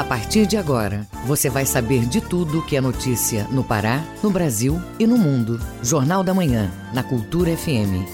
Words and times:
A 0.00 0.04
partir 0.04 0.46
de 0.46 0.56
agora, 0.56 1.06
você 1.26 1.50
vai 1.50 1.66
saber 1.66 2.06
de 2.06 2.22
tudo 2.22 2.64
que 2.64 2.74
é 2.74 2.80
notícia 2.80 3.46
no 3.50 3.62
Pará, 3.62 4.02
no 4.22 4.30
Brasil 4.30 4.80
e 4.98 5.06
no 5.06 5.18
mundo. 5.18 5.60
Jornal 5.82 6.24
da 6.24 6.32
Manhã, 6.32 6.72
na 6.94 7.02
Cultura 7.02 7.54
FM. 7.54 8.08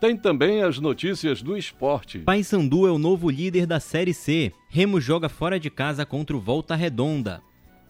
Tem 0.00 0.16
também 0.16 0.62
as 0.62 0.78
notícias 0.78 1.42
do 1.42 1.54
esporte. 1.54 2.20
Paysandu 2.20 2.86
é 2.86 2.90
o 2.90 2.96
novo 2.96 3.28
líder 3.28 3.66
da 3.66 3.78
Série 3.78 4.14
C. 4.14 4.50
Remo 4.70 4.98
joga 4.98 5.28
fora 5.28 5.60
de 5.60 5.68
casa 5.68 6.06
contra 6.06 6.34
o 6.34 6.40
Volta 6.40 6.74
Redonda. 6.74 7.42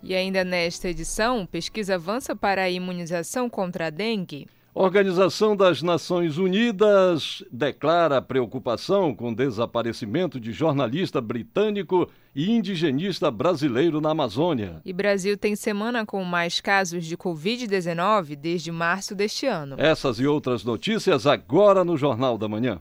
E 0.02 0.12
ainda 0.12 0.42
nesta 0.42 0.89
edição, 0.89 1.47
pesquisa 1.47 1.94
avança 1.94 2.34
para 2.34 2.62
a 2.62 2.70
imunização 2.70 3.48
contra 3.48 3.86
a 3.86 3.91
dengue. 3.91 4.48
Organização 4.72 5.56
das 5.56 5.82
Nações 5.82 6.38
Unidas 6.38 7.42
declara 7.50 8.22
preocupação 8.22 9.12
com 9.12 9.30
o 9.32 9.34
desaparecimento 9.34 10.38
de 10.38 10.52
jornalista 10.52 11.20
britânico 11.20 12.08
e 12.34 12.52
indigenista 12.52 13.32
brasileiro 13.32 14.00
na 14.00 14.10
Amazônia. 14.10 14.80
E 14.84 14.92
Brasil 14.92 15.36
tem 15.36 15.56
semana 15.56 16.06
com 16.06 16.22
mais 16.22 16.60
casos 16.60 17.04
de 17.04 17.16
Covid-19 17.16 18.36
desde 18.36 18.70
março 18.70 19.12
deste 19.12 19.44
ano. 19.44 19.74
Essas 19.77 20.20
e 20.20 20.27
outras 20.27 20.62
notícias 20.62 21.27
agora 21.27 21.82
no 21.82 21.96
Jornal 21.96 22.38
da 22.38 22.48
Manhã. 22.48 22.80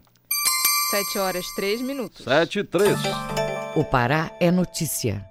7 0.92 1.18
horas 1.18 1.46
3 1.56 1.82
minutos. 1.82 2.24
7 2.24 2.60
e 2.60 2.64
3. 2.64 2.98
O 3.76 3.84
Pará 3.84 4.32
é 4.40 4.52
notícia. 4.52 5.26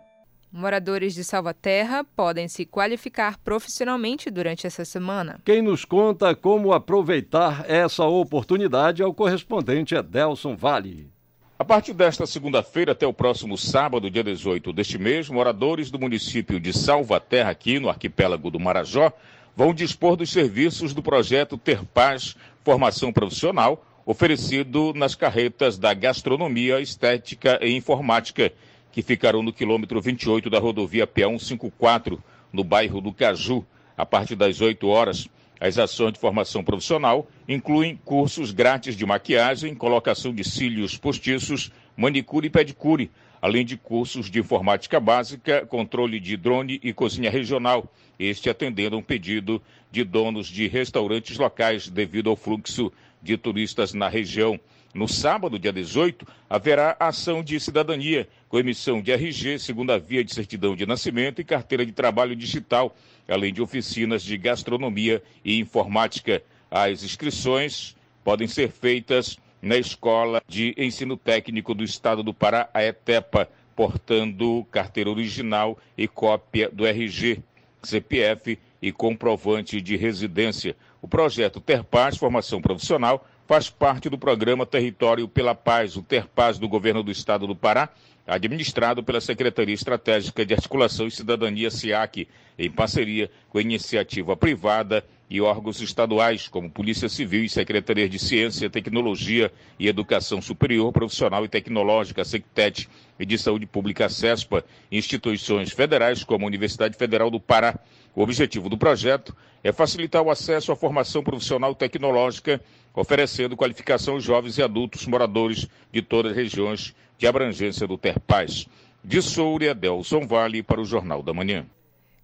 Moradores 0.50 1.14
de 1.14 1.22
Salvaterra 1.22 2.02
podem 2.16 2.48
se 2.48 2.64
qualificar 2.64 3.36
profissionalmente 3.38 4.30
durante 4.30 4.66
essa 4.66 4.82
semana. 4.82 5.38
Quem 5.44 5.60
nos 5.60 5.84
conta 5.84 6.34
como 6.34 6.72
aproveitar 6.72 7.66
essa 7.68 8.04
oportunidade 8.04 9.02
é 9.02 9.06
o 9.06 9.12
correspondente 9.12 9.94
Edelson 9.94 10.56
Vale. 10.56 11.10
A 11.58 11.64
partir 11.64 11.92
desta 11.92 12.24
segunda-feira 12.24 12.92
até 12.92 13.06
o 13.06 13.12
próximo 13.12 13.58
sábado, 13.58 14.10
dia 14.10 14.24
18 14.24 14.72
deste 14.72 14.96
mês, 14.96 15.28
moradores 15.28 15.90
do 15.90 15.98
município 15.98 16.58
de 16.58 16.72
Salvaterra, 16.72 17.50
aqui 17.50 17.78
no 17.78 17.90
arquipélago 17.90 18.50
do 18.50 18.60
Marajó, 18.60 19.12
vão 19.54 19.74
dispor 19.74 20.16
dos 20.16 20.30
serviços 20.30 20.94
do 20.94 21.02
projeto 21.02 21.58
Ter 21.58 21.84
Paz 21.84 22.36
Formação 22.64 23.12
Profissional, 23.12 23.84
oferecido 24.06 24.94
nas 24.94 25.14
carretas 25.14 25.76
da 25.76 25.92
Gastronomia, 25.92 26.80
Estética 26.80 27.58
e 27.60 27.76
Informática 27.76 28.50
que 28.98 29.02
ficarão 29.02 29.44
no 29.44 29.52
quilômetro 29.52 30.00
28 30.00 30.50
da 30.50 30.58
rodovia 30.58 31.06
PA 31.06 31.28
154, 31.28 32.20
no 32.52 32.64
bairro 32.64 33.00
do 33.00 33.12
Caju, 33.12 33.64
a 33.96 34.04
partir 34.04 34.34
das 34.34 34.60
8 34.60 34.88
horas. 34.88 35.28
As 35.60 35.78
ações 35.78 36.14
de 36.14 36.18
formação 36.18 36.64
profissional 36.64 37.28
incluem 37.48 37.94
cursos 38.04 38.50
grátis 38.50 38.96
de 38.96 39.06
maquiagem, 39.06 39.72
colocação 39.72 40.34
de 40.34 40.42
cílios 40.42 40.96
postiços, 40.96 41.70
manicure 41.96 42.48
e 42.48 42.50
pedicure, 42.50 43.08
além 43.40 43.64
de 43.64 43.76
cursos 43.76 44.28
de 44.28 44.40
informática 44.40 44.98
básica, 44.98 45.64
controle 45.64 46.18
de 46.18 46.36
drone 46.36 46.80
e 46.82 46.92
cozinha 46.92 47.30
regional, 47.30 47.86
este 48.18 48.50
atendendo 48.50 48.96
a 48.96 48.98
um 48.98 49.02
pedido 49.02 49.62
de 49.92 50.02
donos 50.02 50.48
de 50.48 50.66
restaurantes 50.66 51.38
locais 51.38 51.88
devido 51.88 52.30
ao 52.30 52.34
fluxo 52.34 52.92
de 53.22 53.36
turistas 53.36 53.94
na 53.94 54.08
região. 54.08 54.58
No 54.98 55.06
sábado, 55.06 55.60
dia 55.60 55.72
18, 55.72 56.26
haverá 56.50 56.96
ação 56.98 57.40
de 57.40 57.60
cidadania, 57.60 58.28
com 58.48 58.58
emissão 58.58 59.00
de 59.00 59.12
RG, 59.12 59.60
segunda 59.60 59.96
via 59.96 60.24
de 60.24 60.34
certidão 60.34 60.74
de 60.74 60.84
nascimento 60.86 61.40
e 61.40 61.44
carteira 61.44 61.86
de 61.86 61.92
trabalho 61.92 62.34
digital, 62.34 62.96
além 63.28 63.52
de 63.54 63.62
oficinas 63.62 64.24
de 64.24 64.36
gastronomia 64.36 65.22
e 65.44 65.60
informática. 65.60 66.42
As 66.68 67.04
inscrições 67.04 67.94
podem 68.24 68.48
ser 68.48 68.72
feitas 68.72 69.38
na 69.62 69.76
Escola 69.76 70.42
de 70.48 70.74
Ensino 70.76 71.16
Técnico 71.16 71.74
do 71.74 71.84
Estado 71.84 72.24
do 72.24 72.34
Pará, 72.34 72.68
a 72.74 72.82
ETEPA, 72.82 73.48
portando 73.76 74.66
carteira 74.68 75.10
original 75.10 75.78
e 75.96 76.08
cópia 76.08 76.68
do 76.72 76.84
RG, 76.84 77.40
CPF 77.84 78.58
e 78.82 78.90
comprovante 78.90 79.80
de 79.80 79.96
residência. 79.96 80.74
O 81.00 81.06
projeto 81.06 81.60
Ter 81.60 81.84
Paz 81.84 82.16
Formação 82.16 82.60
Profissional 82.60 83.24
faz 83.48 83.70
parte 83.70 84.10
do 84.10 84.18
programa 84.18 84.66
Território 84.66 85.26
pela 85.26 85.54
Paz, 85.54 85.96
o 85.96 86.02
Ter 86.02 86.26
Paz 86.26 86.58
do 86.58 86.68
Governo 86.68 87.02
do 87.02 87.10
Estado 87.10 87.46
do 87.46 87.56
Pará, 87.56 87.88
administrado 88.26 89.02
pela 89.02 89.22
Secretaria 89.22 89.74
Estratégica 89.74 90.44
de 90.44 90.52
Articulação 90.52 91.06
e 91.06 91.10
Cidadania 91.10 91.70
SIAC, 91.70 92.28
em 92.58 92.70
parceria 92.70 93.30
com 93.48 93.56
a 93.56 93.62
iniciativa 93.62 94.36
privada 94.36 95.02
e 95.30 95.40
órgãos 95.40 95.80
estaduais, 95.80 96.46
como 96.46 96.70
Polícia 96.70 97.08
Civil 97.08 97.42
e 97.42 97.48
Secretaria 97.48 98.06
de 98.06 98.18
Ciência, 98.18 98.68
Tecnologia 98.68 99.50
e 99.78 99.88
Educação 99.88 100.42
Superior, 100.42 100.92
Profissional 100.92 101.42
e 101.42 101.48
Tecnológica, 101.48 102.24
SECTET, 102.24 102.86
e 103.18 103.26
de 103.26 103.38
Saúde 103.38 103.66
Pública, 103.66 104.08
CESPA, 104.08 104.64
instituições 104.92 105.72
federais 105.72 106.22
como 106.22 106.44
a 106.44 106.46
Universidade 106.46 106.96
Federal 106.96 107.30
do 107.30 107.40
Pará. 107.40 107.78
O 108.14 108.22
objetivo 108.22 108.68
do 108.68 108.76
projeto 108.76 109.34
é 109.62 109.72
facilitar 109.72 110.22
o 110.22 110.30
acesso 110.30 110.70
à 110.70 110.76
formação 110.76 111.22
profissional 111.22 111.74
tecnológica 111.74 112.60
oferecendo 112.98 113.56
qualificação 113.56 114.14
aos 114.14 114.24
jovens 114.24 114.58
e 114.58 114.62
adultos 114.62 115.06
moradores 115.06 115.68
de 115.92 116.02
todas 116.02 116.32
as 116.32 116.36
regiões 116.36 116.94
de 117.16 117.26
abrangência 117.26 117.86
do 117.86 117.96
Terpaz. 117.96 118.68
De 119.04 119.22
Soura, 119.22 119.74
Delson 119.74 120.26
Vale 120.26 120.62
para 120.62 120.80
o 120.80 120.84
Jornal 120.84 121.22
da 121.22 121.32
Manhã. 121.32 121.64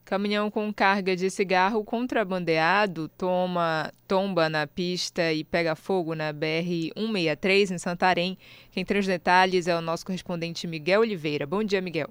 Caminhão 0.05 0.51
com 0.51 0.73
carga 0.73 1.17
de 1.17 1.31
cigarro 1.31 1.83
contrabandeado 1.83 3.09
toma, 3.09 3.91
tomba 4.07 4.51
na 4.51 4.67
pista 4.67 5.33
e 5.33 5.43
pega 5.45 5.75
fogo 5.75 6.15
na 6.15 6.33
BR-163 6.33 7.71
em 7.71 7.79
Santarém. 7.79 8.37
Quem 8.71 8.85
traz 8.85 9.07
detalhes 9.07 9.67
é 9.67 9.75
o 9.75 9.81
nosso 9.81 10.05
correspondente 10.05 10.67
Miguel 10.67 11.01
Oliveira. 11.01 11.47
Bom 11.47 11.65
dia, 11.65 11.81
Miguel. 11.81 12.11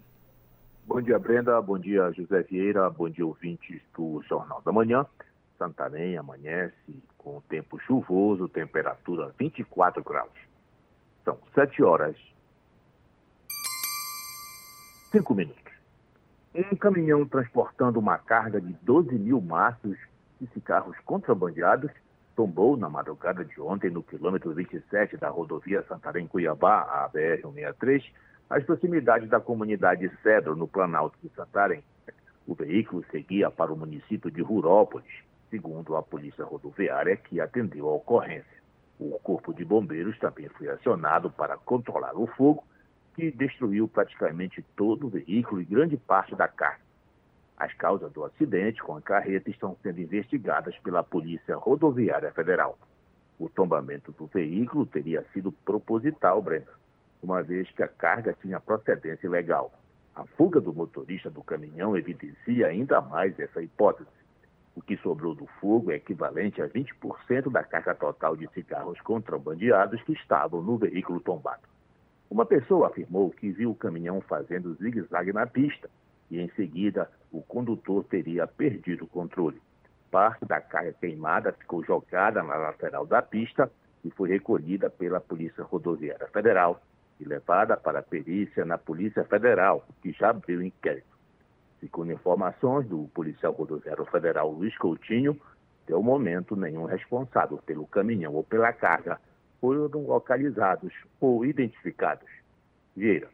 Bom 0.88 1.02
dia, 1.02 1.20
Brenda. 1.20 1.62
Bom 1.62 1.78
dia, 1.78 2.12
José 2.14 2.42
Vieira. 2.44 2.90
Bom 2.90 3.10
dia, 3.10 3.26
ouvintes 3.26 3.80
do 3.96 4.24
Jornal 4.28 4.62
da 4.66 4.72
Manhã. 4.72 5.06
Santarém 5.60 6.18
amanhece 6.18 6.74
com 7.24 7.42
tempo 7.42 7.80
chuvoso, 7.80 8.50
temperatura 8.50 9.34
24 9.40 10.04
graus. 10.04 10.32
São 11.24 11.38
7 11.56 11.82
horas 11.82 12.16
5 15.12 15.34
minutos. 15.34 15.74
Um 16.54 16.76
caminhão 16.76 17.26
transportando 17.26 18.00
uma 18.00 18.18
carga 18.18 18.60
de 18.60 18.74
12 18.82 19.16
mil 19.18 19.40
maços 19.42 19.98
de 20.40 20.48
cigarros 20.48 20.98
contrabandeados 21.06 21.92
tombou 22.36 22.76
na 22.76 22.90
madrugada 22.90 23.46
de 23.46 23.60
ontem 23.62 23.90
no 23.90 24.04
quilômetro 24.04 24.54
27 24.54 25.18
da 25.18 25.30
rodovia 25.30 25.84
Santarém-Cuiabá, 25.84 26.82
a 26.82 27.10
BR-163, 27.10 28.04
às 28.50 28.64
proximidades 28.64 29.30
da 29.30 29.40
comunidade 29.40 30.12
Cedro, 30.22 30.56
no 30.56 30.68
Planalto 30.68 31.18
de 31.24 31.30
Santarém. 31.36 31.84
O 32.46 32.54
veículo 32.54 33.06
seguia 33.10 33.50
para 33.50 33.72
o 33.72 33.78
município 33.78 34.30
de 34.30 34.42
Rurópolis, 34.42 35.24
segundo 35.54 35.96
a 35.96 36.02
Polícia 36.02 36.44
Rodoviária, 36.44 37.16
que 37.16 37.40
atendeu 37.40 37.88
a 37.88 37.94
ocorrência. 37.94 38.64
O 39.00 39.20
Corpo 39.20 39.54
de 39.54 39.64
Bombeiros 39.64 40.18
também 40.18 40.50
foi 40.50 40.68
acionado 40.68 41.30
para 41.30 41.56
controlar 41.58 42.16
o 42.16 42.26
fogo, 42.26 42.64
que 43.14 43.30
destruiu 43.30 43.88
praticamente 43.88 44.66
todo 44.76 45.06
o 45.06 45.10
veículo 45.12 45.62
e 45.62 45.66
grande 45.66 45.96
parte 45.96 46.36
da 46.36 46.48
carga. 46.48 46.82
As 47.56 47.72
causas 47.76 48.12
do 48.12 48.26
acidente 48.26 48.82
com 48.82 48.98
a 48.98 49.02
carreta 49.02 49.52
estão 49.52 49.78
sendo 49.84 50.02
investigadas 50.02 50.76
pela 50.80 51.04
Polícia 51.04 51.56
Rodoviária 51.56 52.32
Federal. 52.32 52.76
O 53.38 53.48
tombamento 53.48 54.12
do 54.12 54.26
veículo 54.26 54.88
teria 54.88 55.24
sido 55.34 55.52
proposital, 55.52 56.42
Brenda, 56.42 56.74
uma 57.22 57.44
vez 57.44 57.70
que 57.70 57.84
a 57.84 57.88
carga 57.88 58.36
tinha 58.42 58.60
procedência 58.60 59.28
ilegal. 59.28 59.72
A 60.16 60.26
fuga 60.26 60.60
do 60.60 60.74
motorista 60.74 61.30
do 61.30 61.44
caminhão 61.44 61.96
evidencia 61.96 62.68
ainda 62.68 63.00
mais 63.02 63.38
essa 63.40 63.62
hipótese. 63.62 64.23
O 64.76 64.82
que 64.82 64.98
sobrou 64.98 65.36
do 65.36 65.46
fogo 65.62 65.92
é 65.92 65.96
equivalente 65.96 66.62
a 66.62 66.68
20% 66.68 67.52
da 67.52 67.64
carga 67.64 67.94
total 67.94 68.36
de 68.36 68.48
cigarros 68.54 69.00
contrabandeados 69.02 70.02
que 70.04 70.14
estavam 70.14 70.62
no 70.62 70.78
veículo 70.78 71.20
tombado. 71.20 71.62
Uma 72.30 72.46
pessoa 72.46 72.88
afirmou 72.88 73.30
que 73.30 73.52
viu 73.52 73.72
o 73.72 73.76
caminhão 73.76 74.20
fazendo 74.22 74.74
zigue-zague 74.76 75.32
na 75.32 75.46
pista 75.46 75.88
e, 76.32 76.40
em 76.40 76.50
seguida, 76.56 77.08
o 77.32 77.42
condutor 77.44 78.04
teria 78.06 78.48
perdido 78.48 79.06
o 79.06 79.08
controle. 79.08 79.62
Parte 80.10 80.44
da 80.46 80.60
carga 80.60 80.94
queimada 80.94 81.54
ficou 81.54 81.84
jogada 81.84 82.42
na 82.42 82.56
lateral 82.56 83.06
da 83.06 83.22
pista 83.22 83.72
e 84.04 84.10
foi 84.10 84.30
recolhida 84.30 84.90
pela 84.90 85.22
Polícia 85.22 85.64
Rodoviária 85.64 86.28
Federal 86.30 86.82
e 87.20 87.24
levada 87.24 87.78
para 87.78 88.00
a 88.00 88.04
perícia 88.04 88.66
na 88.66 88.80
Polícia 88.80 89.24
Federal, 89.26 89.86
que 90.02 90.12
já 90.12 90.32
abriu 90.32 90.62
inquérito. 90.64 91.13
Segundo 91.84 92.14
informações 92.14 92.88
do 92.88 93.10
policial 93.14 93.52
rodoviário 93.52 94.06
federal 94.06 94.50
Luiz 94.50 94.76
Coutinho, 94.78 95.38
até 95.84 95.94
o 95.94 96.02
momento 96.02 96.56
nenhum 96.56 96.86
responsável 96.86 97.58
pelo 97.58 97.86
caminhão 97.86 98.34
ou 98.34 98.42
pela 98.42 98.72
carga 98.72 99.20
foram 99.60 100.06
localizados 100.06 100.94
ou 101.20 101.46
identificados. 101.46 102.30
Vieira. 102.96 103.28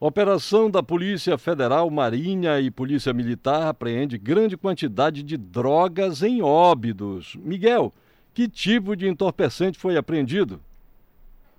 Operação 0.00 0.68
da 0.68 0.82
Polícia 0.82 1.38
Federal, 1.38 1.88
Marinha 1.88 2.58
e 2.58 2.68
Polícia 2.68 3.12
Militar 3.12 3.68
apreende 3.68 4.18
grande 4.18 4.56
quantidade 4.56 5.22
de 5.22 5.36
drogas 5.36 6.24
em 6.24 6.42
óbidos. 6.42 7.36
Miguel, 7.36 7.92
que 8.34 8.48
tipo 8.48 8.96
de 8.96 9.06
entorpecente 9.06 9.78
foi 9.78 9.96
apreendido? 9.96 10.60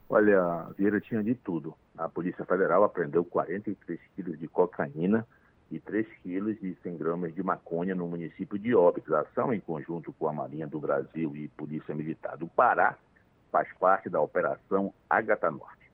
Olha, 0.09 0.67
Vieira 0.77 0.99
tinha 0.99 1.23
de 1.23 1.33
tudo. 1.33 1.73
A 1.97 2.09
Polícia 2.09 2.43
Federal 2.43 2.83
apreendeu 2.83 3.23
43 3.23 3.97
quilos 4.17 4.37
de 4.37 4.49
cocaína 4.49 5.25
e 5.71 5.79
3 5.79 6.05
quilos 6.21 6.61
e 6.61 6.77
100 6.83 6.97
gramas 6.97 7.33
de 7.33 7.41
maconha 7.41 7.95
no 7.95 8.05
município 8.05 8.59
de 8.59 8.75
Óbidos. 8.75 9.13
A 9.13 9.21
ação, 9.21 9.53
em 9.53 9.59
conjunto 9.59 10.11
com 10.13 10.27
a 10.27 10.33
Marinha 10.33 10.67
do 10.67 10.79
Brasil 10.79 11.33
e 11.35 11.47
Polícia 11.47 11.95
Militar 11.95 12.37
do 12.37 12.47
Pará, 12.47 12.97
faz 13.49 13.71
parte 13.79 14.09
da 14.09 14.19
Operação 14.19 14.93
Ágata 15.09 15.49
Norte. 15.49 15.89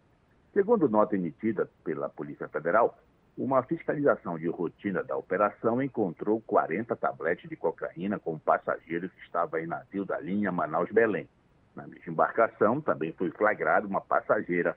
Segundo 0.53 0.89
nota 0.89 1.15
emitida 1.15 1.69
pela 1.83 2.09
Polícia 2.09 2.47
Federal, 2.47 2.97
uma 3.37 3.61
fiscalização 3.61 4.39
de 4.39 4.47
rotina 4.47 5.03
da 5.03 5.15
operação 5.15 5.79
encontrou 5.79 6.41
40 6.41 6.95
tabletes 6.95 7.47
de 7.47 7.55
cocaína 7.55 8.17
com 8.17 8.33
um 8.33 8.39
passageiro 8.39 9.07
que 9.09 9.21
estava 9.21 9.61
em 9.61 9.67
navio 9.67 10.03
da 10.03 10.19
linha 10.19 10.51
Manaus-Belém. 10.51 11.29
Na 11.75 11.85
mesma 11.85 12.11
embarcação 12.11 12.81
também 12.81 13.13
foi 13.13 13.29
flagrada 13.29 13.85
uma 13.85 14.01
passageira 14.01 14.75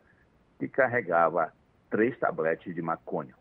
que 0.58 0.69
carregava 0.69 1.50
três 1.88 2.19
tabletes 2.19 2.75
de 2.75 2.82
maconha. 2.82 3.40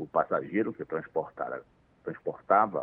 O 0.00 0.06
passageiro 0.06 0.72
que 0.72 0.82
transportava 0.82 1.60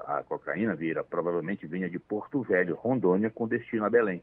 a 0.05 0.23
cocaína 0.23 0.75
vira 0.75 1.03
provavelmente 1.03 1.65
vinha 1.65 1.89
de 1.89 1.97
Porto 1.97 2.43
Velho, 2.43 2.75
Rondônia, 2.75 3.31
com 3.31 3.47
destino 3.47 3.85
a 3.85 3.89
Belém. 3.89 4.21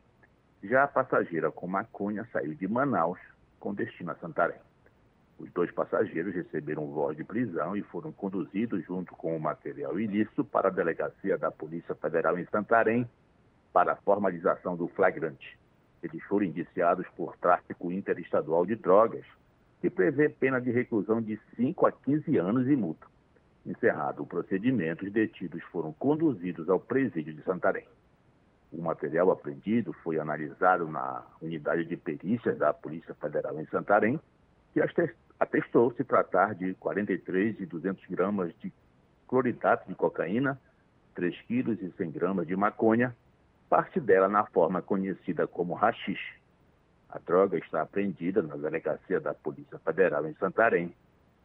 Já 0.62 0.84
a 0.84 0.86
passageira 0.86 1.50
com 1.50 1.66
maconha 1.66 2.24
saiu 2.32 2.54
de 2.54 2.68
Manaus, 2.68 3.18
com 3.58 3.74
destino 3.74 4.12
a 4.12 4.14
Santarém. 4.14 4.60
Os 5.40 5.50
dois 5.50 5.72
passageiros 5.72 6.36
receberam 6.36 6.86
voz 6.86 7.16
de 7.16 7.24
prisão 7.24 7.76
e 7.76 7.82
foram 7.82 8.12
conduzidos 8.12 8.84
junto 8.84 9.12
com 9.16 9.36
o 9.36 9.40
material 9.40 9.98
ilícito 9.98 10.44
para 10.44 10.68
a 10.68 10.70
delegacia 10.70 11.36
da 11.36 11.50
Polícia 11.50 11.96
Federal 11.96 12.38
em 12.38 12.46
Santarém 12.46 13.10
para 13.72 13.94
a 13.94 13.96
formalização 13.96 14.76
do 14.76 14.86
flagrante. 14.86 15.58
Eles 16.00 16.22
foram 16.26 16.46
indiciados 16.46 17.08
por 17.16 17.36
tráfico 17.38 17.90
interestadual 17.90 18.64
de 18.64 18.76
drogas, 18.76 19.26
que 19.84 19.90
prevê 19.90 20.30
pena 20.30 20.58
de 20.58 20.70
reclusão 20.70 21.20
de 21.20 21.38
5 21.56 21.86
a 21.86 21.92
15 21.92 22.38
anos 22.38 22.66
e 22.66 22.74
multa. 22.74 23.06
Encerrado 23.66 24.22
o 24.22 24.26
procedimento, 24.26 25.04
os 25.04 25.12
detidos 25.12 25.62
foram 25.64 25.92
conduzidos 25.92 26.70
ao 26.70 26.80
presídio 26.80 27.34
de 27.34 27.42
Santarém. 27.42 27.84
O 28.72 28.80
material 28.80 29.30
apreendido 29.30 29.92
foi 30.02 30.18
analisado 30.18 30.88
na 30.88 31.22
unidade 31.42 31.84
de 31.84 31.98
perícias 31.98 32.56
da 32.56 32.72
Polícia 32.72 33.14
Federal 33.16 33.60
em 33.60 33.66
Santarém, 33.66 34.18
que 34.72 34.80
atestou 35.38 35.92
se 35.92 36.02
tratar 36.02 36.54
de 36.54 36.72
43 36.76 37.60
e 37.60 37.66
200 37.66 38.06
gramas 38.06 38.54
de 38.60 38.72
cloridato 39.28 39.86
de 39.86 39.94
cocaína, 39.94 40.58
3 41.14 41.42
quilos 41.42 41.78
e 41.82 41.90
100 41.90 42.10
gramas 42.10 42.46
de 42.46 42.56
maconha, 42.56 43.14
parte 43.68 44.00
dela 44.00 44.30
na 44.30 44.46
forma 44.46 44.80
conhecida 44.80 45.46
como 45.46 45.74
rachixe. 45.74 46.43
A 47.14 47.18
droga 47.24 47.56
está 47.56 47.82
apreendida 47.82 48.42
na 48.42 48.56
delegacia 48.56 49.20
da 49.20 49.32
Polícia 49.32 49.78
Federal 49.78 50.26
em 50.26 50.34
Santarém 50.34 50.92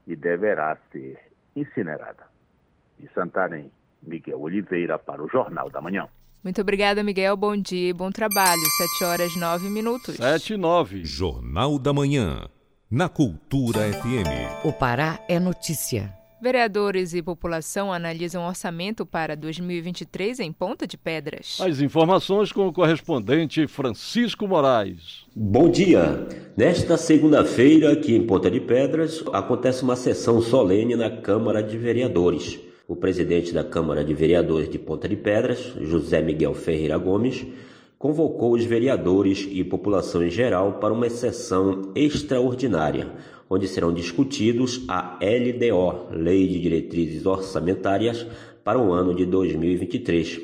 e 0.07 0.15
deverá 0.15 0.75
ser 0.91 1.19
incinerada. 1.55 2.23
De 2.97 3.07
Santarém, 3.13 3.71
Miguel 4.01 4.41
Oliveira 4.41 4.97
para 4.97 5.23
o 5.23 5.29
Jornal 5.29 5.69
da 5.69 5.79
Manhã. 5.79 6.07
Muito 6.43 6.59
obrigada, 6.59 7.03
Miguel. 7.03 7.37
Bom 7.37 7.55
dia 7.55 7.89
e 7.89 7.93
bom 7.93 8.09
trabalho. 8.09 8.61
Sete 8.77 9.03
horas 9.03 9.35
nove 9.35 9.69
minutos. 9.69 10.15
Sete 10.15 10.53
e 10.53 10.57
nove. 10.57 11.05
Jornal 11.05 11.77
da 11.77 11.93
Manhã. 11.93 12.49
Na 12.89 13.07
Cultura 13.07 13.81
FM. 13.93 14.65
O 14.65 14.73
Pará 14.73 15.19
é 15.29 15.39
notícia. 15.39 16.18
Vereadores 16.41 17.13
e 17.13 17.21
população 17.21 17.91
analisam 17.91 18.47
orçamento 18.47 19.05
para 19.05 19.35
2023 19.35 20.39
em 20.39 20.53
Ponta 20.53 20.87
de 20.87 20.97
Pedras. 20.97 21.57
As 21.59 21.81
informações 21.81 22.53
com 22.53 22.65
o 22.65 22.71
correspondente 22.71 23.67
Francisco 23.67 24.47
Moraes. 24.47 25.25
Bom 25.35 25.69
dia. 25.69 26.25
Nesta 26.55 26.95
segunda-feira, 26.95 27.91
aqui 27.91 28.15
em 28.15 28.25
Ponta 28.25 28.49
de 28.49 28.61
Pedras, 28.61 29.21
acontece 29.33 29.83
uma 29.83 29.97
sessão 29.97 30.41
solene 30.41 30.95
na 30.95 31.09
Câmara 31.09 31.61
de 31.61 31.77
Vereadores. 31.77 32.57
O 32.87 32.95
presidente 32.95 33.53
da 33.53 33.63
Câmara 33.63 34.01
de 34.01 34.13
Vereadores 34.13 34.69
de 34.69 34.79
Ponta 34.79 35.09
de 35.09 35.17
Pedras, 35.17 35.73
José 35.81 36.21
Miguel 36.21 36.53
Ferreira 36.53 36.97
Gomes, 36.97 37.45
convocou 37.97 38.53
os 38.53 38.63
vereadores 38.63 39.45
e 39.51 39.61
população 39.61 40.23
em 40.23 40.29
geral 40.29 40.79
para 40.79 40.93
uma 40.93 41.09
sessão 41.09 41.91
extraordinária 41.93 43.11
onde 43.49 43.67
serão 43.67 43.91
discutidos 43.91 44.83
a 44.87 45.17
LDO, 45.21 46.09
Lei 46.11 46.47
de 46.47 46.59
Diretrizes 46.59 47.25
Orçamentárias, 47.25 48.25
para 48.63 48.77
o 48.77 48.93
ano 48.93 49.15
de 49.15 49.25
2023. 49.25 50.41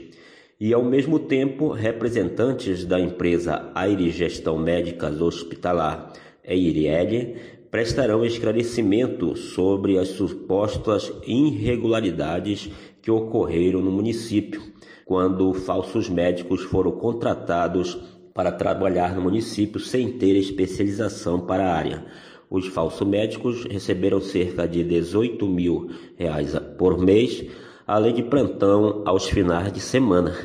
E, 0.59 0.73
ao 0.73 0.83
mesmo 0.83 1.19
tempo, 1.19 1.69
representantes 1.69 2.85
da 2.85 2.99
empresa 2.99 3.71
Aire 3.75 4.09
Gestão 4.09 4.57
Médicas 4.57 5.21
Hospitalar, 5.21 6.13
EIRL, 6.43 7.35
prestarão 7.69 8.25
esclarecimento 8.25 9.35
sobre 9.35 9.99
as 9.99 10.07
supostas 10.09 11.11
irregularidades 11.27 12.71
que 13.01 13.11
ocorreram 13.11 13.81
no 13.81 13.91
município, 13.91 14.61
quando 15.03 15.53
falsos 15.53 16.09
médicos 16.09 16.63
foram 16.63 16.93
contratados 16.93 17.97
para 18.33 18.51
trabalhar 18.51 19.13
no 19.13 19.21
município 19.21 19.79
sem 19.79 20.13
ter 20.13 20.35
especialização 20.37 21.39
para 21.39 21.67
a 21.67 21.75
área. 21.75 22.05
Os 22.49 22.67
falsos 22.67 23.07
médicos 23.07 23.65
receberam 23.65 24.21
cerca 24.21 24.67
de 24.67 24.83
18 24.83 25.47
mil 25.47 25.89
reais 26.15 26.55
por 26.77 26.97
mês, 26.97 27.45
além 27.87 28.13
de 28.13 28.23
plantão 28.23 29.01
aos 29.05 29.27
finais 29.27 29.71
de 29.71 29.79
semana. 29.79 30.35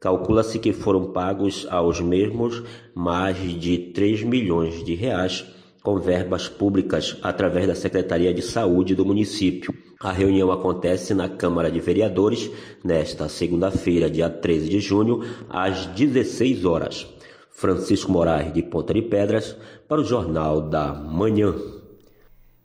Calcula-se 0.00 0.58
que 0.58 0.72
foram 0.72 1.12
pagos 1.12 1.66
aos 1.70 2.00
mesmos 2.00 2.62
mais 2.94 3.36
de 3.38 3.78
3 3.78 4.24
milhões 4.24 4.82
de 4.82 4.94
reais 4.94 5.44
com 5.82 5.98
verbas 5.98 6.48
públicas 6.48 7.16
através 7.22 7.66
da 7.66 7.74
Secretaria 7.74 8.32
de 8.32 8.42
Saúde 8.42 8.94
do 8.94 9.04
município. 9.04 9.74
A 10.00 10.10
reunião 10.12 10.50
acontece 10.50 11.14
na 11.14 11.28
Câmara 11.28 11.70
de 11.70 11.78
Vereadores 11.78 12.50
nesta 12.82 13.28
segunda-feira, 13.28 14.10
dia 14.10 14.28
13 14.28 14.68
de 14.68 14.80
junho, 14.80 15.22
às 15.48 15.86
16 15.86 16.64
horas. 16.64 17.06
Francisco 17.50 18.10
Moraes, 18.10 18.52
de 18.52 18.62
Ponta 18.62 18.92
de 18.92 19.02
Pedras, 19.02 19.56
para 19.92 20.00
o 20.00 20.04
Jornal 20.06 20.62
da 20.62 20.94
Manhã. 20.94 21.54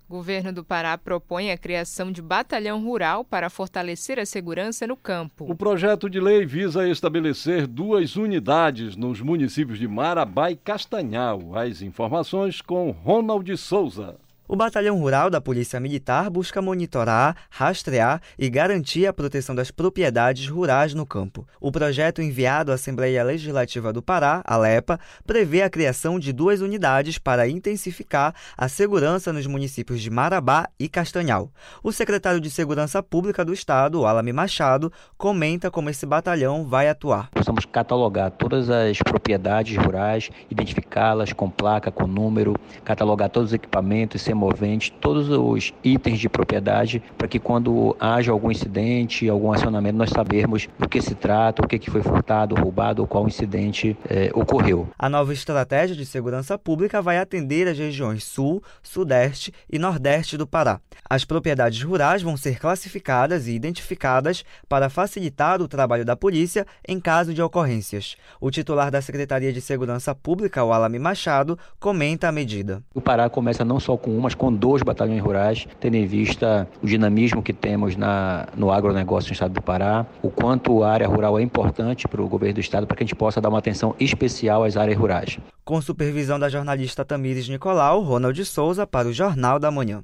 Governo 0.07 0.53
do 0.53 0.63
Pará 0.63 0.97
propõe 0.97 1.51
a 1.51 1.57
criação 1.57 2.09
de 2.09 2.21
batalhão 2.21 2.81
rural 2.81 3.25
para 3.25 3.49
fortalecer 3.49 4.17
a 4.17 4.25
segurança 4.25 4.87
no 4.87 4.95
campo. 4.95 5.43
O 5.51 5.53
projeto 5.53 6.09
de 6.09 6.21
lei 6.21 6.45
visa 6.45 6.87
estabelecer 6.87 7.67
duas 7.67 8.15
unidades 8.15 8.95
nos 8.95 9.19
municípios 9.19 9.77
de 9.77 9.89
Marabá 9.89 10.51
e 10.51 10.55
Castanhal. 10.55 11.53
As 11.53 11.81
informações 11.81 12.61
com 12.61 12.91
Ronald 12.91 13.57
Souza. 13.57 14.15
O 14.49 14.55
Batalhão 14.55 14.97
Rural 14.97 15.29
da 15.29 15.41
Polícia 15.41 15.77
Militar 15.77 16.29
busca 16.29 16.61
monitorar, 16.61 17.35
rastrear 17.49 18.21
e 18.39 18.49
garantir 18.49 19.05
a 19.05 19.11
proteção 19.11 19.53
das 19.53 19.71
propriedades 19.71 20.47
rurais 20.47 20.93
no 20.93 21.05
campo. 21.05 21.45
O 21.59 21.69
projeto 21.69 22.21
enviado 22.21 22.71
à 22.71 22.75
Assembleia 22.75 23.25
Legislativa 23.25 23.91
do 23.91 24.01
Pará, 24.01 24.41
a 24.45 24.55
LEPA, 24.55 25.01
prevê 25.25 25.63
a 25.63 25.69
criação 25.69 26.17
de 26.17 26.31
duas 26.31 26.61
unidades 26.61 27.17
para 27.17 27.49
intensificar 27.49 28.33
a 28.57 28.69
segurança 28.69 29.33
nos 29.33 29.45
municípios 29.45 30.01
de 30.01 30.09
Marabá 30.09 30.69
e 30.79 30.87
Castanhal. 30.87 31.51
O 31.83 31.91
secretário 31.91 32.39
de 32.39 32.49
Segurança 32.49 33.03
Pública 33.03 33.43
do 33.43 33.51
Estado, 33.51 34.05
Alame 34.05 34.31
Machado, 34.31 34.93
comenta 35.17 35.69
como 35.69 35.89
esse 35.89 36.05
batalhão 36.05 36.65
vai 36.65 36.87
atuar. 36.87 37.29
Possamos 37.31 37.65
catalogar 37.65 38.31
todas 38.31 38.69
as 38.69 38.97
propriedades 38.99 39.75
rurais, 39.75 40.29
identificá-las 40.49 41.33
com 41.33 41.49
placa, 41.49 41.91
com 41.91 42.07
número, 42.07 42.55
catalogar 42.85 43.29
todos 43.29 43.49
os 43.49 43.53
equipamentos, 43.53 44.21
semoventes, 44.37 44.93
todos 45.01 45.29
os 45.29 45.73
itens 45.83 46.19
de 46.19 46.29
propriedade, 46.29 47.01
para 47.17 47.27
que 47.27 47.39
quando 47.39 47.95
haja 47.99 48.31
algum 48.31 48.51
incidente, 48.51 49.27
algum 49.27 49.51
acionamento, 49.51 49.97
nós 49.97 50.11
sabermos 50.11 50.67
do 50.77 50.87
que 50.87 51.01
se 51.01 51.15
trata, 51.15 51.63
o 51.63 51.67
que 51.67 51.89
foi 51.89 52.03
furtado, 52.03 52.55
roubado 52.55 53.01
ou 53.01 53.07
qual 53.07 53.27
incidente 53.27 53.97
eh, 54.09 54.29
ocorreu. 54.33 54.87
A 54.97 55.09
nova 55.09 55.33
estratégia 55.33 55.95
de 55.95 56.05
segurança 56.05 56.57
pública 56.57 57.01
vai 57.01 57.17
atender 57.17 57.67
as 57.67 57.77
regiões 57.77 58.23
sul, 58.23 58.61
sudeste 58.83 59.51
e 59.71 59.79
nordeste 59.79 60.37
do 60.37 60.45
Pará. 60.45 60.79
As 61.09 61.23
propriedades 61.23 61.81
rurais 61.81 62.21
vão 62.21 62.35
ser 62.35 62.59
classificadas 62.59 63.47
e 63.47 63.53
identificadas 63.53 64.43
para 64.67 64.89
facilitar 64.89 65.61
o 65.61 65.67
trabalho 65.67 66.05
da 66.05 66.15
polícia 66.15 66.65
em 66.87 66.99
caso 66.99 67.33
de 67.33 67.41
ocorrências. 67.41 68.15
O 68.39 68.51
titular 68.51 68.91
da 68.91 69.01
Secretaria 69.01 69.53
de 69.53 69.61
Segurança 69.61 70.13
Pública, 70.13 70.63
o 70.63 70.73
Alame 70.73 70.99
Machado, 70.99 71.57
comenta 71.79 72.27
a 72.27 72.31
medida. 72.31 72.83
O 72.93 73.01
Pará 73.01 73.29
começa 73.29 73.63
não 73.63 73.79
só 73.79 73.95
com 73.95 74.11
um, 74.11 74.26
mas 74.27 74.35
com 74.35 74.53
dois 74.53 74.83
batalhões 74.83 75.23
rurais, 75.23 75.65
tendo 75.79 75.95
em 75.95 76.05
vista 76.05 76.67
o 76.83 76.85
dinamismo 76.85 77.41
que 77.41 77.53
temos 77.53 77.95
na, 77.95 78.45
no 78.57 78.69
agronegócio 78.69 79.29
no 79.29 79.33
estado 79.33 79.53
do 79.53 79.61
Pará, 79.61 80.05
o 80.21 80.29
quanto 80.29 80.83
a 80.83 80.91
área 80.91 81.07
rural 81.07 81.39
é 81.39 81.41
importante 81.41 82.09
para 82.09 82.21
o 82.21 82.27
governo 82.27 82.55
do 82.55 82.59
estado, 82.59 82.85
para 82.85 82.97
que 82.97 83.03
a 83.03 83.05
gente 83.05 83.15
possa 83.15 83.39
dar 83.39 83.47
uma 83.47 83.59
atenção 83.59 83.95
especial 83.97 84.65
às 84.65 84.75
áreas 84.75 84.99
rurais. 84.99 85.39
Com 85.63 85.81
supervisão 85.81 86.37
da 86.37 86.49
jornalista 86.49 87.05
Tamires 87.05 87.47
Nicolau, 87.47 88.01
Ronald 88.01 88.43
Souza 88.43 88.85
para 88.85 89.07
o 89.07 89.13
Jornal 89.13 89.59
da 89.59 89.71
Manhã. 89.71 90.03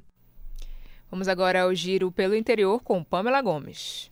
Vamos 1.10 1.28
agora 1.28 1.64
ao 1.64 1.74
giro 1.74 2.10
pelo 2.10 2.34
interior 2.34 2.80
com 2.82 3.04
Pamela 3.04 3.42
Gomes. 3.42 4.10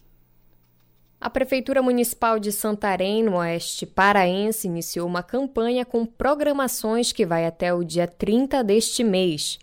A 1.19 1.31
Prefeitura 1.31 1.81
Municipal 1.81 2.39
de 2.39 2.53
Santarém, 2.53 3.23
no 3.23 3.37
oeste 3.37 3.87
paraense, 3.87 4.69
iniciou 4.69 5.09
uma 5.09 5.23
campanha 5.23 5.87
com 5.87 6.05
programações 6.05 7.13
que 7.13 7.25
vai 7.25 7.47
até 7.47 7.73
o 7.73 7.83
dia 7.83 8.07
30 8.07 8.63
deste 8.63 9.03
mês. 9.03 9.59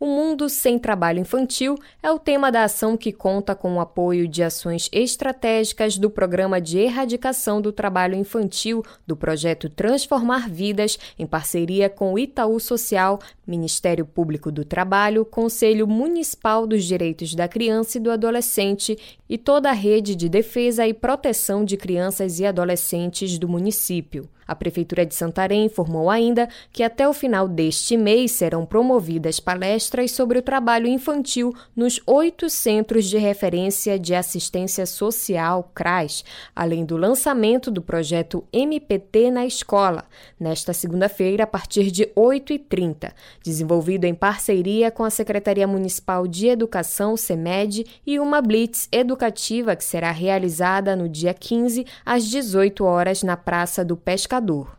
O 0.00 0.06
Mundo 0.06 0.48
Sem 0.48 0.78
Trabalho 0.78 1.18
Infantil 1.18 1.74
é 2.00 2.08
o 2.08 2.20
tema 2.20 2.52
da 2.52 2.62
ação 2.62 2.96
que 2.96 3.10
conta 3.10 3.52
com 3.52 3.74
o 3.74 3.80
apoio 3.80 4.28
de 4.28 4.44
ações 4.44 4.88
estratégicas 4.92 5.98
do 5.98 6.08
Programa 6.08 6.60
de 6.60 6.78
Erradicação 6.78 7.60
do 7.60 7.72
Trabalho 7.72 8.14
Infantil 8.14 8.84
do 9.04 9.16
projeto 9.16 9.68
Transformar 9.68 10.48
Vidas, 10.48 10.96
em 11.18 11.26
parceria 11.26 11.90
com 11.90 12.12
o 12.12 12.18
Itaú 12.18 12.60
Social, 12.60 13.18
Ministério 13.44 14.06
Público 14.06 14.52
do 14.52 14.64
Trabalho, 14.64 15.24
Conselho 15.24 15.84
Municipal 15.88 16.64
dos 16.64 16.84
Direitos 16.84 17.34
da 17.34 17.48
Criança 17.48 17.98
e 17.98 18.00
do 18.00 18.12
Adolescente 18.12 18.96
e 19.28 19.36
toda 19.36 19.68
a 19.68 19.72
rede 19.72 20.14
de 20.14 20.28
defesa 20.28 20.86
e 20.86 20.94
proteção 20.94 21.64
de 21.64 21.76
crianças 21.76 22.38
e 22.38 22.46
adolescentes 22.46 23.36
do 23.36 23.48
município. 23.48 24.28
A 24.48 24.54
Prefeitura 24.54 25.04
de 25.04 25.14
Santarém 25.14 25.66
informou 25.66 26.08
ainda 26.08 26.48
que 26.72 26.82
até 26.82 27.06
o 27.06 27.12
final 27.12 27.46
deste 27.46 27.98
mês 27.98 28.32
serão 28.32 28.64
promovidas 28.64 29.38
palestras 29.38 30.10
sobre 30.12 30.38
o 30.38 30.42
trabalho 30.42 30.86
infantil 30.86 31.54
nos 31.76 32.00
oito 32.06 32.48
Centros 32.48 33.04
de 33.04 33.18
Referência 33.18 33.98
de 33.98 34.14
Assistência 34.14 34.86
Social, 34.86 35.70
CRAS, 35.74 36.24
além 36.56 36.86
do 36.86 36.96
lançamento 36.96 37.70
do 37.70 37.82
projeto 37.82 38.42
MPT 38.50 39.30
na 39.30 39.44
escola, 39.44 40.06
nesta 40.40 40.72
segunda-feira, 40.72 41.44
a 41.44 41.46
partir 41.46 41.90
de 41.90 42.06
8h30, 42.16 43.12
desenvolvido 43.42 44.06
em 44.06 44.14
parceria 44.14 44.90
com 44.90 45.04
a 45.04 45.10
Secretaria 45.10 45.66
Municipal 45.66 46.26
de 46.26 46.46
Educação, 46.46 47.18
SEMED, 47.18 47.84
e 48.06 48.18
uma 48.18 48.40
Blitz 48.40 48.88
educativa 48.90 49.76
que 49.76 49.84
será 49.84 50.10
realizada 50.10 50.96
no 50.96 51.06
dia 51.06 51.34
15, 51.34 51.84
às 52.06 52.24
18 52.24 52.82
horas, 52.82 53.22
na 53.22 53.36
Praça 53.36 53.84
do 53.84 53.94
Pescador 53.94 54.37
pescador. 54.38 54.78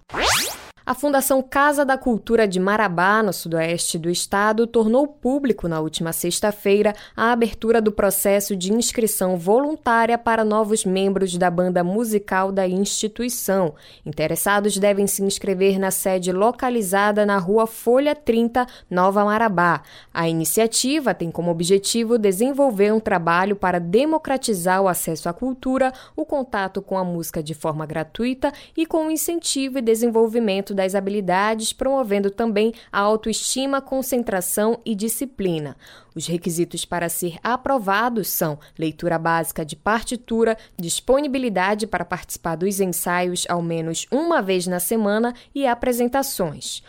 A 0.89 0.96
Fundação 0.96 1.39
Casa 1.43 1.86
da 1.86 2.00
Cultura 2.00 2.48
de 2.48 2.60
Marabá, 2.60 3.22
no 3.22 3.31
sudoeste 3.31 3.96
do 3.96 4.10
estado, 4.10 4.65
tornou 4.65 5.05
público 5.05 5.67
na 5.67 5.79
última 5.79 6.12
sexta-feira 6.12 6.96
a 7.15 7.31
abertura 7.31 7.79
do 7.79 7.91
processo 7.91 8.55
de 8.55 8.74
inscrição 8.74 9.38
voluntária 9.38 10.17
para 10.17 10.43
novos 10.43 10.86
membros 10.86 11.38
da 11.38 11.51
banda 11.51 11.84
musical 11.84 12.51
da 12.51 12.67
instituição. 12.67 13.75
Interessados 14.03 14.79
devem 14.79 15.05
se 15.05 15.22
inscrever 15.22 15.77
na 15.77 15.91
sede 15.91 16.31
localizada 16.31 17.24
na 17.24 17.38
rua 17.38 17.67
Folha 17.67 18.15
30, 18.15 18.65
Nova 18.89 19.24
Marabá. 19.24 19.84
A 20.12 20.27
iniciativa 20.27 21.13
tem 21.13 21.29
como 21.29 21.51
objetivo 21.51 22.17
desenvolver 22.17 22.91
um 22.91 23.00
trabalho 23.00 23.55
para 23.55 23.79
democratizar 23.79 24.81
o 24.81 24.88
acesso 24.88 25.29
à 25.29 25.34
cultura, 25.34 25.93
o 26.15 26.25
contato 26.25 26.81
com 26.81 26.98
a 26.98 27.03
música 27.03 27.43
de 27.43 27.53
forma 27.53 27.86
gratuita 27.86 28.51
e 28.75 28.88
com 28.88 29.05
o 29.05 29.12
incentivo 29.12 29.77
e 29.77 29.84
desenvolvimento 29.84 30.78
das 30.79 30.95
habilidades, 30.95 31.74
promovendo 31.74 32.31
também 32.31 32.74
a 32.89 33.01
autoestima, 33.01 33.81
concentração 33.81 34.79
e 34.86 34.95
disciplina. 34.95 35.75
Os 36.15 36.25
requisitos 36.25 36.86
para 36.86 37.09
ser 37.09 37.38
aprovado 37.43 38.24
são 38.24 38.57
leitura 38.77 39.19
básica 39.19 39.65
de 39.65 39.75
partitura, 39.75 40.57
disponibilidade 40.77 41.86
para 41.86 42.05
participar 42.05 42.55
dos 42.55 42.79
ensaios 42.79 43.45
ao 43.50 43.62
menos 43.62 44.07
uma 44.09 44.41
vez 44.41 44.67
na 44.67 44.79
semana 44.79 45.33
e 45.53 45.67
apresentações. 45.67 46.81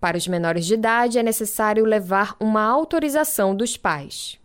Para 0.00 0.18
os 0.18 0.26
menores 0.26 0.66
de 0.66 0.74
idade, 0.74 1.16
é 1.16 1.22
necessário 1.22 1.84
levar 1.84 2.34
uma 2.40 2.64
autorização 2.64 3.54
dos 3.54 3.76
pais. 3.76 4.38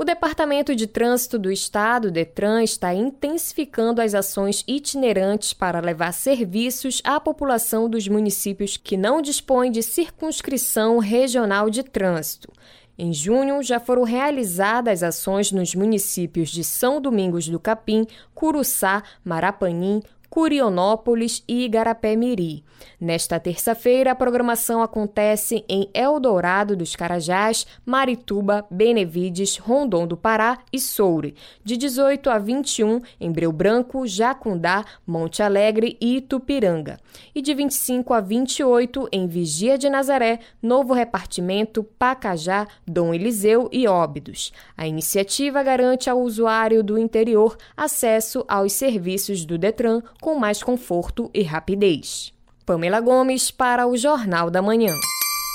O 0.00 0.04
Departamento 0.04 0.76
de 0.76 0.86
Trânsito 0.86 1.36
do 1.40 1.50
Estado, 1.50 2.08
DETRAN, 2.08 2.62
está 2.62 2.94
intensificando 2.94 4.00
as 4.00 4.14
ações 4.14 4.62
itinerantes 4.64 5.52
para 5.52 5.80
levar 5.80 6.12
serviços 6.12 7.02
à 7.02 7.18
população 7.18 7.90
dos 7.90 8.06
municípios 8.06 8.76
que 8.76 8.96
não 8.96 9.20
dispõem 9.20 9.72
de 9.72 9.82
circunscrição 9.82 11.00
regional 11.00 11.68
de 11.68 11.82
trânsito. 11.82 12.48
Em 12.96 13.12
junho, 13.12 13.60
já 13.60 13.80
foram 13.80 14.04
realizadas 14.04 15.02
ações 15.02 15.50
nos 15.50 15.74
municípios 15.74 16.50
de 16.50 16.62
São 16.62 17.00
Domingos 17.00 17.48
do 17.48 17.58
Capim, 17.58 18.06
Curuçá, 18.32 19.02
Marapanim, 19.24 20.00
Curionópolis 20.30 21.42
e 21.48 21.64
Igarapé-Miri. 21.64 22.64
Nesta 23.00 23.40
terça-feira, 23.40 24.12
a 24.12 24.14
programação 24.14 24.82
acontece 24.82 25.64
em 25.68 25.88
Eldorado 25.94 26.76
dos 26.76 26.94
Carajás, 26.94 27.66
Marituba, 27.84 28.66
Benevides, 28.70 29.56
Rondon 29.56 30.06
do 30.06 30.16
Pará 30.16 30.58
e 30.72 30.78
Soure, 30.78 31.34
de 31.64 31.76
18 31.76 32.28
a 32.30 32.38
21 32.38 33.00
em 33.20 33.30
Breu 33.30 33.52
Branco, 33.52 34.06
Jacundá, 34.06 34.84
Monte 35.06 35.42
Alegre 35.42 35.96
e 36.00 36.16
Itupiranga, 36.16 36.98
e 37.34 37.40
de 37.40 37.54
25 37.54 38.12
a 38.12 38.20
28 38.20 39.08
em 39.12 39.26
Vigia 39.26 39.78
de 39.78 39.88
Nazaré, 39.88 40.40
Novo 40.62 40.92
Repartimento, 40.92 41.82
Pacajá, 41.82 42.66
Dom 42.86 43.14
Eliseu 43.14 43.68
e 43.72 43.86
Óbidos. 43.86 44.52
A 44.76 44.86
iniciativa 44.86 45.62
garante 45.62 46.10
ao 46.10 46.20
usuário 46.20 46.82
do 46.82 46.98
interior 46.98 47.56
acesso 47.76 48.44
aos 48.48 48.72
serviços 48.72 49.44
do 49.44 49.56
Detran 49.56 50.02
com 50.20 50.38
mais 50.38 50.62
conforto 50.62 51.30
e 51.32 51.42
rapidez. 51.42 52.32
Pamela 52.64 53.00
Gomes 53.00 53.50
para 53.50 53.86
o 53.86 53.96
Jornal 53.96 54.50
da 54.50 54.60
Manhã. 54.60 54.92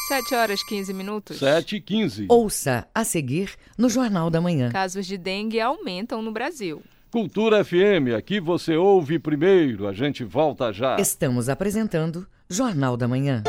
7 0.08 0.36
horas 0.36 0.64
15 0.64 0.94
minutos. 0.94 1.40
7 1.40 1.78
e 1.78 1.82
15. 1.82 2.26
Ouça 2.30 2.88
a 2.94 3.04
seguir 3.04 3.52
no 3.78 3.90
Jornal 3.90 4.30
da 4.30 4.42
Manhã. 4.42 4.70
Casos 4.70 5.06
de 5.06 5.18
dengue 5.18 5.62
aumentam 5.62 6.22
no 6.22 6.32
Brasil. 6.32 6.82
Cultura 7.12 7.64
FM, 7.64 8.16
aqui 8.18 8.40
você 8.40 8.76
ouve 8.76 9.20
primeiro, 9.20 9.88
a 9.88 9.94
gente 9.94 10.24
volta 10.24 10.74
já. 10.74 10.98
Estamos 11.00 11.48
apresentando 11.48 12.28
Jornal 12.50 12.98
da 12.98 13.08
Manhã. 13.08 13.44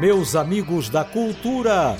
Meus 0.00 0.34
amigos 0.34 0.88
da 0.88 1.04
cultura, 1.04 1.94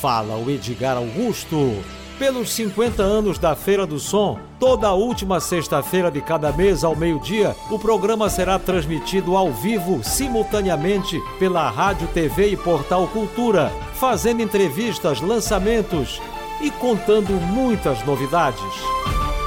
fala 0.00 0.36
o 0.36 0.50
Edgar 0.50 0.96
Augusto. 0.96 1.84
Pelos 2.18 2.52
50 2.52 3.02
anos 3.02 3.38
da 3.40 3.56
Feira 3.56 3.84
do 3.84 3.98
Som, 3.98 4.38
toda 4.60 4.86
a 4.86 4.94
última 4.94 5.40
sexta-feira 5.40 6.12
de 6.12 6.20
cada 6.20 6.52
mês 6.52 6.84
ao 6.84 6.94
meio-dia, 6.94 7.56
o 7.70 7.78
programa 7.78 8.30
será 8.30 8.56
transmitido 8.56 9.36
ao 9.36 9.52
vivo, 9.52 10.02
simultaneamente, 10.04 11.20
pela 11.40 11.68
Rádio, 11.68 12.06
TV 12.08 12.50
e 12.50 12.56
Portal 12.56 13.08
Cultura, 13.08 13.72
fazendo 13.94 14.42
entrevistas, 14.42 15.20
lançamentos 15.20 16.22
e 16.62 16.70
contando 16.70 17.32
muitas 17.32 18.04
novidades. 18.04 18.62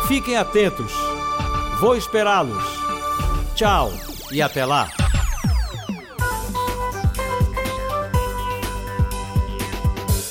Fiquem 0.07 0.35
atentos. 0.35 0.91
Vou 1.79 1.95
esperá-los. 1.95 2.63
Tchau 3.55 3.91
e 4.29 4.41
até 4.41 4.65
lá. 4.65 4.89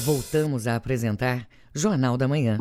Voltamos 0.04 0.66
a 0.66 0.76
apresentar 0.76 1.48
Jornal 1.76 2.16
da 2.16 2.26
Manhã. 2.26 2.56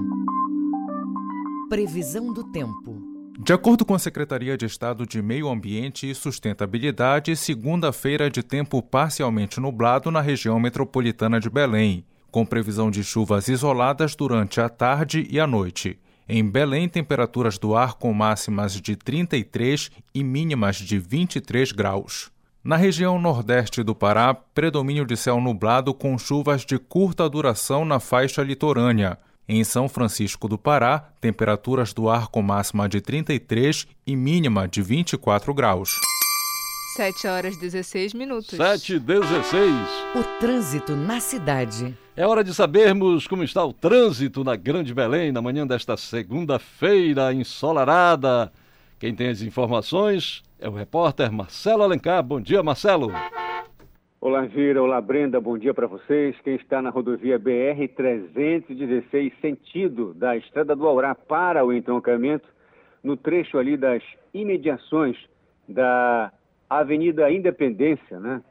Previsão 1.70 2.34
do 2.34 2.44
tempo. 2.52 3.02
De 3.40 3.54
acordo 3.54 3.86
com 3.86 3.94
a 3.94 4.00
Secretaria 4.00 4.58
de 4.58 4.66
Estado 4.66 5.08
de 5.08 5.22
Meio 5.22 5.48
Ambiente 5.48 6.10
e 6.10 6.14
Sustentabilidade, 6.14 7.34
segunda-feira 7.38 8.30
de 8.30 8.44
tempo 8.44 8.84
parcialmente 8.84 9.58
nublado 9.58 10.12
na 10.12 10.20
região 10.20 10.60
metropolitana 10.60 11.40
de 11.40 11.50
Belém, 11.50 12.06
com 12.30 12.46
previsão 12.46 12.92
de 12.92 13.06
chuvas 13.06 13.48
isoladas 13.48 14.18
durante 14.18 14.60
a 14.60 14.68
tarde 14.68 15.26
e 15.30 15.40
a 15.40 15.48
noite. 15.48 15.98
Em 16.28 16.44
Belém, 16.44 16.90
temperaturas 16.90 17.58
do 17.58 17.74
ar 17.74 17.94
com 17.94 18.12
máximas 18.12 18.74
de 18.74 18.98
33 18.98 19.92
e 20.14 20.26
mínimas 20.26 20.76
de 20.76 21.00
23 21.00 21.72
graus. 21.72 22.35
Na 22.66 22.78
região 22.78 23.22
nordeste 23.22 23.84
do 23.84 23.94
Pará, 23.94 24.34
predomínio 24.34 25.06
de 25.06 25.16
céu 25.16 25.40
nublado 25.40 25.94
com 25.94 26.18
chuvas 26.18 26.66
de 26.66 26.80
curta 26.80 27.30
duração 27.30 27.86
na 27.86 28.00
faixa 28.00 28.42
litorânea. 28.42 29.20
Em 29.48 29.64
São 29.64 29.88
Francisco 29.88 30.48
do 30.48 30.58
Pará, 30.58 31.12
temperaturas 31.22 31.94
do 31.94 32.10
ar 32.10 32.28
com 32.28 32.42
máxima 32.42 32.90
de 32.90 33.00
33 33.02 33.86
e 34.08 34.16
mínima 34.16 34.68
de 34.68 34.82
24 34.82 35.54
graus. 35.54 35.92
7 36.96 37.28
horas 37.28 37.56
16 37.56 38.16
minutos. 38.16 38.58
7 38.58 38.98
16. 38.98 39.72
O 40.16 40.24
trânsito 40.40 40.96
na 40.96 41.20
cidade. 41.20 41.96
É 42.18 42.26
hora 42.26 42.44
de 42.44 42.52
sabermos 42.52 43.28
como 43.28 43.44
está 43.44 43.64
o 43.64 43.74
trânsito 43.74 44.44
na 44.44 44.56
Grande 44.56 44.92
Belém 44.92 45.32
na 45.32 45.40
manhã 45.40 45.68
desta 45.68 45.96
segunda-feira 45.96 47.32
ensolarada. 47.32 48.52
Quem 48.98 49.14
tem 49.14 49.30
as 49.30 49.44
informações 49.44 50.42
é 50.60 50.70
o 50.70 50.72
repórter 50.72 51.32
Marcelo 51.32 51.84
Alencar. 51.84 52.24
Bom 52.24 52.40
dia, 52.40 52.64
Marcelo. 52.64 53.12
Olá, 54.20 54.42
Vira. 54.42 54.82
Olá, 54.82 55.00
Brenda. 55.02 55.40
Bom 55.40 55.58
dia 55.58 55.74
para 55.74 55.88
vocês. 55.88 56.36
Quem 56.44 56.56
está 56.56 56.82
na 56.82 56.90
rodovia 56.90 57.40
BR-316, 57.40 59.34
sentido 59.40 60.14
da 60.14 60.36
Estrada 60.36 60.76
do 60.76 60.88
Aurá 60.88 61.14
para 61.14 61.64
o 61.64 61.72
entroncamento, 61.74 62.48
no 63.04 63.16
trecho 63.16 63.58
ali 63.58 63.78
das 63.78 64.02
imediações 64.34 65.18
da 65.68 66.32
Avenida 66.70 67.32
Independência, 67.32 68.20
né? 68.20 68.42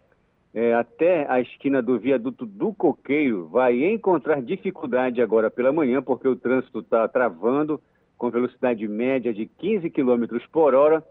É, 0.52 0.72
até 0.74 1.28
a 1.28 1.40
esquina 1.40 1.82
do 1.82 1.98
viaduto 1.98 2.46
do 2.46 2.72
Coqueiro, 2.72 3.48
vai 3.48 3.82
encontrar 3.92 4.40
dificuldade 4.40 5.20
agora 5.20 5.50
pela 5.50 5.72
manhã, 5.72 6.00
porque 6.00 6.28
o 6.28 6.36
trânsito 6.36 6.78
está 6.78 7.08
travando 7.08 7.80
com 8.16 8.30
velocidade 8.30 8.86
média 8.86 9.34
de 9.34 9.46
15 9.46 9.90
km 9.90 10.38
por 10.52 10.76
hora 10.76 11.02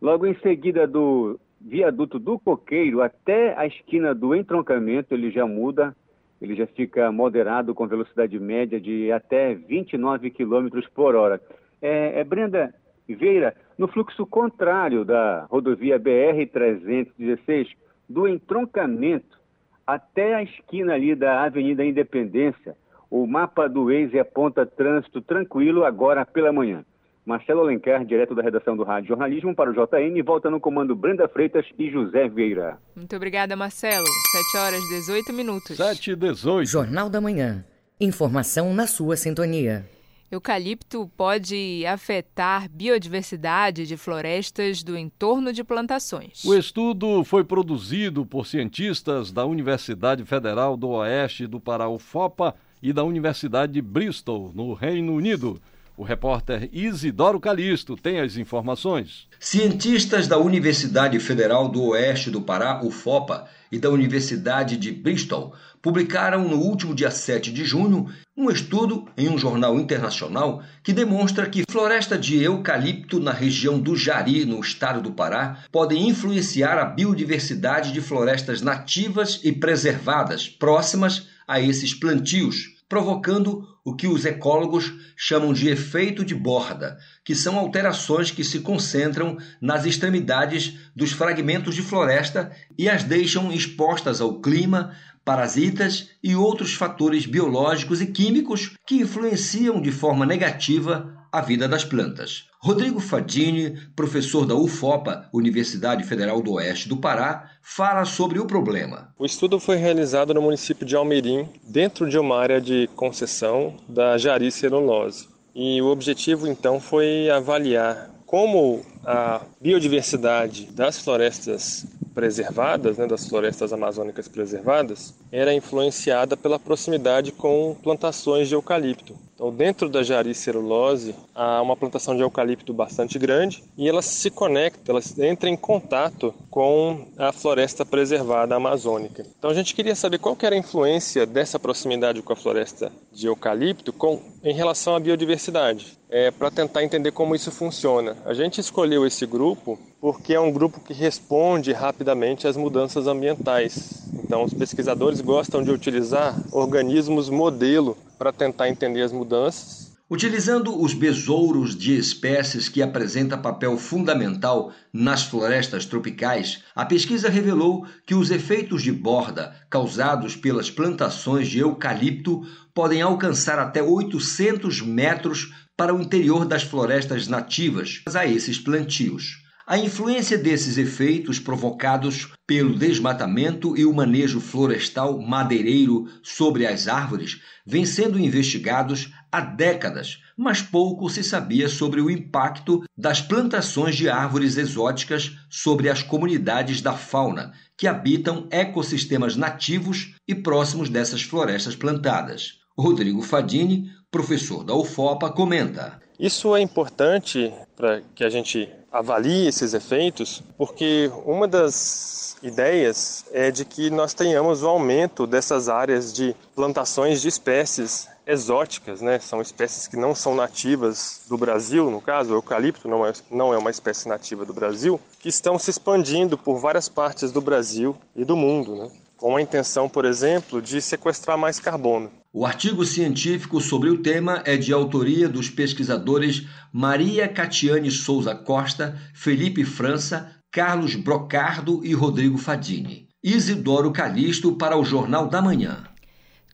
Logo 0.00 0.26
em 0.26 0.34
seguida 0.40 0.86
do 0.86 1.38
viaduto 1.60 2.18
do 2.18 2.38
Coqueiro 2.38 3.02
até 3.02 3.56
a 3.56 3.66
esquina 3.66 4.14
do 4.14 4.34
entroncamento, 4.34 5.14
ele 5.14 5.30
já 5.30 5.46
muda, 5.46 5.96
ele 6.40 6.54
já 6.54 6.66
fica 6.66 7.10
moderado 7.10 7.74
com 7.74 7.86
velocidade 7.86 8.38
média 8.38 8.80
de 8.80 9.10
até 9.10 9.54
29 9.54 10.30
km 10.30 10.68
por 10.94 11.14
hora. 11.14 11.40
É, 11.80 12.20
é, 12.20 12.24
Brenda 12.24 12.74
Vieira, 13.08 13.54
no 13.78 13.88
fluxo 13.88 14.26
contrário 14.26 15.04
da 15.04 15.46
rodovia 15.50 15.98
BR-316, 15.98 17.68
do 18.08 18.28
entroncamento 18.28 19.38
até 19.86 20.34
a 20.34 20.42
esquina 20.42 20.94
ali 20.94 21.14
da 21.14 21.44
Avenida 21.44 21.84
Independência, 21.84 22.76
o 23.10 23.26
mapa 23.26 23.68
do 23.68 23.84
Waze 23.84 24.18
aponta 24.18 24.66
trânsito 24.66 25.20
tranquilo 25.22 25.84
agora 25.84 26.26
pela 26.26 26.52
manhã. 26.52 26.84
Marcelo 27.26 27.62
Alencar, 27.62 28.04
direto 28.04 28.36
da 28.36 28.42
redação 28.42 28.76
do 28.76 28.84
Rádio 28.84 29.08
Jornalismo 29.08 29.52
para 29.52 29.68
o 29.68 29.72
JM, 29.72 30.22
volta 30.24 30.48
no 30.48 30.60
comando 30.60 30.94
Brenda 30.94 31.26
Freitas 31.26 31.66
e 31.76 31.90
José 31.90 32.28
Vieira. 32.28 32.78
Muito 32.94 33.16
obrigada, 33.16 33.56
Marcelo. 33.56 34.06
7 34.52 34.56
horas 34.56 34.80
18 34.88 35.32
minutos. 35.32 35.76
7 35.76 36.12
e 36.12 36.16
18. 36.16 36.70
Jornal 36.70 37.10
da 37.10 37.20
Manhã. 37.20 37.64
Informação 38.00 38.72
na 38.72 38.86
sua 38.86 39.16
sintonia. 39.16 39.84
Eucalipto 40.30 41.10
pode 41.16 41.84
afetar 41.84 42.68
biodiversidade 42.68 43.86
de 43.86 43.96
florestas 43.96 44.84
do 44.84 44.96
entorno 44.96 45.52
de 45.52 45.64
plantações. 45.64 46.44
O 46.44 46.54
estudo 46.54 47.24
foi 47.24 47.42
produzido 47.42 48.24
por 48.24 48.46
cientistas 48.46 49.32
da 49.32 49.44
Universidade 49.44 50.24
Federal 50.24 50.76
do 50.76 50.90
Oeste 50.90 51.48
do 51.48 51.58
Pará, 51.58 51.88
UFOPA, 51.88 52.54
e 52.82 52.92
da 52.92 53.02
Universidade 53.02 53.72
de 53.72 53.82
Bristol, 53.82 54.52
no 54.54 54.74
Reino 54.74 55.14
Unido. 55.14 55.60
O 55.96 56.02
repórter 56.02 56.68
Isidoro 56.72 57.40
Calixto 57.40 57.96
tem 57.96 58.20
as 58.20 58.36
informações. 58.36 59.26
Cientistas 59.40 60.28
da 60.28 60.36
Universidade 60.36 61.18
Federal 61.18 61.70
do 61.70 61.82
Oeste 61.84 62.30
do 62.30 62.42
Pará, 62.42 62.82
UFOPA, 62.84 63.48
e 63.70 63.78
da 63.78 63.90
Universidade 63.90 64.76
de 64.76 64.92
Bristol 64.92 65.54
publicaram 65.82 66.48
no 66.48 66.58
último 66.58 66.94
dia 66.94 67.10
7 67.10 67.52
de 67.52 67.64
junho 67.64 68.06
um 68.36 68.50
estudo 68.50 69.06
em 69.16 69.28
um 69.28 69.38
jornal 69.38 69.78
internacional 69.78 70.62
que 70.82 70.92
demonstra 70.92 71.48
que 71.48 71.64
floresta 71.68 72.18
de 72.18 72.42
eucalipto 72.42 73.18
na 73.18 73.32
região 73.32 73.78
do 73.78 73.96
Jari, 73.96 74.44
no 74.44 74.60
estado 74.60 75.00
do 75.00 75.12
Pará, 75.12 75.64
podem 75.72 76.08
influenciar 76.08 76.78
a 76.78 76.84
biodiversidade 76.84 77.92
de 77.92 78.00
florestas 78.00 78.60
nativas 78.60 79.40
e 79.42 79.52
preservadas 79.52 80.48
próximas 80.48 81.28
a 81.48 81.60
esses 81.60 81.94
plantios 81.94 82.76
provocando 82.88 83.66
o 83.86 83.94
que 83.94 84.08
os 84.08 84.24
ecólogos 84.24 84.92
chamam 85.16 85.52
de 85.52 85.68
efeito 85.68 86.24
de 86.24 86.34
borda, 86.34 86.98
que 87.24 87.36
são 87.36 87.56
alterações 87.56 88.32
que 88.32 88.42
se 88.42 88.58
concentram 88.58 89.38
nas 89.60 89.86
extremidades 89.86 90.74
dos 90.94 91.12
fragmentos 91.12 91.76
de 91.76 91.82
floresta 91.82 92.50
e 92.76 92.88
as 92.88 93.04
deixam 93.04 93.52
expostas 93.52 94.20
ao 94.20 94.40
clima, 94.40 94.92
parasitas 95.24 96.10
e 96.20 96.34
outros 96.34 96.74
fatores 96.74 97.26
biológicos 97.26 98.00
e 98.00 98.06
químicos 98.06 98.72
que 98.84 98.96
influenciam 98.96 99.80
de 99.80 99.92
forma 99.92 100.26
negativa 100.26 101.16
a 101.30 101.40
vida 101.40 101.68
das 101.68 101.84
plantas. 101.84 102.46
Rodrigo 102.66 102.98
Fadini, 102.98 103.78
professor 103.94 104.44
da 104.44 104.56
UFOPA, 104.56 105.28
Universidade 105.32 106.02
Federal 106.02 106.42
do 106.42 106.54
Oeste 106.54 106.88
do 106.88 106.96
Pará, 106.96 107.52
fala 107.62 108.04
sobre 108.04 108.40
o 108.40 108.44
problema. 108.44 109.14
O 109.16 109.24
estudo 109.24 109.60
foi 109.60 109.76
realizado 109.76 110.34
no 110.34 110.42
município 110.42 110.84
de 110.84 110.96
Almerim, 110.96 111.48
dentro 111.62 112.10
de 112.10 112.18
uma 112.18 112.36
área 112.36 112.60
de 112.60 112.90
concessão 112.96 113.76
da 113.88 114.18
Jari 114.18 114.50
Celulose. 114.50 115.28
E 115.54 115.80
o 115.80 115.86
objetivo 115.86 116.48
então 116.48 116.80
foi 116.80 117.30
avaliar 117.30 118.10
como 118.26 118.82
a 119.04 119.42
biodiversidade 119.60 120.66
das 120.72 120.98
florestas 120.98 121.86
preservadas, 122.16 122.96
né, 122.96 123.06
das 123.06 123.28
florestas 123.28 123.74
amazônicas 123.74 124.26
preservadas, 124.26 125.14
era 125.30 125.52
influenciada 125.52 126.34
pela 126.34 126.58
proximidade 126.58 127.30
com 127.30 127.76
plantações 127.82 128.48
de 128.48 128.54
eucalipto. 128.54 129.14
Então, 129.34 129.52
dentro 129.52 129.90
da 129.90 130.02
Jari 130.02 130.34
celulose, 130.34 131.14
há 131.34 131.60
uma 131.60 131.76
plantação 131.76 132.16
de 132.16 132.22
eucalipto 132.22 132.72
bastante 132.72 133.18
grande 133.18 133.62
e 133.76 133.86
ela 133.86 134.00
se 134.00 134.30
conecta, 134.30 134.90
ela 134.90 135.00
entra 135.18 135.50
em 135.50 135.56
contato 135.58 136.34
com 136.50 137.06
a 137.18 137.30
floresta 137.32 137.84
preservada 137.84 138.54
amazônica. 138.54 139.26
Então, 139.38 139.50
a 139.50 139.54
gente 139.54 139.74
queria 139.74 139.94
saber 139.94 140.18
qual 140.18 140.34
que 140.34 140.46
era 140.46 140.54
a 140.54 140.58
influência 140.58 141.26
dessa 141.26 141.58
proximidade 141.58 142.22
com 142.22 142.32
a 142.32 142.36
floresta 142.36 142.90
de 143.12 143.26
eucalipto 143.26 143.92
com, 143.92 144.22
em 144.42 144.54
relação 144.54 144.96
à 144.96 145.00
biodiversidade, 145.00 145.98
é, 146.08 146.30
para 146.30 146.50
tentar 146.50 146.82
entender 146.82 147.10
como 147.10 147.34
isso 147.34 147.50
funciona. 147.50 148.16
A 148.24 148.32
gente 148.32 148.58
escolheu 148.58 149.06
esse 149.06 149.26
grupo 149.26 149.78
porque 150.06 150.34
é 150.34 150.38
um 150.38 150.52
grupo 150.52 150.80
que 150.80 150.92
responde 150.92 151.72
rapidamente 151.72 152.46
às 152.46 152.56
mudanças 152.56 153.08
ambientais. 153.08 154.04
Então, 154.16 154.44
os 154.44 154.54
pesquisadores 154.54 155.20
gostam 155.20 155.64
de 155.64 155.72
utilizar 155.72 156.46
organismos 156.52 157.28
modelo 157.28 157.98
para 158.16 158.32
tentar 158.32 158.68
entender 158.68 159.02
as 159.02 159.10
mudanças. 159.10 159.90
Utilizando 160.08 160.80
os 160.80 160.94
besouros 160.94 161.74
de 161.74 161.98
espécies 161.98 162.68
que 162.68 162.82
apresentam 162.82 163.42
papel 163.42 163.76
fundamental 163.76 164.70
nas 164.92 165.24
florestas 165.24 165.84
tropicais, 165.84 166.62
a 166.72 166.84
pesquisa 166.84 167.28
revelou 167.28 167.84
que 168.06 168.14
os 168.14 168.30
efeitos 168.30 168.84
de 168.84 168.92
borda 168.92 169.56
causados 169.68 170.36
pelas 170.36 170.70
plantações 170.70 171.48
de 171.48 171.58
eucalipto 171.58 172.42
podem 172.72 173.02
alcançar 173.02 173.58
até 173.58 173.82
800 173.82 174.82
metros 174.82 175.52
para 175.76 175.92
o 175.92 176.00
interior 176.00 176.44
das 176.44 176.62
florestas 176.62 177.26
nativas 177.26 178.04
a 178.14 178.24
esses 178.24 178.56
plantios. 178.56 179.44
A 179.68 179.76
influência 179.76 180.38
desses 180.38 180.78
efeitos 180.78 181.40
provocados 181.40 182.32
pelo 182.46 182.78
desmatamento 182.78 183.76
e 183.76 183.84
o 183.84 183.92
manejo 183.92 184.40
florestal 184.40 185.20
madeireiro 185.20 186.06
sobre 186.22 186.64
as 186.64 186.86
árvores 186.86 187.40
vem 187.66 187.84
sendo 187.84 188.16
investigados 188.16 189.12
há 189.32 189.40
décadas, 189.40 190.22
mas 190.36 190.62
pouco 190.62 191.10
se 191.10 191.24
sabia 191.24 191.68
sobre 191.68 192.00
o 192.00 192.08
impacto 192.08 192.84
das 192.96 193.20
plantações 193.20 193.96
de 193.96 194.08
árvores 194.08 194.56
exóticas 194.56 195.36
sobre 195.50 195.88
as 195.88 196.00
comunidades 196.00 196.80
da 196.80 196.92
fauna 196.92 197.52
que 197.76 197.88
habitam 197.88 198.46
ecossistemas 198.52 199.34
nativos 199.34 200.14
e 200.28 200.34
próximos 200.36 200.88
dessas 200.88 201.22
florestas 201.22 201.74
plantadas. 201.74 202.60
Rodrigo 202.78 203.20
Fadini, 203.20 203.90
professor 204.12 204.62
da 204.62 204.76
UFOPA, 204.76 205.28
comenta. 205.28 206.00
Isso 206.20 206.54
é 206.54 206.60
importante 206.60 207.52
para 207.76 208.00
que 208.14 208.24
a 208.24 208.30
gente 208.30 208.68
avalie 208.90 209.46
esses 209.46 209.74
efeitos, 209.74 210.42
porque 210.56 211.10
uma 211.26 211.46
das 211.46 212.36
ideias 212.42 213.26
é 213.32 213.50
de 213.50 213.64
que 213.64 213.90
nós 213.90 214.14
tenhamos 214.14 214.62
o 214.62 214.66
um 214.66 214.70
aumento 214.70 215.26
dessas 215.26 215.68
áreas 215.68 216.12
de 216.12 216.34
plantações 216.54 217.20
de 217.20 217.28
espécies 217.28 218.08
exóticas, 218.26 219.00
né? 219.00 219.18
São 219.20 219.40
espécies 219.40 219.86
que 219.86 219.96
não 219.96 220.14
são 220.14 220.34
nativas 220.34 221.22
do 221.28 221.38
Brasil, 221.38 221.90
no 221.90 222.00
caso, 222.00 222.32
o 222.32 222.36
eucalipto 222.36 222.88
não 222.88 223.06
é, 223.06 223.12
não 223.30 223.54
é 223.54 223.58
uma 223.58 223.70
espécie 223.70 224.08
nativa 224.08 224.44
do 224.44 224.52
Brasil, 224.52 225.00
que 225.20 225.28
estão 225.28 225.58
se 225.58 225.70
expandindo 225.70 226.36
por 226.36 226.58
várias 226.58 226.88
partes 226.88 227.30
do 227.30 227.40
Brasil 227.40 227.96
e 228.16 228.24
do 228.24 228.36
mundo, 228.36 228.74
né? 228.74 228.90
Com 229.16 229.36
a 229.36 229.40
intenção, 229.40 229.88
por 229.88 230.04
exemplo, 230.04 230.60
de 230.60 230.80
sequestrar 230.82 231.38
mais 231.38 231.60
carbono. 231.60 232.10
O 232.38 232.44
artigo 232.44 232.84
científico 232.84 233.62
sobre 233.62 233.88
o 233.88 234.02
tema 234.02 234.42
é 234.44 234.58
de 234.58 234.70
autoria 234.70 235.26
dos 235.26 235.48
pesquisadores 235.48 236.46
Maria 236.70 237.26
Catiane 237.26 237.90
Souza 237.90 238.34
Costa, 238.34 238.94
Felipe 239.14 239.64
França, 239.64 240.30
Carlos 240.52 240.94
Brocardo 240.96 241.80
e 241.82 241.94
Rodrigo 241.94 242.36
Fadini. 242.36 243.08
Isidoro 243.24 243.90
Calixto 243.90 244.54
para 244.54 244.76
o 244.76 244.84
Jornal 244.84 245.28
da 245.28 245.40
Manhã. 245.40 245.84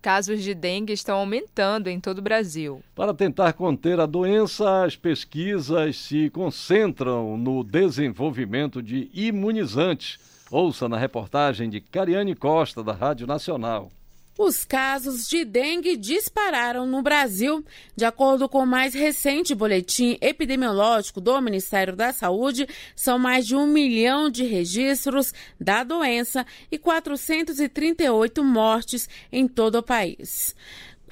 Casos 0.01 0.45
de 0.45 0.55
dengue 0.55 0.93
estão 0.93 1.19
aumentando 1.19 1.89
em 1.89 1.99
todo 1.99 2.19
o 2.19 2.23
Brasil. 2.23 2.81
Para 2.95 3.13
tentar 3.13 3.53
conter 3.55 3.99
a 3.99 4.07
doença, 4.07 4.85
as 4.85 4.95
pesquisas 4.95 5.97
se 5.97 6.31
concentram 6.31 7.37
no 7.37 7.65
desenvolvimento 7.65 8.81
de 8.81 9.11
imunizantes. 9.13 10.21
Ouça 10.49 10.89
na 10.89 10.97
reportagem 10.97 11.69
de 11.69 11.81
Cariane 11.81 12.37
Costa, 12.37 12.85
da 12.85 12.93
Rádio 12.93 13.27
Nacional. 13.27 13.91
Os 14.39 14.65
casos 14.65 15.29
de 15.29 15.45
dengue 15.45 15.95
dispararam 15.95 16.87
no 16.87 17.03
Brasil. 17.03 17.63
De 17.95 18.07
acordo 18.07 18.49
com 18.49 18.61
o 18.61 18.67
mais 18.67 18.95
recente 18.95 19.55
boletim 19.55 20.17
epidemiológico 20.23 21.21
do 21.21 21.39
Ministério 21.43 21.95
da 21.95 22.15
Saúde, 22.15 22.67
são 22.97 23.19
mais 23.19 23.47
de 23.47 23.55
um 23.55 23.67
milhão 23.67 24.31
de 24.31 24.45
registros 24.45 25.35
da 25.61 25.85
doença 25.85 26.47
e 26.71 26.79
438 26.79 28.43
mortes 28.43 29.07
em 29.31 29.47
todo 29.47 29.77
o 29.77 29.83
país. 29.83 30.57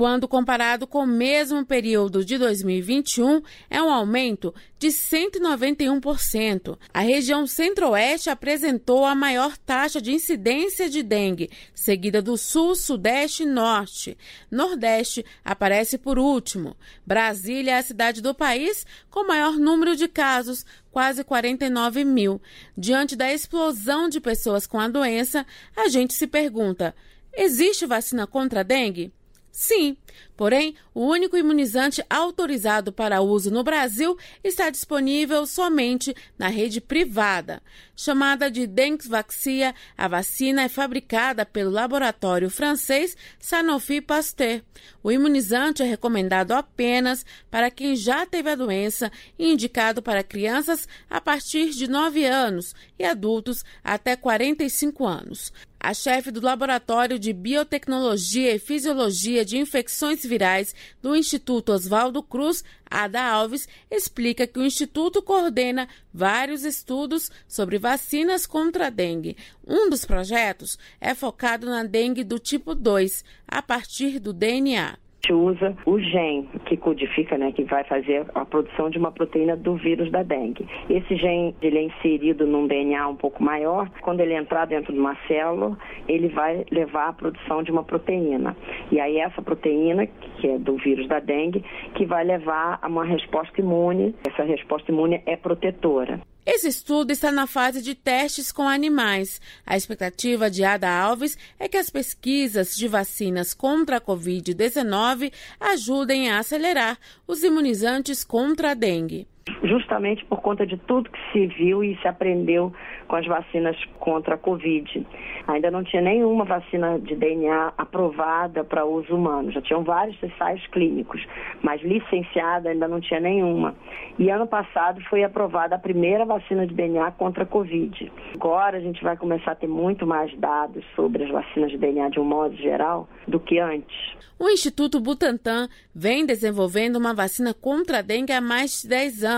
Quando 0.01 0.27
comparado 0.27 0.87
com 0.87 1.01
o 1.01 1.07
mesmo 1.07 1.63
período 1.63 2.25
de 2.25 2.39
2021, 2.39 3.43
é 3.69 3.83
um 3.83 3.93
aumento 3.93 4.55
de 4.79 4.89
191%. 4.89 6.79
A 6.91 7.01
região 7.01 7.47
Centro-Oeste 7.47 8.31
apresentou 8.31 9.05
a 9.05 9.15
maior 9.15 9.59
taxa 9.59 10.01
de 10.01 10.11
incidência 10.11 10.89
de 10.89 11.03
dengue, 11.03 11.51
seguida 11.75 12.23
do 12.23 12.39
Sul, 12.39 12.75
Sudeste 12.75 13.43
e 13.43 13.47
Norte. 13.47 14.17
Nordeste 14.51 15.23
aparece 15.45 15.99
por 15.99 16.19
último. 16.19 16.75
Brasília 17.07 17.73
é 17.73 17.77
a 17.77 17.83
cidade 17.83 18.23
do 18.23 18.35
país 18.35 18.87
com 19.11 19.27
maior 19.27 19.59
número 19.59 19.95
de 19.95 20.09
casos, 20.09 20.65
quase 20.91 21.23
49 21.23 22.07
mil. 22.07 22.41
Diante 22.75 23.15
da 23.15 23.31
explosão 23.31 24.09
de 24.09 24.19
pessoas 24.19 24.67
com 24.67 24.81
a 24.81 24.89
doença, 24.89 25.45
a 25.77 25.91
gente 25.91 26.15
se 26.15 26.27
pergunta: 26.27 26.95
existe 27.35 27.85
vacina 27.85 28.27
contra 28.27 28.61
a 28.61 28.63
dengue? 28.63 29.13
Sim, 29.53 29.97
porém, 30.37 30.77
o 30.95 31.05
único 31.05 31.37
imunizante 31.37 32.05
autorizado 32.09 32.93
para 32.93 33.21
uso 33.21 33.51
no 33.51 33.65
Brasil 33.65 34.17
está 34.45 34.71
disponível 34.71 35.45
somente 35.45 36.15
na 36.39 36.49
rede 36.49 36.81
privada. 36.81 37.61
Chamada 37.97 38.49
de 38.49 38.67
Dengvaxia, 38.67 39.75
a 39.99 40.07
vacina 40.07 40.63
é 40.63 40.69
fabricada 40.69 41.45
pelo 41.45 41.71
laboratório 41.71 42.49
francês 42.49 43.17
Sanofi 43.41 44.01
Pasteur. 44.01 44.63
O 45.03 45.11
imunizante 45.11 45.83
é 45.83 45.87
recomendado 45.87 46.53
apenas 46.53 47.27
para 47.51 47.71
quem 47.71 47.97
já 47.97 48.25
teve 48.25 48.51
a 48.51 48.55
doença 48.55 49.11
e 49.37 49.53
indicado 49.53 50.01
para 50.01 50.23
crianças 50.23 50.87
a 51.09 51.21
partir 51.21 51.71
de 51.71 51.89
9 51.89 52.25
anos 52.25 52.75
e 52.97 53.05
adultos 53.05 53.65
até 53.83 54.15
45 54.15 55.07
anos. 55.07 55.53
A 55.83 55.95
chefe 55.95 56.31
do 56.31 56.43
Laboratório 56.43 57.19
de 57.19 57.33
Biotecnologia 57.33 58.55
e 58.55 58.59
Fisiologia 58.59 59.47
de 59.47 59.57
Infecções 59.57 60.23
Virais 60.23 60.75
do 61.01 61.17
Instituto 61.17 61.73
Oswaldo 61.73 62.23
Cruz, 62.23 62.63
Ada 62.85 63.23
Alves, 63.23 63.67
explica 63.91 64.47
que 64.47 64.59
o 64.59 64.65
Instituto 64.65 65.23
coordena 65.23 65.89
vários 66.13 66.65
estudos 66.65 67.31
sobre 67.49 67.79
vacinas 67.79 68.45
contra 68.45 68.89
a 68.89 68.91
dengue. 68.91 69.39
Um 69.67 69.89
dos 69.89 70.05
projetos 70.05 70.79
é 71.01 71.15
focado 71.15 71.65
na 71.65 71.83
dengue 71.83 72.25
do 72.25 72.39
tipo 72.39 72.75
2, 72.75 73.25
a 73.49 73.63
partir 73.63 74.19
do 74.19 74.35
DNA 74.35 74.99
gente 75.21 75.33
usa 75.33 75.77
o 75.85 75.99
gen 75.99 76.49
que 76.65 76.77
codifica, 76.77 77.37
né, 77.37 77.53
que 77.53 77.65
vai 77.65 77.85
fazer 77.85 78.27
a 78.35 78.45
produção 78.45 78.89
de 78.89 78.99
uma 78.99 79.13
proteína 79.13 79.57
do 79.57 79.77
vírus 79.77 80.11
da 80.11 80.23
dengue. 80.23 80.67
Esse 80.89 81.17
gen 81.17 81.55
ele 81.61 81.79
é 81.79 81.83
inserido 81.83 82.47
num 82.47 82.67
DNA 82.67 83.07
um 83.07 83.17
pouco 83.17 83.43
maior. 83.43 83.89
Quando 84.01 84.21
ele 84.21 84.35
entrar 84.35 84.67
dentro 84.67 84.93
de 84.93 84.99
uma 84.99 85.17
célula, 85.29 85.77
ele 86.09 86.29
vai 86.29 86.65
levar 86.71 87.09
à 87.09 87.13
produção 87.13 87.63
de 87.63 87.71
uma 87.71 87.85
proteína. 87.85 88.57
E 88.91 88.99
aí 88.99 89.19
essa 89.19 89.43
proteína, 89.43 90.07
que 90.07 90.49
é 90.49 90.59
do 90.59 90.77
vírus 90.77 91.07
da 91.07 91.21
dengue, 91.21 91.65
que 91.95 92.07
vai 92.07 92.25
levar 92.25 92.79
a 92.81 92.89
uma 92.89 93.05
resposta 93.05 93.61
imune. 93.61 94.15
Essa 94.27 94.43
resposta 94.43 94.91
imune 94.91 95.23
é 95.27 95.37
protetora. 95.37 96.21
Esse 96.53 96.67
estudo 96.67 97.13
está 97.13 97.31
na 97.31 97.47
fase 97.47 97.81
de 97.81 97.95
testes 97.95 98.51
com 98.51 98.69
animais. 98.69 99.41
A 99.65 99.77
expectativa 99.77 100.51
de 100.51 100.65
Ada 100.65 100.91
Alves 100.91 101.39
é 101.61 101.69
que 101.69 101.77
as 101.77 101.91
pesquisas 101.91 102.75
de 102.75 102.89
vacinas 102.89 103.55
contra 103.55 103.99
a 103.99 104.01
Covid-19 104.01 105.33
ajudem 105.61 106.29
a 106.29 106.41
acelerar 106.41 106.99
os 107.25 107.45
imunizantes 107.45 108.25
contra 108.25 108.73
a 108.73 108.75
dengue 108.75 109.29
justamente 109.63 110.25
por 110.25 110.41
conta 110.41 110.67
de 110.67 110.77
tudo 110.77 111.11
que 111.11 111.33
se 111.33 111.47
viu 111.47 111.83
e 111.83 111.97
se 112.01 112.09
aprendeu 112.09 112.73
com 113.09 113.17
as 113.17 113.27
vacinas 113.27 113.77
contra 113.99 114.35
a 114.35 114.39
Covid. 114.39 115.07
Ainda 115.47 115.71
não 115.71 115.83
tinha 115.83 116.03
nenhuma 116.03 116.45
vacina 116.45 116.99
de 116.99 117.15
DNA 117.17 117.73
aprovada 117.77 118.63
para 118.63 118.85
uso 118.85 119.15
humano. 119.15 119.51
Já 119.51 119.61
tinham 119.61 119.83
vários 119.83 120.21
ensaios 120.23 120.65
clínicos, 120.69 121.25
mas 121.63 121.83
licenciada 121.83 122.71
ainda 122.71 122.87
não 122.87 123.01
tinha 123.01 123.21
nenhuma. 123.21 123.75
E 124.19 124.31
ano 124.31 124.47
passado 124.47 125.01
foi 125.09 125.25
aprovada 125.25 125.75
a 125.75 125.79
primeira 125.79 126.25
vacina 126.25 126.67
de 126.67 126.75
DNA 126.75 127.11
contra 127.13 127.43
a 127.43 127.47
Covid. 127.47 128.13
Agora 128.35 128.77
a 128.77 128.81
gente 128.81 129.03
vai 129.03 129.17
começar 129.17 129.53
a 129.53 129.57
ter 129.57 129.67
muito 129.67 130.07
mais 130.07 130.37
dados 130.39 130.85
sobre 130.95 131.25
as 131.25 131.31
vacinas 131.31 131.71
de 131.71 131.79
DNA 131.79 132.11
de 132.11 132.21
um 132.21 132.25
modo 132.25 132.55
geral 132.57 133.09
do 133.27 133.41
que 133.41 133.59
antes. 133.59 134.21
O 134.41 134.49
Instituto 134.49 134.99
Butantan 134.99 135.69
vem 135.95 136.25
desenvolvendo 136.25 136.97
uma 136.97 137.13
vacina 137.13 137.53
contra 137.53 137.99
a 137.99 138.03
dengue 138.03 138.33
há 138.33 138.41
mais 138.41 138.81
de 138.81 138.89
10 138.89 139.23
anos, 139.23 139.30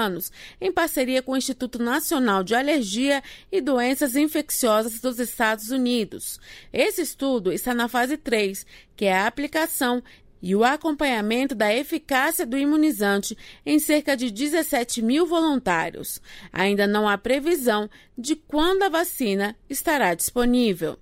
em 0.61 0.73
parceria 0.73 1.23
com 1.23 1.33
o 1.33 1.37
Instituto 1.37 1.83
Nacional 1.83 2.43
de 2.43 2.55
Alergia 2.55 3.23
e 3.51 3.61
Doenças 3.61 4.17
Infecciosas 4.17 5.01
dos 5.01 5.19
Estados 5.19 5.71
Unidos. 5.71 6.41
Esse 6.73 7.03
estudo 7.03 7.53
está 7.53 7.75
na 7.75 7.89
fase 7.89 8.17
3, 8.17 8.67
que 8.97 9.05
é 9.05 9.15
a 9.15 9.27
aplicação 9.27 10.03
e 10.43 10.57
o 10.57 10.65
acompanhamento 10.65 11.55
da 11.55 11.73
eficácia 11.73 12.45
do 12.45 12.59
imunizante 12.59 13.39
em 13.65 13.79
cerca 13.79 14.17
de 14.17 14.31
17 14.31 15.01
mil 15.01 15.25
voluntários. 15.25 16.21
Ainda 16.53 16.87
não 16.87 17.09
há 17.09 17.17
previsão 17.17 17.89
de 18.19 18.35
quando 18.35 18.83
a 18.83 18.89
vacina 18.89 19.57
estará 19.71 20.15
disponível. 20.15 20.99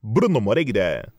Bruno 0.02 0.40
Moreira. 0.40 1.17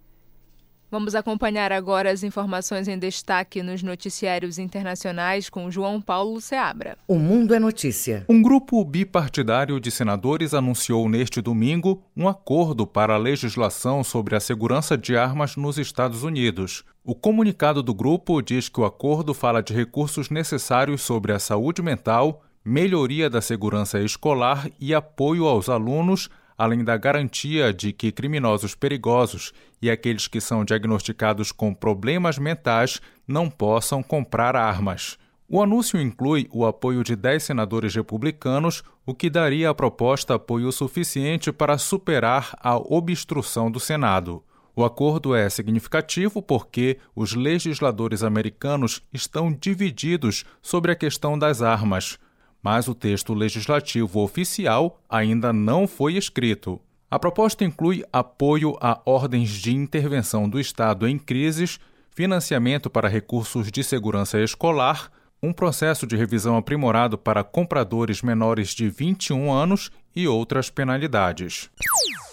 Vamos 0.91 1.13
acompanhar 1.13 1.71
agora 1.71 2.09
as 2.09 2.23
informações 2.23 2.87
em 2.87 2.97
destaque 2.97 3.61
nos 3.61 3.83
noticiários 3.83 4.57
internacionais 4.57 5.47
com 5.47 5.69
João 5.69 6.01
Paulo 6.01 6.41
Seabra. 6.41 6.97
O 7.07 7.19
Mundo 7.19 7.53
é 7.53 7.59
Notícia. 7.59 8.25
Um 8.27 8.41
grupo 8.41 8.83
bipartidário 8.83 9.79
de 9.79 9.91
senadores 9.91 10.51
anunciou 10.51 11.07
neste 11.07 11.41
domingo 11.41 12.01
um 12.17 12.27
acordo 12.27 12.87
para 12.87 13.13
a 13.13 13.19
legislação 13.19 14.03
sobre 14.03 14.35
a 14.35 14.39
segurança 14.39 14.97
de 14.97 15.15
armas 15.15 15.55
nos 15.55 15.77
Estados 15.77 16.23
Unidos. 16.23 16.83
O 17.03 17.13
comunicado 17.13 17.83
do 17.83 17.93
grupo 17.93 18.41
diz 18.41 18.67
que 18.67 18.81
o 18.81 18.85
acordo 18.85 19.31
fala 19.31 19.61
de 19.61 19.73
recursos 19.73 20.31
necessários 20.31 21.03
sobre 21.03 21.31
a 21.31 21.37
saúde 21.37 21.83
mental, 21.83 22.41
melhoria 22.65 23.29
da 23.29 23.41
segurança 23.41 23.99
escolar 23.99 24.67
e 24.79 24.95
apoio 24.95 25.45
aos 25.45 25.69
alunos 25.69 26.29
além 26.59 26.83
da 26.83 26.97
garantia 26.97 27.73
de 27.73 27.93
que 27.93 28.11
criminosos 28.11 28.75
perigosos 28.75 29.53
e 29.81 29.89
aqueles 29.89 30.27
que 30.27 30.41
são 30.41 30.65
diagnosticados 30.65 31.53
com 31.53 31.73
problemas 31.73 32.37
mentais 32.37 32.99
não 33.25 33.49
possam 33.49 34.03
comprar 34.03 34.57
armas. 34.57 35.17
O 35.47 35.63
anúncio 35.63 36.01
inclui 36.01 36.49
o 36.51 36.65
apoio 36.65 37.01
de 37.01 37.15
10 37.15 37.41
senadores 37.41 37.95
republicanos, 37.95 38.83
o 39.05 39.15
que 39.15 39.29
daria 39.29 39.69
à 39.69 39.73
proposta 39.73 40.35
apoio 40.35 40.69
suficiente 40.73 41.49
para 41.49 41.77
superar 41.77 42.53
a 42.59 42.75
obstrução 42.75 43.71
do 43.71 43.79
Senado. 43.79 44.43
O 44.75 44.83
acordo 44.83 45.33
é 45.33 45.49
significativo 45.49 46.41
porque 46.41 46.97
os 47.15 47.35
legisladores 47.35 48.21
americanos 48.21 49.01
estão 49.13 49.49
divididos 49.49 50.43
sobre 50.61 50.91
a 50.91 50.95
questão 50.95 51.39
das 51.39 51.61
armas 51.61 52.19
mas 52.61 52.87
o 52.87 52.95
texto 52.95 53.33
legislativo 53.33 54.19
oficial 54.19 55.01
ainda 55.09 55.53
não 55.53 55.87
foi 55.87 56.15
escrito. 56.15 56.79
A 57.09 57.17
proposta 57.17 57.63
inclui 57.63 58.03
apoio 58.13 58.77
a 58.79 59.01
ordens 59.05 59.49
de 59.49 59.75
intervenção 59.75 60.47
do 60.47 60.59
Estado 60.59 61.07
em 61.07 61.17
crises, 61.17 61.79
financiamento 62.11 62.89
para 62.89 63.07
recursos 63.07 63.71
de 63.71 63.83
segurança 63.83 64.39
escolar, 64.39 65.09
um 65.41 65.53
processo 65.53 66.05
de 66.05 66.15
revisão 66.15 66.57
aprimorado 66.57 67.17
para 67.17 67.43
compradores 67.43 68.21
menores 68.21 68.69
de 68.69 68.89
21 68.89 69.51
anos 69.51 69.89
e 70.15 70.27
outras 70.27 70.69
penalidades. 70.69 71.69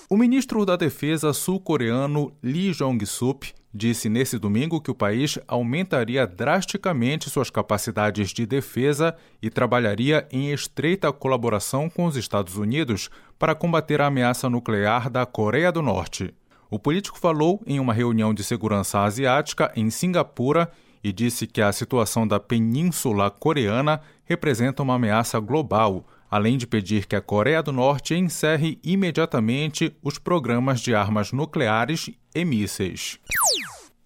O 0.08 0.16
ministro 0.16 0.64
da 0.64 0.76
Defesa 0.76 1.32
sul-coreano 1.32 2.32
Lee 2.40 2.70
Jong-sup 2.70 3.52
disse 3.74 4.08
nesse 4.08 4.38
domingo 4.38 4.80
que 4.80 4.88
o 4.88 4.94
país 4.94 5.36
aumentaria 5.48 6.24
drasticamente 6.24 7.28
suas 7.28 7.50
capacidades 7.50 8.30
de 8.30 8.46
defesa 8.46 9.16
e 9.42 9.50
trabalharia 9.50 10.24
em 10.30 10.52
estreita 10.52 11.12
colaboração 11.12 11.90
com 11.90 12.04
os 12.04 12.14
Estados 12.14 12.56
Unidos 12.56 13.10
para 13.36 13.52
combater 13.52 14.00
a 14.00 14.06
ameaça 14.06 14.48
nuclear 14.48 15.10
da 15.10 15.26
Coreia 15.26 15.72
do 15.72 15.82
Norte. 15.82 16.32
O 16.70 16.78
político 16.78 17.18
falou 17.18 17.60
em 17.66 17.80
uma 17.80 17.92
reunião 17.92 18.32
de 18.32 18.44
segurança 18.44 19.00
asiática 19.00 19.72
em 19.74 19.90
Singapura 19.90 20.70
e 21.02 21.12
disse 21.12 21.48
que 21.48 21.60
a 21.60 21.72
situação 21.72 22.28
da 22.28 22.38
Península 22.38 23.28
Coreana 23.28 24.00
representa 24.24 24.84
uma 24.84 24.94
ameaça 24.94 25.40
global 25.40 26.06
além 26.30 26.56
de 26.56 26.66
pedir 26.66 27.06
que 27.06 27.16
a 27.16 27.20
Coreia 27.20 27.62
do 27.62 27.72
Norte 27.72 28.14
encerre 28.14 28.78
imediatamente 28.82 29.94
os 30.02 30.18
programas 30.18 30.80
de 30.80 30.94
armas 30.94 31.32
nucleares 31.32 32.10
e 32.34 32.44
mísseis. 32.44 33.18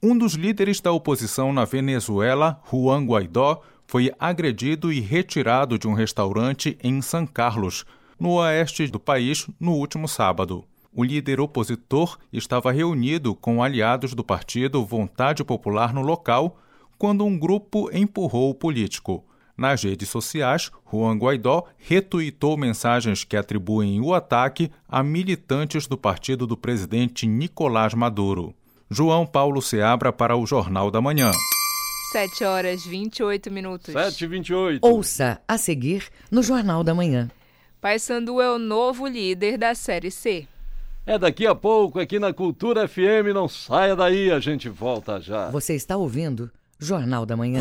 Um 0.03 0.17
dos 0.17 0.35
líderes 0.35 0.81
da 0.81 0.93
oposição 0.93 1.53
na 1.53 1.65
Venezuela, 1.65 2.61
Juan 2.71 3.05
Guaidó, 3.05 3.63
foi 3.87 4.13
agredido 4.19 4.93
e 4.93 5.01
retirado 5.01 5.79
de 5.79 5.89
um 5.89 5.93
restaurante 5.93 6.79
em 6.83 7.03
São 7.03 7.27
Carlos, 7.27 7.85
no 8.19 8.35
oeste 8.35 8.87
do 8.87 9.01
país, 9.01 9.47
no 9.59 9.73
último 9.73 10.07
sábado. 10.07 10.65
O 10.93 11.05
líder 11.05 11.41
opositor 11.41 12.19
estava 12.33 12.73
reunido 12.73 13.35
com 13.35 13.63
aliados 13.63 14.15
do 14.15 14.25
partido 14.25 14.85
Vontade 14.85 15.45
Popular 15.45 15.95
no 15.95 16.03
local 16.03 16.59
quando 16.99 17.25
um 17.25 17.39
grupo 17.39 17.89
empurrou 17.97 18.51
o 18.51 18.55
político. 18.55 19.25
Nas 19.61 19.83
redes 19.83 20.09
sociais, 20.09 20.70
Juan 20.90 21.18
Guaidó 21.18 21.66
retuitou 21.77 22.57
mensagens 22.57 23.25
que 23.25 23.37
atribuem 23.37 24.01
o 24.01 24.14
ataque 24.14 24.70
a 24.88 25.03
militantes 25.03 25.87
do 25.87 25.99
partido 25.99 26.46
do 26.46 26.57
presidente 26.57 27.27
Nicolás 27.27 27.92
Maduro. 27.92 28.55
João 28.88 29.27
Paulo 29.27 29.61
Seabra 29.61 30.14
para 30.14 30.35
o 30.35 30.46
Jornal 30.46 30.90
da 30.90 31.03
Manhã. 31.03 31.31
7 32.11 32.42
horas 32.42 32.87
28 32.87 33.51
minutos. 33.51 33.92
7 33.92 34.25
e 34.25 34.27
28. 34.29 34.87
Ouça 34.87 35.38
a 35.46 35.59
seguir 35.59 36.09
no 36.31 36.42
Jornal 36.42 36.83
da 36.83 36.94
Manhã. 36.94 37.31
Paysandu 37.83 38.40
é 38.40 38.51
o 38.51 38.59
novo 38.59 39.07
líder 39.07 39.59
da 39.59 39.75
Série 39.75 40.11
C. 40.11 40.49
É 41.05 41.18
daqui 41.18 41.46
a 41.46 41.55
pouco 41.55 42.01
aqui 42.01 42.18
na 42.18 42.33
Cultura 42.33 42.88
FM. 42.88 43.35
Não 43.35 43.46
saia 43.46 43.94
daí, 43.94 44.31
a 44.31 44.40
gente 44.40 44.70
volta 44.70 45.20
já. 45.20 45.51
Você 45.51 45.75
está 45.75 45.99
ouvindo 45.99 46.51
Jornal 46.79 47.27
da 47.27 47.37
Manhã. 47.37 47.61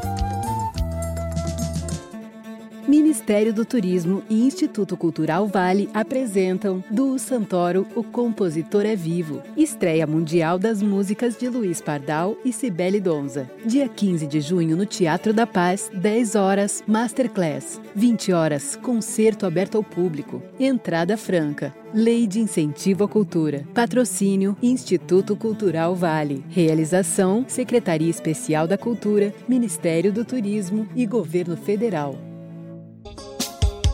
Ministério 2.91 3.53
do 3.53 3.63
Turismo 3.63 4.21
e 4.29 4.45
Instituto 4.45 4.97
Cultural 4.97 5.47
Vale 5.47 5.89
apresentam 5.93 6.83
Do 6.91 7.17
Santoro, 7.17 7.87
o 7.95 8.03
compositor 8.03 8.85
é 8.85 8.97
vivo. 8.97 9.41
Estreia 9.55 10.05
mundial 10.05 10.59
das 10.59 10.83
músicas 10.83 11.37
de 11.37 11.47
Luiz 11.47 11.79
Pardal 11.79 12.35
e 12.43 12.51
Cibele 12.51 12.99
Donza. 12.99 13.49
Dia 13.65 13.87
15 13.87 14.27
de 14.27 14.41
junho 14.41 14.75
no 14.75 14.85
Teatro 14.85 15.31
da 15.31 15.47
Paz, 15.47 15.89
10 15.93 16.35
horas, 16.35 16.83
Masterclass. 16.85 17.79
20 17.95 18.33
horas, 18.33 18.75
concerto 18.75 19.45
aberto 19.45 19.77
ao 19.77 19.83
público. 19.85 20.43
Entrada 20.59 21.15
franca. 21.15 21.73
Lei 21.93 22.27
de 22.27 22.41
Incentivo 22.41 23.05
à 23.05 23.07
Cultura. 23.07 23.65
Patrocínio 23.73 24.57
Instituto 24.61 25.33
Cultural 25.37 25.95
Vale. 25.95 26.43
Realização 26.49 27.45
Secretaria 27.47 28.09
Especial 28.09 28.67
da 28.67 28.77
Cultura, 28.77 29.33
Ministério 29.47 30.11
do 30.11 30.25
Turismo 30.25 30.85
e 30.93 31.05
Governo 31.05 31.55
Federal. 31.55 32.30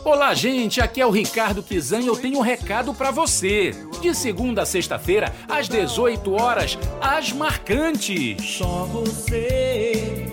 Olá, 0.08 0.32
gente. 0.32 0.80
Aqui 0.80 1.02
é 1.02 1.06
o 1.06 1.10
Ricardo 1.10 1.62
Kizan 1.62 2.00
e 2.00 2.06
eu 2.06 2.16
tenho 2.16 2.38
um 2.38 2.40
recado 2.40 2.94
para 2.94 3.10
você. 3.10 3.72
De 4.00 4.14
segunda 4.14 4.62
a 4.62 4.66
sexta-feira, 4.66 5.30
às 5.46 5.68
18 5.68 6.32
horas, 6.32 6.78
as 6.98 7.30
marcantes. 7.30 8.42
Só 8.42 8.86
você 8.86 10.32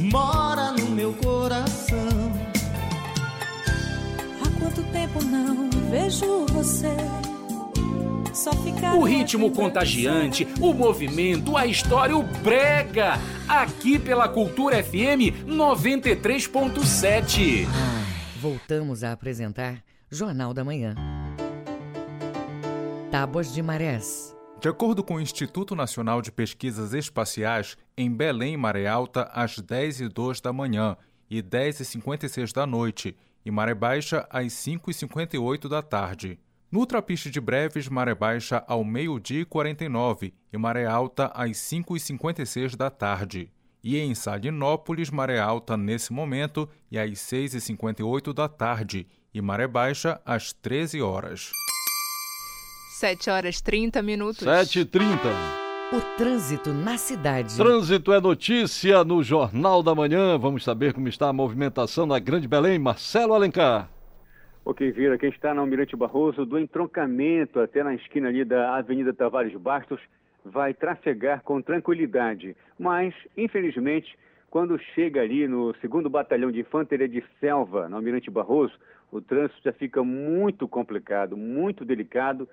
mora 0.00 0.72
no 0.72 0.86
meu 0.86 1.12
coração. 1.12 2.32
Há 4.42 4.50
quanto 4.58 4.82
tempo 4.90 5.22
não 5.22 5.70
vejo 5.88 6.44
você? 6.46 6.96
O 8.98 9.04
ritmo 9.04 9.52
contagiante, 9.52 10.48
o 10.60 10.74
movimento, 10.74 11.56
a 11.56 11.66
história, 11.66 12.16
o 12.16 12.24
brega. 12.24 13.20
Aqui 13.48 13.96
pela 13.96 14.28
Cultura 14.28 14.82
FM 14.82 15.46
93.7 15.46 17.68
voltamos 18.44 19.02
a 19.02 19.10
apresentar 19.10 19.82
Jornal 20.10 20.52
da 20.52 20.62
Manhã. 20.62 20.94
Tábuas 23.10 23.50
de 23.54 23.62
Marés, 23.62 24.36
De 24.60 24.68
acordo 24.68 25.02
com 25.02 25.14
o 25.14 25.20
Instituto 25.20 25.74
Nacional 25.74 26.20
de 26.20 26.30
Pesquisas 26.30 26.92
Espaciais, 26.92 27.74
em 27.96 28.14
Belém, 28.14 28.54
Maré 28.54 28.86
Alta, 28.86 29.22
às 29.32 29.58
10 29.58 30.00
e 30.00 30.08
2 30.08 30.42
da 30.42 30.52
manhã 30.52 30.94
e 31.30 31.40
10 31.40 31.80
e 31.80 31.84
56 31.86 32.52
da 32.52 32.66
noite, 32.66 33.16
e 33.46 33.50
Maré 33.50 33.74
Baixa, 33.74 34.26
às 34.28 34.52
5 34.52 34.90
e 34.90 34.94
58 34.94 35.66
da 35.66 35.80
tarde. 35.80 36.38
No 36.70 36.84
Trapiche 36.84 37.30
de 37.30 37.40
Breves, 37.40 37.88
Maré 37.88 38.14
Baixa 38.14 38.62
ao 38.68 38.84
meio-dia 38.84 39.40
e 39.40 39.46
49 39.46 40.34
e 40.52 40.58
Maré 40.58 40.84
Alta 40.84 41.32
às 41.34 41.56
5 41.56 41.96
e 41.96 42.00
56 42.00 42.76
da 42.76 42.90
tarde. 42.90 43.50
E 43.84 43.98
em 43.98 44.14
Salinópolis, 44.14 45.10
Maré 45.10 45.38
Alta 45.38 45.76
nesse 45.76 46.10
momento 46.10 46.66
e 46.90 46.98
às 46.98 47.18
6 47.18 47.52
e 47.52 47.60
58 47.60 48.32
da 48.32 48.48
tarde 48.48 49.06
e 49.34 49.42
Maré 49.42 49.66
Baixa 49.66 50.18
às 50.24 50.54
13 50.54 51.02
horas. 51.02 51.52
7 52.98 53.28
horas 53.28 53.60
30 53.60 54.00
minutos. 54.00 54.38
7 54.38 54.80
e 54.80 54.84
30 54.86 55.06
O 55.92 56.16
trânsito 56.16 56.72
na 56.72 56.96
cidade. 56.96 57.54
Trânsito 57.58 58.10
é 58.14 58.18
notícia 58.22 59.04
no 59.04 59.22
Jornal 59.22 59.82
da 59.82 59.94
Manhã. 59.94 60.38
Vamos 60.38 60.64
saber 60.64 60.94
como 60.94 61.06
está 61.06 61.28
a 61.28 61.32
movimentação 61.34 62.06
na 62.06 62.18
Grande 62.18 62.48
Belém. 62.48 62.78
Marcelo 62.78 63.34
Alencar. 63.34 63.90
Ok, 64.64 64.92
Vira, 64.92 65.18
quem 65.18 65.28
está 65.28 65.52
na 65.52 65.60
Almirante 65.60 65.94
Barroso, 65.94 66.46
do 66.46 66.58
entroncamento 66.58 67.60
até 67.60 67.84
na 67.84 67.94
esquina 67.94 68.28
ali 68.28 68.46
da 68.46 68.78
Avenida 68.78 69.12
Tavares 69.12 69.54
Bastos, 69.60 70.00
vai 70.44 70.74
trafegar 70.74 71.42
com 71.42 71.62
tranquilidade. 71.62 72.56
Mas, 72.78 73.14
infelizmente, 73.36 74.16
quando 74.50 74.78
chega 74.94 75.22
ali 75.22 75.48
no 75.48 75.74
segundo 75.80 76.10
Batalhão 76.10 76.52
de 76.52 76.60
Infantaria 76.60 77.08
de 77.08 77.24
Selva, 77.40 77.88
no 77.88 77.96
Almirante 77.96 78.30
Barroso, 78.30 78.74
o 79.10 79.20
trânsito 79.20 79.60
já 79.64 79.72
fica 79.72 80.02
muito 80.02 80.68
complicado, 80.68 81.36
muito 81.36 81.84
delicado 81.84 82.48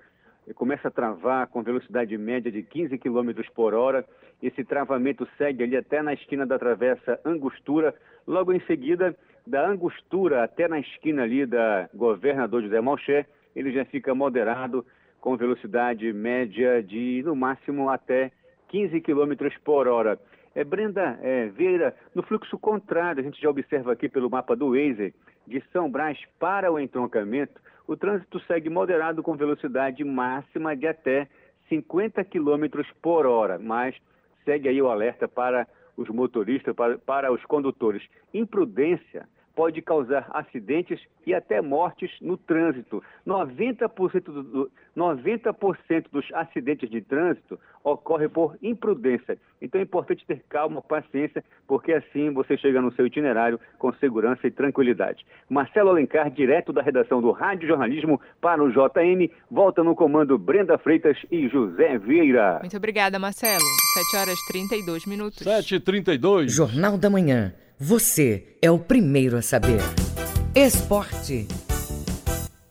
começa 0.54 0.88
a 0.88 0.90
travar 0.90 1.46
com 1.46 1.62
velocidade 1.62 2.16
média 2.18 2.50
de 2.50 2.62
15 2.62 2.98
km 2.98 3.30
por 3.54 3.74
hora. 3.74 4.04
Esse 4.42 4.64
travamento 4.64 5.28
segue 5.38 5.62
ali 5.62 5.76
até 5.76 6.02
na 6.02 6.12
esquina 6.12 6.44
da 6.44 6.58
travessa 6.58 7.20
Angostura. 7.24 7.94
Logo 8.26 8.52
em 8.52 8.60
seguida, 8.62 9.16
da 9.46 9.68
Angostura 9.68 10.42
até 10.42 10.66
na 10.66 10.80
esquina 10.80 11.22
ali 11.22 11.46
da 11.46 11.88
Governador 11.94 12.62
José 12.62 12.80
Malcher, 12.80 13.26
ele 13.54 13.70
já 13.70 13.84
fica 13.84 14.14
moderado 14.14 14.84
com 15.22 15.36
velocidade 15.36 16.12
média 16.12 16.82
de, 16.82 17.22
no 17.24 17.36
máximo, 17.36 17.88
até 17.88 18.32
15 18.68 19.00
km 19.00 19.32
por 19.64 19.86
hora. 19.86 20.18
É, 20.52 20.64
Brenda 20.64 21.16
é, 21.22 21.46
Vieira, 21.46 21.94
no 22.12 22.24
fluxo 22.24 22.58
contrário, 22.58 23.20
a 23.20 23.22
gente 23.22 23.40
já 23.40 23.48
observa 23.48 23.92
aqui 23.92 24.08
pelo 24.08 24.28
mapa 24.28 24.56
do 24.56 24.70
Waze, 24.70 25.14
de 25.46 25.62
São 25.72 25.88
Brás 25.88 26.18
para 26.40 26.72
o 26.72 26.78
entroncamento, 26.78 27.60
o 27.86 27.96
trânsito 27.96 28.40
segue 28.40 28.68
moderado 28.68 29.22
com 29.22 29.36
velocidade 29.36 30.02
máxima 30.04 30.76
de 30.76 30.88
até 30.88 31.28
50 31.68 32.24
km 32.24 32.82
por 33.00 33.24
hora, 33.24 33.60
mas 33.60 33.94
segue 34.44 34.68
aí 34.68 34.82
o 34.82 34.88
alerta 34.88 35.28
para 35.28 35.68
os 35.96 36.08
motoristas, 36.08 36.74
para, 36.74 36.98
para 36.98 37.32
os 37.32 37.44
condutores. 37.44 38.02
Imprudência 38.34 39.28
pode 39.54 39.80
causar 39.82 40.28
acidentes 40.32 41.00
e 41.26 41.34
até 41.34 41.60
mortes 41.60 42.10
no 42.20 42.36
trânsito. 42.36 43.02
90%, 43.26 44.22
do, 44.24 44.70
90 44.94 45.56
dos 46.10 46.24
acidentes 46.32 46.90
de 46.90 47.00
trânsito 47.00 47.58
ocorrem 47.84 48.28
por 48.28 48.56
imprudência. 48.62 49.38
Então 49.60 49.80
é 49.80 49.84
importante 49.84 50.24
ter 50.26 50.42
calma, 50.48 50.82
paciência, 50.82 51.44
porque 51.66 51.92
assim 51.92 52.30
você 52.32 52.56
chega 52.56 52.80
no 52.80 52.92
seu 52.94 53.06
itinerário 53.06 53.58
com 53.78 53.92
segurança 53.94 54.46
e 54.46 54.50
tranquilidade. 54.50 55.24
Marcelo 55.48 55.90
Alencar, 55.90 56.30
direto 56.30 56.72
da 56.72 56.82
redação 56.82 57.20
do 57.20 57.30
Rádio 57.30 57.68
Jornalismo 57.68 58.20
para 58.40 58.62
o 58.62 58.70
JM, 58.70 59.30
volta 59.50 59.82
no 59.82 59.94
comando 59.94 60.38
Brenda 60.38 60.78
Freitas 60.78 61.16
e 61.30 61.48
José 61.48 61.98
Vieira. 61.98 62.58
Muito 62.60 62.76
obrigada, 62.76 63.18
Marcelo. 63.18 63.62
7 63.94 64.16
horas 64.16 64.38
32 64.48 65.06
minutos. 65.06 65.46
7h32. 65.46 66.48
Jornal 66.48 66.96
da 66.96 67.10
Manhã. 67.10 67.52
Você 67.78 68.56
é 68.60 68.70
o 68.70 68.78
primeiro 68.78 69.36
a 69.36 69.42
saber. 69.42 69.80
Esporte. 70.54 71.46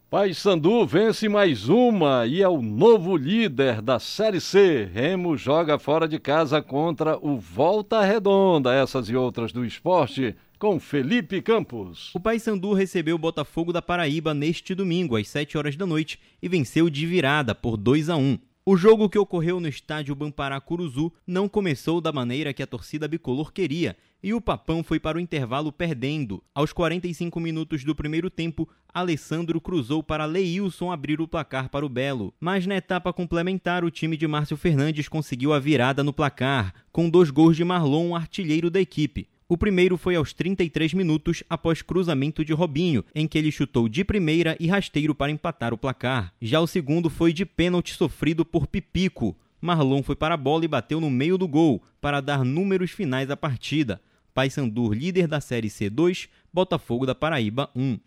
Paysandu 0.10 0.86
vence 0.86 1.30
mais 1.30 1.70
uma 1.70 2.26
e 2.28 2.42
é 2.42 2.48
o 2.48 2.62
novo 2.62 3.16
líder 3.16 3.82
da 3.82 4.00
Série 4.00 4.42
C. 4.42 4.90
Remo 4.94 5.38
joga 5.38 5.80
fora 5.80 6.08
de 6.08 6.20
casa 6.20 6.62
contra 6.62 7.18
o 7.18 7.38
Volta 7.38 8.02
Redonda. 8.02 8.74
Essas 8.74 9.10
e 9.10 9.16
outras 9.16 9.52
do 9.52 9.66
esporte 9.66 10.36
com 10.60 10.80
Felipe 10.80 11.42
Campos. 11.42 12.12
O 12.14 12.20
Paysandu 12.20 12.74
recebeu 12.74 13.16
o 13.16 13.20
Botafogo 13.20 13.74
da 13.74 13.82
Paraíba 13.82 14.34
neste 14.34 14.76
domingo 14.76 15.16
às 15.16 15.28
7 15.28 15.58
horas 15.58 15.76
da 15.76 15.86
noite 15.86 16.20
e 16.42 16.48
venceu 16.48 16.90
de 16.90 17.06
virada 17.06 17.56
por 17.56 17.78
2 17.78 18.10
a 18.10 18.16
1. 18.16 18.38
O 18.64 18.78
jogo 18.78 19.10
que 19.10 19.18
ocorreu 19.18 19.60
no 19.60 19.68
estádio 19.68 20.14
Bampará 20.14 20.62
Curuzu 20.62 21.12
não 21.26 21.50
começou 21.50 22.00
da 22.00 22.12
maneira 22.12 22.54
que 22.54 22.62
a 22.62 22.68
torcida 22.68 23.08
bicolor 23.08 23.52
queria 23.52 23.98
e 24.22 24.36
o 24.36 24.40
Papão 24.40 24.84
foi 24.84 25.00
para 25.00 25.18
o 25.18 25.20
intervalo 25.20 25.72
perdendo. 25.72 26.44
Aos 26.54 26.72
45 26.72 27.40
minutos 27.40 27.84
do 27.84 27.96
primeiro 27.96 28.30
tempo, 28.30 28.70
Alessandro 28.94 29.60
cruzou 29.60 30.04
para 30.04 30.26
Leilson 30.26 30.92
abrir 30.92 31.20
o 31.20 31.28
placar 31.28 31.70
para 31.70 31.84
o 31.84 31.90
Belo. 31.90 32.36
Mas 32.40 32.68
na 32.68 32.76
etapa 32.76 33.12
complementar, 33.12 33.84
o 33.84 33.90
time 33.90 34.16
de 34.16 34.28
Márcio 34.28 34.56
Fernandes 34.56 35.10
conseguiu 35.10 35.54
a 35.54 35.60
virada 35.60 36.04
no 36.04 36.14
placar, 36.14 36.72
com 36.92 37.10
dois 37.10 37.32
gols 37.32 37.58
de 37.58 37.64
Marlon, 37.64 38.16
artilheiro 38.16 38.70
da 38.70 38.80
equipe. 38.80 39.28
O 39.52 39.58
primeiro 39.58 39.98
foi 39.98 40.16
aos 40.16 40.32
33 40.32 40.94
minutos 40.94 41.44
após 41.50 41.82
cruzamento 41.82 42.46
de 42.46 42.54
Robinho, 42.54 43.04
em 43.14 43.28
que 43.28 43.38
ele 43.38 43.52
chutou 43.52 43.90
de 43.90 44.02
primeira 44.02 44.56
e 44.62 44.68
rasteiro 44.68 45.14
para 45.14 45.30
empatar 45.30 45.74
o 45.74 45.78
placar. 45.78 46.34
Já 46.42 46.62
o 46.62 46.68
segundo 46.68 47.10
foi 47.10 47.34
de 47.34 47.46
pênalti 47.46 47.94
sofrido 47.94 48.46
por 48.46 48.66
Pipico. 48.66 49.36
Marlon 49.60 50.04
foi 50.04 50.16
para 50.16 50.36
a 50.36 50.38
bola 50.38 50.64
e 50.64 50.70
bateu 50.70 51.02
no 51.02 51.10
meio 51.10 51.38
do 51.38 51.50
gol, 51.50 51.84
para 52.00 52.22
dar 52.22 52.46
números 52.46 52.92
finais 52.92 53.30
à 53.30 53.36
partida. 53.36 54.02
Paysandu 54.34 54.94
líder 54.94 55.28
da 55.28 55.42
Série 55.42 55.68
C2, 55.68 56.30
Botafogo 56.54 57.06
da 57.06 57.14
Paraíba 57.14 57.70
1. 57.76 58.00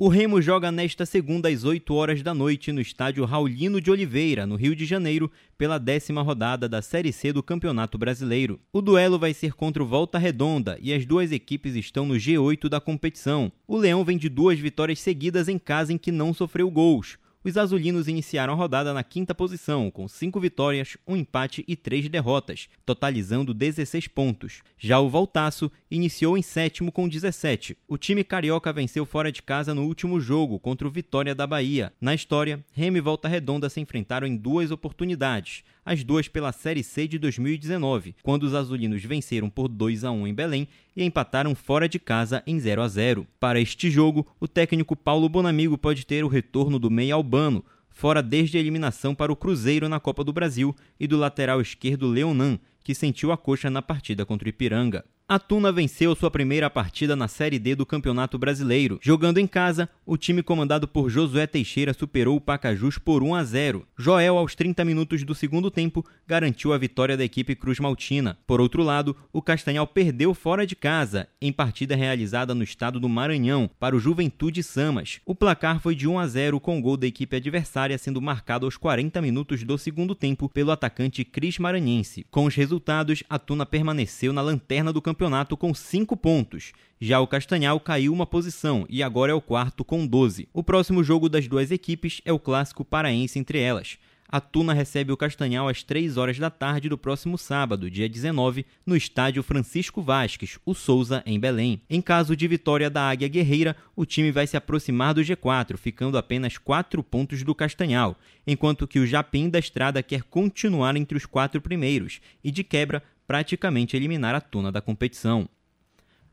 O 0.00 0.06
Remo 0.06 0.40
joga 0.40 0.70
nesta 0.70 1.04
segunda 1.04 1.48
às 1.48 1.64
8 1.64 1.92
horas 1.92 2.22
da 2.22 2.32
noite 2.32 2.70
no 2.70 2.80
estádio 2.80 3.24
Raulino 3.24 3.80
de 3.80 3.90
Oliveira, 3.90 4.46
no 4.46 4.54
Rio 4.54 4.76
de 4.76 4.86
Janeiro, 4.86 5.28
pela 5.56 5.76
décima 5.76 6.22
rodada 6.22 6.68
da 6.68 6.80
Série 6.80 7.12
C 7.12 7.32
do 7.32 7.42
Campeonato 7.42 7.98
Brasileiro. 7.98 8.60
O 8.72 8.80
duelo 8.80 9.18
vai 9.18 9.34
ser 9.34 9.54
contra 9.54 9.82
o 9.82 9.86
Volta 9.86 10.16
Redonda 10.16 10.78
e 10.80 10.94
as 10.94 11.04
duas 11.04 11.32
equipes 11.32 11.74
estão 11.74 12.06
no 12.06 12.14
G8 12.14 12.68
da 12.68 12.80
competição. 12.80 13.50
O 13.66 13.76
Leão 13.76 14.04
vem 14.04 14.16
de 14.16 14.28
duas 14.28 14.56
vitórias 14.60 15.00
seguidas 15.00 15.48
em 15.48 15.58
casa 15.58 15.92
em 15.92 15.98
que 15.98 16.12
não 16.12 16.32
sofreu 16.32 16.70
gols 16.70 17.18
os 17.44 17.56
azulinos 17.56 18.08
iniciaram 18.08 18.52
a 18.52 18.56
rodada 18.56 18.92
na 18.92 19.02
quinta 19.02 19.34
posição, 19.34 19.90
com 19.90 20.08
cinco 20.08 20.40
vitórias, 20.40 20.96
um 21.06 21.16
empate 21.16 21.64
e 21.68 21.76
três 21.76 22.08
derrotas, 22.08 22.68
totalizando 22.84 23.54
16 23.54 24.08
pontos. 24.08 24.62
Já 24.76 24.98
o 24.98 25.08
Voltaço 25.08 25.70
iniciou 25.90 26.36
em 26.36 26.42
sétimo 26.42 26.90
com 26.90 27.08
17. 27.08 27.76
O 27.86 27.96
time 27.96 28.24
carioca 28.24 28.72
venceu 28.72 29.06
fora 29.06 29.30
de 29.30 29.42
casa 29.42 29.74
no 29.74 29.84
último 29.84 30.20
jogo 30.20 30.58
contra 30.58 30.86
o 30.86 30.90
Vitória 30.90 31.34
da 31.34 31.46
Bahia. 31.46 31.92
Na 32.00 32.14
história, 32.14 32.64
Remy 32.72 32.98
e 32.98 33.02
Volta 33.02 33.28
Redonda 33.28 33.68
se 33.68 33.80
enfrentaram 33.80 34.26
em 34.26 34.36
duas 34.36 34.70
oportunidades, 34.70 35.64
as 35.88 36.04
duas 36.04 36.28
pela 36.28 36.52
Série 36.52 36.82
C 36.82 37.08
de 37.08 37.18
2019, 37.18 38.14
quando 38.22 38.42
os 38.42 38.54
azulinos 38.54 39.02
venceram 39.02 39.48
por 39.48 39.68
2 39.68 40.04
a 40.04 40.10
1 40.10 40.26
em 40.26 40.34
Belém 40.34 40.68
e 40.94 41.02
empataram 41.02 41.54
fora 41.54 41.88
de 41.88 41.98
casa 41.98 42.42
em 42.46 42.60
0 42.60 42.82
a 42.82 42.88
0. 42.88 43.26
Para 43.40 43.58
este 43.58 43.90
jogo, 43.90 44.26
o 44.38 44.46
técnico 44.46 44.94
Paulo 44.94 45.30
Bonamigo 45.30 45.78
pode 45.78 46.04
ter 46.04 46.22
o 46.22 46.28
retorno 46.28 46.78
do 46.78 46.90
meia 46.90 47.14
albano, 47.14 47.64
fora 47.88 48.22
desde 48.22 48.58
a 48.58 48.60
eliminação 48.60 49.14
para 49.14 49.32
o 49.32 49.36
Cruzeiro 49.36 49.88
na 49.88 49.98
Copa 49.98 50.22
do 50.22 50.30
Brasil, 50.30 50.76
e 51.00 51.06
do 51.06 51.16
lateral 51.16 51.58
esquerdo 51.58 52.06
Leonan, 52.06 52.58
que 52.84 52.94
sentiu 52.94 53.32
a 53.32 53.38
coxa 53.38 53.70
na 53.70 53.80
partida 53.80 54.26
contra 54.26 54.44
o 54.44 54.50
Ipiranga. 54.50 55.06
A 55.30 55.38
Tuna 55.38 55.70
venceu 55.70 56.16
sua 56.16 56.30
primeira 56.30 56.70
partida 56.70 57.14
na 57.14 57.28
Série 57.28 57.58
D 57.58 57.74
do 57.74 57.84
Campeonato 57.84 58.38
Brasileiro. 58.38 58.98
Jogando 59.02 59.36
em 59.36 59.46
casa, 59.46 59.86
o 60.06 60.16
time 60.16 60.42
comandado 60.42 60.88
por 60.88 61.10
Josué 61.10 61.46
Teixeira 61.46 61.92
superou 61.92 62.34
o 62.34 62.40
Pacajus 62.40 62.96
por 62.96 63.22
1 63.22 63.34
a 63.34 63.44
0. 63.44 63.86
Joel, 63.98 64.38
aos 64.38 64.54
30 64.54 64.82
minutos 64.86 65.22
do 65.24 65.34
segundo 65.34 65.70
tempo, 65.70 66.02
garantiu 66.26 66.72
a 66.72 66.78
vitória 66.78 67.14
da 67.14 67.24
equipe 67.24 67.54
Cruz 67.54 67.78
Maltina. 67.78 68.38
Por 68.46 68.58
outro 68.58 68.82
lado, 68.82 69.14
o 69.30 69.42
Castanhal 69.42 69.86
perdeu 69.86 70.32
fora 70.32 70.66
de 70.66 70.74
casa, 70.74 71.28
em 71.42 71.52
partida 71.52 71.94
realizada 71.94 72.54
no 72.54 72.62
estado 72.62 72.98
do 72.98 73.06
Maranhão, 73.06 73.68
para 73.78 73.94
o 73.94 74.00
Juventude 74.00 74.62
Samas. 74.62 75.20
O 75.26 75.34
placar 75.34 75.78
foi 75.78 75.94
de 75.94 76.08
1 76.08 76.18
a 76.18 76.26
0 76.26 76.58
com 76.58 76.78
o 76.78 76.80
gol 76.80 76.96
da 76.96 77.06
equipe 77.06 77.36
adversária 77.36 77.98
sendo 77.98 78.22
marcado 78.22 78.64
aos 78.64 78.78
40 78.78 79.20
minutos 79.20 79.62
do 79.62 79.76
segundo 79.76 80.14
tempo 80.14 80.48
pelo 80.48 80.70
atacante 80.70 81.22
Cris 81.22 81.58
Maranhense. 81.58 82.24
Com 82.30 82.46
os 82.46 82.54
resultados, 82.54 83.22
a 83.28 83.38
Tuna 83.38 83.66
permaneceu 83.66 84.32
na 84.32 84.40
lanterna 84.40 84.90
do 84.90 85.02
campeonato 85.02 85.17
campeonato 85.18 85.56
com 85.56 85.74
5 85.74 86.16
pontos. 86.16 86.70
Já 87.00 87.18
o 87.18 87.26
Castanhal 87.26 87.80
caiu 87.80 88.12
uma 88.12 88.24
posição 88.24 88.86
e 88.88 89.02
agora 89.02 89.32
é 89.32 89.34
o 89.34 89.40
quarto 89.40 89.84
com 89.84 90.06
12. 90.06 90.48
O 90.52 90.62
próximo 90.62 91.02
jogo 91.02 91.28
das 91.28 91.48
duas 91.48 91.72
equipes 91.72 92.20
é 92.24 92.32
o 92.32 92.38
clássico 92.38 92.84
paraense 92.84 93.36
entre 93.36 93.58
elas. 93.58 93.98
A 94.28 94.40
Tuna 94.40 94.72
recebe 94.72 95.10
o 95.10 95.16
Castanhal 95.16 95.68
às 95.68 95.82
3 95.82 96.16
horas 96.18 96.38
da 96.38 96.50
tarde 96.50 96.88
do 96.88 96.96
próximo 96.96 97.36
sábado, 97.36 97.90
dia 97.90 98.08
19, 98.08 98.64
no 98.86 98.94
estádio 98.94 99.42
Francisco 99.42 100.02
Vasques, 100.02 100.58
o 100.64 100.72
Souza, 100.72 101.20
em 101.26 101.40
Belém. 101.40 101.80
Em 101.90 102.00
caso 102.00 102.36
de 102.36 102.46
vitória 102.46 102.88
da 102.88 103.08
Águia 103.08 103.26
Guerreira, 103.26 103.74
o 103.96 104.04
time 104.06 104.30
vai 104.30 104.46
se 104.46 104.56
aproximar 104.56 105.14
do 105.14 105.22
G4, 105.22 105.76
ficando 105.78 106.16
apenas 106.16 106.58
4 106.58 107.02
pontos 107.02 107.42
do 107.42 107.54
Castanhal, 107.56 108.16
enquanto 108.46 108.86
que 108.86 109.00
o 109.00 109.06
Japim 109.06 109.48
da 109.48 109.58
Estrada 109.58 110.00
quer 110.00 110.22
continuar 110.22 110.94
entre 110.94 111.16
os 111.16 111.26
quatro 111.26 111.60
primeiros 111.60 112.20
e, 112.44 112.52
de 112.52 112.62
quebra, 112.62 113.02
praticamente 113.28 113.94
eliminar 113.94 114.34
a 114.34 114.40
Tuna 114.40 114.72
da 114.72 114.80
competição. 114.80 115.46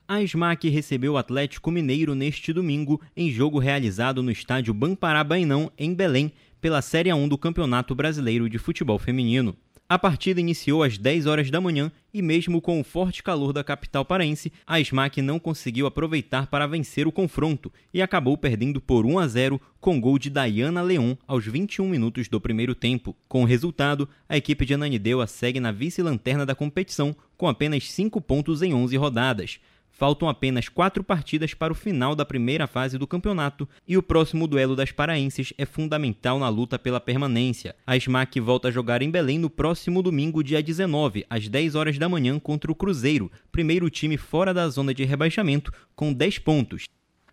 A 0.07 0.21
SMAC 0.21 0.69
recebeu 0.69 1.13
o 1.13 1.17
Atlético 1.17 1.69
Mineiro 1.69 2.15
neste 2.15 2.53
domingo 2.53 3.01
em 3.17 3.29
jogo 3.29 3.59
realizado 3.59 4.23
no 4.23 4.31
estádio 4.31 4.73
Bampará 4.73 5.21
Bainão, 5.21 5.69
em 5.77 5.93
Belém, 5.93 6.31
pela 6.61 6.81
Série 6.81 7.13
1 7.13 7.27
do 7.27 7.37
Campeonato 7.37 7.93
Brasileiro 7.93 8.49
de 8.49 8.57
Futebol 8.57 8.97
Feminino. 8.97 9.57
A 9.87 9.99
partida 9.99 10.39
iniciou 10.39 10.81
às 10.81 10.97
10 10.97 11.27
horas 11.27 11.51
da 11.51 11.61
manhã 11.61 11.91
e, 12.11 12.19
mesmo 12.19 12.59
com 12.59 12.79
o 12.79 12.83
forte 12.83 13.21
calor 13.21 13.53
da 13.53 13.63
capital 13.63 14.03
paraense, 14.03 14.51
a 14.65 14.79
SMAC 14.79 15.21
não 15.21 15.37
conseguiu 15.37 15.85
aproveitar 15.85 16.47
para 16.47 16.65
vencer 16.65 17.05
o 17.05 17.11
confronto 17.11 17.71
e 17.93 18.01
acabou 18.01 18.35
perdendo 18.35 18.81
por 18.81 19.05
1 19.05 19.19
a 19.19 19.27
0 19.27 19.61
com 19.79 20.01
gol 20.01 20.17
de 20.17 20.31
Dayana 20.31 20.81
Leon 20.81 21.15
aos 21.27 21.45
21 21.45 21.87
minutos 21.87 22.27
do 22.27 22.41
primeiro 22.41 22.73
tempo. 22.73 23.15
Com 23.27 23.43
o 23.43 23.45
resultado, 23.45 24.09
a 24.27 24.35
equipe 24.35 24.65
de 24.65 24.73
Ananindeua 24.73 25.27
segue 25.27 25.59
na 25.59 25.71
vice-lanterna 25.71 26.47
da 26.47 26.55
competição 26.55 27.15
com 27.37 27.47
apenas 27.47 27.91
5 27.91 28.19
pontos 28.21 28.63
em 28.63 28.73
11 28.73 28.97
rodadas. 28.97 29.59
Faltam 29.97 30.27
apenas 30.27 30.67
quatro 30.67 31.01
partidas 31.05 31.53
para 31.53 31.71
o 31.71 31.75
final 31.75 32.15
da 32.15 32.25
primeira 32.25 32.67
fase 32.67 32.97
do 32.97 33.07
campeonato 33.07 33.67
e 33.87 33.97
o 33.97 34.03
próximo 34.03 34.45
duelo 34.45 34.75
das 34.75 34.91
paraenses 34.91 35.53
é 35.57 35.65
fundamental 35.65 36.37
na 36.37 36.49
luta 36.49 36.77
pela 36.77 36.99
permanência. 36.99 37.73
A 37.87 37.97
SMAC 37.97 38.41
volta 38.41 38.67
a 38.67 38.71
jogar 38.71 39.01
em 39.01 39.09
Belém 39.09 39.39
no 39.39 39.49
próximo 39.49 40.03
domingo, 40.03 40.43
dia 40.43 40.61
19, 40.61 41.25
às 41.29 41.47
10 41.47 41.75
horas 41.75 41.97
da 41.97 42.09
manhã, 42.09 42.37
contra 42.37 42.69
o 42.69 42.75
Cruzeiro, 42.75 43.31
primeiro 43.53 43.89
time 43.89 44.17
fora 44.17 44.53
da 44.53 44.67
zona 44.67 44.93
de 44.93 45.05
rebaixamento, 45.05 45.71
com 45.95 46.11
10 46.11 46.39
pontos. 46.39 46.89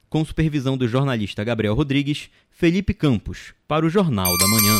Com 0.09 0.25
supervisão 0.25 0.77
do 0.77 0.87
jornalista 0.87 1.43
Gabriel 1.43 1.75
Rodrigues, 1.75 2.31
Felipe 2.49 2.95
Campos, 2.95 3.55
para 3.67 3.85
o 3.85 3.91
Jornal 3.91 4.39
da 4.39 4.47
Manhã. 4.47 4.79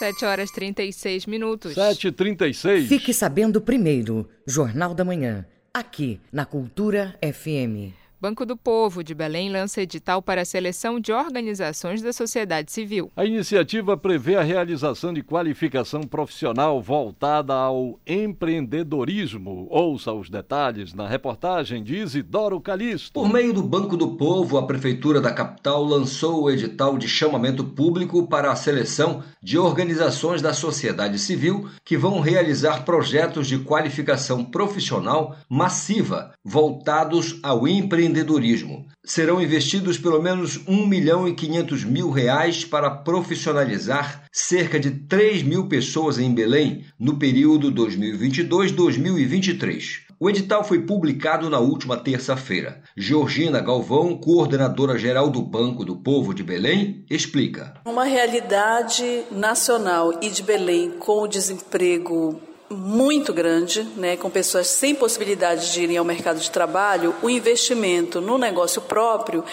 7 0.00 0.24
horas 0.24 0.50
36 0.50 1.26
minutos. 1.26 1.76
7h36. 1.76 2.88
Fique 2.88 3.14
sabendo 3.14 3.60
primeiro, 3.60 4.28
Jornal 4.44 4.92
da 4.92 5.04
Manhã 5.04 5.46
aqui 5.74 6.20
na 6.30 6.44
Cultura 6.44 7.16
FM. 7.22 8.01
Banco 8.22 8.46
do 8.46 8.56
Povo 8.56 9.02
de 9.02 9.16
Belém 9.16 9.50
lança 9.50 9.82
edital 9.82 10.22
para 10.22 10.42
a 10.42 10.44
seleção 10.44 11.00
de 11.00 11.12
organizações 11.12 12.00
da 12.00 12.12
sociedade 12.12 12.70
civil. 12.70 13.10
A 13.16 13.24
iniciativa 13.24 13.96
prevê 13.96 14.36
a 14.36 14.42
realização 14.42 15.12
de 15.12 15.24
qualificação 15.24 16.02
profissional 16.02 16.80
voltada 16.80 17.52
ao 17.52 17.98
empreendedorismo. 18.06 19.66
Ouça 19.68 20.12
os 20.12 20.30
detalhes 20.30 20.94
na 20.94 21.08
reportagem 21.08 21.82
de 21.82 21.96
Isidoro 21.96 22.60
Calixto. 22.60 23.12
Por 23.12 23.28
meio 23.28 23.52
do 23.52 23.60
Banco 23.60 23.96
do 23.96 24.10
Povo, 24.10 24.56
a 24.56 24.68
Prefeitura 24.68 25.20
da 25.20 25.32
capital 25.32 25.82
lançou 25.82 26.44
o 26.44 26.50
edital 26.52 26.96
de 26.96 27.08
chamamento 27.08 27.64
público 27.64 28.28
para 28.28 28.52
a 28.52 28.54
seleção 28.54 29.24
de 29.42 29.58
organizações 29.58 30.40
da 30.40 30.54
sociedade 30.54 31.18
civil 31.18 31.68
que 31.84 31.98
vão 31.98 32.20
realizar 32.20 32.84
projetos 32.84 33.48
de 33.48 33.58
qualificação 33.58 34.44
profissional 34.44 35.34
massiva 35.50 36.30
voltados 36.44 37.40
ao 37.42 37.66
empreendedorismo 37.66 38.11
empreendedorismo. 38.12 38.86
Serão 39.04 39.42
investidos 39.42 39.98
pelo 39.98 40.22
menos 40.22 40.60
1 40.68 40.86
milhão 40.86 41.26
e 41.26 41.34
500 41.34 41.82
mil 41.84 42.10
reais 42.10 42.64
para 42.64 42.88
profissionalizar 42.90 44.22
cerca 44.30 44.78
de 44.78 44.90
3 44.90 45.42
mil 45.42 45.66
pessoas 45.66 46.18
em 46.18 46.32
Belém 46.32 46.84
no 46.98 47.18
período 47.18 47.72
2022-2023. 47.72 50.02
O 50.20 50.28
edital 50.30 50.62
foi 50.62 50.82
publicado 50.82 51.50
na 51.50 51.58
última 51.58 51.96
terça-feira. 51.96 52.80
Georgina 52.96 53.60
Galvão, 53.60 54.16
coordenadora 54.16 54.96
geral 54.96 55.28
do 55.28 55.42
Banco 55.42 55.84
do 55.84 55.96
Povo 55.96 56.32
de 56.32 56.44
Belém, 56.44 57.04
explica. 57.10 57.74
Uma 57.84 58.04
realidade 58.04 59.24
nacional 59.32 60.20
e 60.22 60.30
de 60.30 60.44
Belém 60.44 60.92
com 60.92 61.22
o 61.22 61.26
desemprego 61.26 62.40
muito 62.72 63.32
grande, 63.32 63.82
né, 63.96 64.16
com 64.16 64.30
pessoas 64.30 64.66
sem 64.66 64.94
possibilidade 64.94 65.72
de 65.72 65.82
irem 65.82 65.96
ao 65.96 66.04
mercado 66.04 66.40
de 66.40 66.50
trabalho, 66.50 67.14
o 67.22 67.28
investimento 67.28 68.20
no 68.20 68.38
negócio 68.38 68.80
próprio 68.82 69.44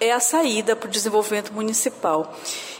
é 0.00 0.12
a 0.12 0.20
saída 0.20 0.76
para 0.76 0.88
o 0.88 0.90
desenvolvimento 0.90 1.52
municipal. 1.52 2.34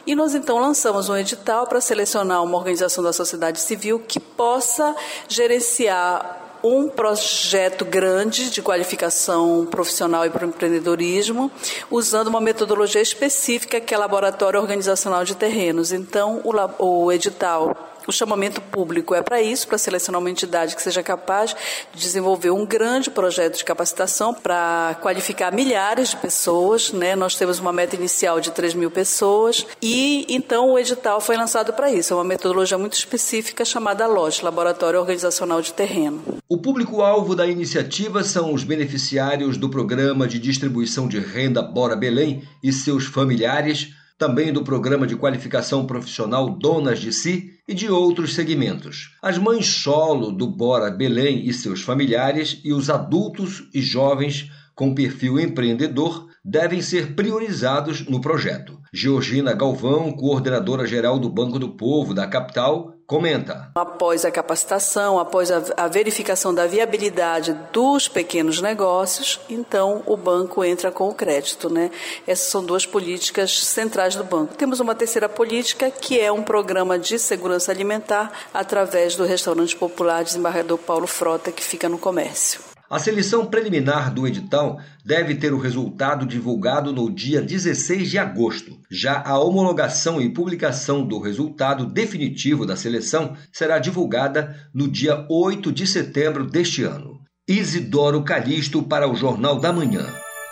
E 0.06 0.14
nós 0.14 0.34
então 0.34 0.58
lançamos 0.58 1.08
um 1.08 1.16
edital 1.16 1.66
para 1.66 1.80
selecionar 1.80 2.42
uma 2.42 2.56
organização 2.56 3.04
da 3.04 3.12
sociedade 3.12 3.60
civil 3.60 3.98
que 4.00 4.18
possa 4.18 4.96
gerenciar 5.28 6.46
um 6.62 6.88
projeto 6.88 7.84
grande 7.84 8.50
de 8.50 8.62
qualificação 8.62 9.66
profissional 9.70 10.26
e 10.26 10.30
para 10.30 10.44
o 10.44 10.48
empreendedorismo, 10.48 11.50
usando 11.90 12.28
uma 12.28 12.40
metodologia 12.40 13.00
específica 13.00 13.80
que 13.80 13.94
é 13.94 13.98
Laboratório 13.98 14.60
Organizacional 14.60 15.24
de 15.24 15.36
Terrenos. 15.36 15.92
Então, 15.92 16.40
o, 16.44 16.84
o 16.84 17.12
edital 17.12 17.87
o 18.08 18.12
chamamento 18.12 18.62
público 18.62 19.14
é 19.14 19.22
para 19.22 19.42
isso, 19.42 19.68
para 19.68 19.76
selecionar 19.76 20.18
uma 20.18 20.30
entidade 20.30 20.74
que 20.74 20.80
seja 20.80 21.02
capaz 21.02 21.54
de 21.92 22.00
desenvolver 22.00 22.50
um 22.50 22.64
grande 22.64 23.10
projeto 23.10 23.58
de 23.58 23.64
capacitação 23.64 24.32
para 24.32 24.96
qualificar 25.02 25.52
milhares 25.52 26.10
de 26.10 26.16
pessoas. 26.16 26.90
Né? 26.90 27.14
Nós 27.14 27.36
temos 27.36 27.58
uma 27.58 27.70
meta 27.70 27.96
inicial 27.96 28.40
de 28.40 28.50
3 28.50 28.72
mil 28.72 28.90
pessoas 28.90 29.66
e 29.82 30.24
então 30.30 30.70
o 30.70 30.78
edital 30.78 31.20
foi 31.20 31.36
lançado 31.36 31.74
para 31.74 31.92
isso. 31.92 32.14
É 32.14 32.16
uma 32.16 32.24
metodologia 32.24 32.78
muito 32.78 32.94
específica 32.94 33.62
chamada 33.62 34.06
LOT, 34.06 34.42
Laboratório 34.42 34.98
Organizacional 34.98 35.60
de 35.60 35.74
Terreno. 35.74 36.22
O 36.48 36.56
público-alvo 36.56 37.36
da 37.36 37.46
iniciativa 37.46 38.24
são 38.24 38.54
os 38.54 38.64
beneficiários 38.64 39.58
do 39.58 39.68
Programa 39.68 40.26
de 40.26 40.38
Distribuição 40.38 41.06
de 41.06 41.18
Renda 41.18 41.60
Bora 41.60 41.94
Belém 41.94 42.42
e 42.62 42.72
seus 42.72 43.04
familiares 43.04 43.92
também 44.18 44.52
do 44.52 44.64
Programa 44.64 45.06
de 45.06 45.14
Qualificação 45.14 45.86
Profissional 45.86 46.50
Donas 46.50 46.98
de 46.98 47.12
Si 47.12 47.52
e 47.68 47.72
de 47.72 47.88
outros 47.88 48.34
segmentos. 48.34 49.16
As 49.22 49.38
mães 49.38 49.66
solo 49.66 50.32
do 50.32 50.48
Bora 50.48 50.90
Belém 50.90 51.46
e 51.46 51.54
seus 51.54 51.82
familiares 51.82 52.60
e 52.64 52.72
os 52.72 52.90
adultos 52.90 53.68
e 53.72 53.80
jovens 53.80 54.50
com 54.74 54.94
perfil 54.94 55.38
empreendedor 55.38 56.26
devem 56.44 56.82
ser 56.82 57.14
priorizados 57.14 58.06
no 58.06 58.20
projeto. 58.20 58.78
Georgina 58.92 59.52
Galvão, 59.52 60.10
coordenadora 60.12 60.86
geral 60.86 61.18
do 61.18 61.28
Banco 61.28 61.58
do 61.58 61.70
Povo 61.70 62.12
da 62.12 62.26
capital, 62.26 62.94
comenta. 63.08 63.70
Após 63.74 64.26
a 64.26 64.30
capacitação, 64.30 65.18
após 65.18 65.50
a, 65.50 65.88
verificação 65.88 66.52
da 66.52 66.66
viabilidade 66.66 67.54
dos 67.72 68.06
pequenos 68.06 68.60
negócios, 68.60 69.40
então 69.48 70.02
o 70.04 70.14
banco 70.14 70.62
entra 70.62 70.92
com 70.92 71.08
o 71.08 71.14
crédito, 71.14 71.70
né? 71.70 71.90
Essas 72.26 72.48
são 72.48 72.62
duas 72.62 72.84
políticas 72.84 73.64
centrais 73.64 74.14
do 74.14 74.24
banco. 74.24 74.54
Temos 74.54 74.78
uma 74.78 74.94
terceira 74.94 75.28
política 75.28 75.90
que 75.90 76.20
é 76.20 76.30
um 76.30 76.42
programa 76.42 76.98
de 76.98 77.18
segurança 77.18 77.72
alimentar 77.72 78.30
através 78.52 79.16
do 79.16 79.24
restaurante 79.24 79.74
popular 79.74 80.22
Desembargador 80.22 80.76
Paulo 80.76 81.06
Frota 81.06 81.50
que 81.50 81.64
fica 81.64 81.88
no 81.88 81.98
comércio. 81.98 82.67
A 82.90 82.98
seleção 82.98 83.44
preliminar 83.44 84.14
do 84.14 84.26
edital 84.26 84.80
deve 85.04 85.34
ter 85.34 85.52
o 85.52 85.58
resultado 85.58 86.24
divulgado 86.24 86.90
no 86.90 87.12
dia 87.12 87.42
16 87.42 88.08
de 88.10 88.16
agosto. 88.18 88.78
Já 88.90 89.22
a 89.22 89.38
homologação 89.38 90.18
e 90.22 90.32
publicação 90.32 91.06
do 91.06 91.18
resultado 91.18 91.84
definitivo 91.84 92.64
da 92.64 92.76
seleção 92.76 93.36
será 93.52 93.78
divulgada 93.78 94.56
no 94.72 94.88
dia 94.88 95.26
8 95.28 95.70
de 95.70 95.86
setembro 95.86 96.46
deste 96.46 96.82
ano. 96.82 97.20
Isidoro 97.46 98.24
Calixto 98.24 98.82
para 98.82 99.06
o 99.06 99.14
Jornal 99.14 99.60
da 99.60 99.70
Manhã. 99.70 100.06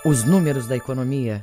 Os 0.04 0.22
números 0.22 0.66
da 0.66 0.76
economia. 0.76 1.42